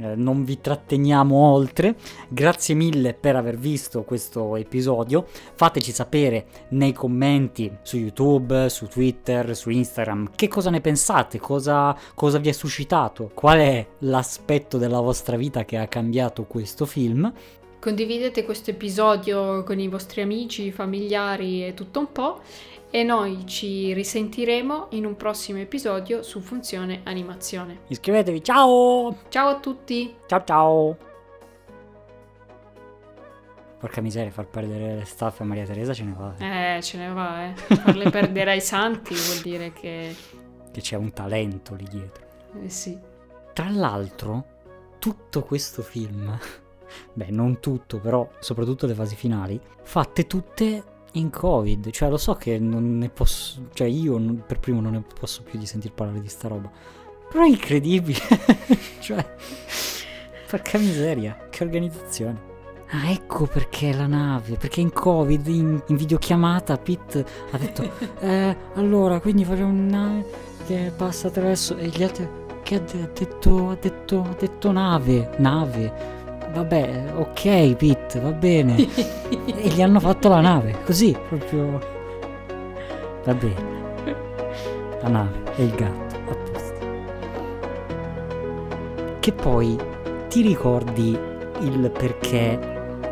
eh, 0.01 0.15
non 0.15 0.45
vi 0.45 0.61
tratteniamo 0.61 1.37
oltre. 1.37 1.97
Grazie 2.29 2.75
mille 2.75 3.15
per 3.15 3.37
aver 3.37 3.57
visto 3.59 4.03
questo 4.03 4.57
episodio. 4.57 5.27
Fateci 5.55 5.93
sapere 5.93 6.47
nei 6.70 6.93
commenti 6.93 7.70
su 7.83 7.97
YouTube, 7.97 8.69
su 8.69 8.87
Twitter, 8.87 9.57
su 9.57 9.70
Instagram 9.70 10.31
che 10.35 10.49
cosa 10.49 10.70
ne 10.70 10.81
pensate, 10.81 11.39
cosa, 11.39 11.97
cosa 12.15 12.39
vi 12.39 12.49
è 12.49 12.53
suscitato, 12.53 13.31
qual 13.35 13.59
è 13.59 13.87
l'aspetto 14.01 14.79
della 14.79 15.01
vostra 15.01 15.37
vita 15.37 15.65
che 15.65 15.77
ha 15.77 15.89
cambiato 15.89 16.45
questo 16.45 16.87
film. 16.87 17.33
Condividete 17.81 18.45
questo 18.45 18.70
episodio 18.70 19.62
con 19.62 19.79
i 19.79 19.87
vostri 19.87 20.20
amici, 20.20 20.73
familiari 20.73 21.65
e 21.65 21.75
tutto 21.75 22.01
un 22.01 22.11
po' 22.11 22.41
e 22.90 23.02
noi 23.02 23.47
ci 23.47 23.93
risentiremo 23.93 24.89
in 24.90 25.05
un 25.05 25.16
prossimo 25.16 25.59
episodio 25.59 26.23
su 26.23 26.40
Funzione 26.40 27.01
Animazione. 27.05 27.81
Iscrivetevi, 27.89 28.43
ciao! 28.43 29.16
Ciao 29.28 29.48
a 29.48 29.59
tutti! 29.59 30.15
Ciao 30.27 30.44
ciao! 30.44 30.97
Porca 33.78 34.01
miseria, 34.01 34.31
far 34.31 34.47
perdere 34.47 34.97
le 34.97 35.05
staffe 35.05 35.43
a 35.43 35.47
Maria 35.47 35.65
Teresa 35.65 35.93
ce 35.93 36.05
ne 36.05 36.15
va. 36.16 36.35
Eh, 36.39 36.77
eh 36.77 36.82
ce 36.82 36.97
ne 36.97 37.12
va, 37.12 37.47
eh. 37.47 37.55
Farle 37.55 38.10
perdere 38.10 38.52
ai 38.52 38.60
santi 38.60 39.15
vuol 39.15 39.40
dire 39.43 39.73
che... 39.73 40.16
Che 40.73 40.81
c'è 40.81 40.97
un 40.97 41.12
talento 41.12 41.74
lì 41.74 41.86
dietro. 41.89 42.27
Eh 42.60 42.70
sì. 42.70 42.98
Tra 43.52 43.69
l'altro, 43.69 44.47
tutto 44.98 45.43
questo 45.43 45.82
film, 45.82 46.36
beh 47.12 47.31
non 47.31 47.60
tutto, 47.60 48.01
però 48.01 48.28
soprattutto 48.40 48.86
le 48.86 48.94
fasi 48.94 49.15
finali, 49.15 49.60
fatte 49.82 50.27
tutte 50.27 50.97
in 51.19 51.31
covid, 51.31 51.90
cioè 51.90 52.09
lo 52.09 52.16
so 52.16 52.35
che 52.35 52.59
non 52.59 52.99
ne 52.99 53.09
posso, 53.09 53.69
cioè 53.73 53.86
io 53.86 54.19
non, 54.19 54.43
per 54.47 54.59
primo 54.59 54.81
non 54.81 54.93
ne 54.93 55.03
posso 55.19 55.43
più 55.43 55.59
di 55.59 55.66
sentir 55.66 55.93
parlare 55.93 56.20
di 56.20 56.28
sta 56.28 56.49
roba, 56.49 56.70
però 57.31 57.45
è 57.45 57.49
incredibile, 57.49 58.19
cioè, 59.01 59.24
porca 60.49 60.78
miseria, 60.78 61.49
che 61.51 61.65
organizzazione. 61.65 62.47
Ah, 62.90 63.11
ecco 63.11 63.47
perché 63.47 63.93
la 63.93 64.07
nave, 64.07 64.57
perché 64.57 64.81
in 64.81 64.93
covid, 64.93 65.47
in, 65.49 65.82
in 65.86 65.97
videochiamata, 65.97 66.78
Pete 66.78 67.24
ha 67.51 67.59
detto, 67.59 67.90
eh, 68.20 68.57
allora, 68.74 69.20
quindi 69.20 69.45
facciamo 69.45 69.69
una 69.69 69.99
nave 69.99 70.24
che 70.66 70.93
passa 70.97 71.28
attraverso, 71.28 71.77
e 71.77 71.89
gli 71.89 72.03
altri, 72.03 72.27
che 72.62 72.77
ha 72.77 72.78
detto, 72.78 73.70
ha 73.70 73.77
detto, 73.78 74.23
ha 74.23 74.36
detto 74.39 74.73
nave, 74.73 75.31
nave, 75.39 76.18
vabbè, 76.53 77.12
ok 77.16 77.75
Pete, 77.75 78.20
va 78.20 78.33
bene. 78.33 78.77
e 79.29 79.69
gli 79.69 79.83
hanno 79.83 80.01
fatto 80.01 80.29
la 80.29 80.41
nave, 80.41 80.77
così, 80.85 81.16
proprio... 81.29 81.79
Va 83.25 83.35
bene. 83.35 83.77
La 85.03 85.09
nave 85.09 85.43
e 85.57 85.65
il 85.65 85.75
gatto, 85.75 86.15
a 86.15 86.35
posto. 86.35 86.87
Che 89.19 89.33
poi 89.33 89.77
ti 90.29 90.43
ricordi 90.43 91.19
il 91.61 91.91
perché 91.91 92.59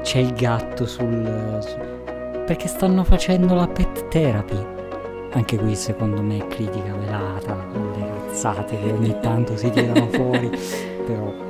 c'è 0.02 0.18
il 0.18 0.32
gatto 0.32 0.86
sul... 0.86 1.58
sul... 1.60 2.44
Perché 2.46 2.68
stanno 2.68 3.04
facendo 3.04 3.54
la 3.54 3.66
pet 3.66 4.08
therapy. 4.08 4.74
Anche 5.32 5.58
qui 5.58 5.74
secondo 5.74 6.22
me 6.22 6.38
è 6.38 6.46
critica 6.46 6.94
velata, 6.94 7.56
le 7.72 8.16
cazzate 8.26 8.78
che 8.78 8.92
ogni 8.92 9.16
tanto 9.20 9.56
si 9.56 9.68
tirano 9.70 10.08
fuori, 10.08 10.48
però 11.06 11.45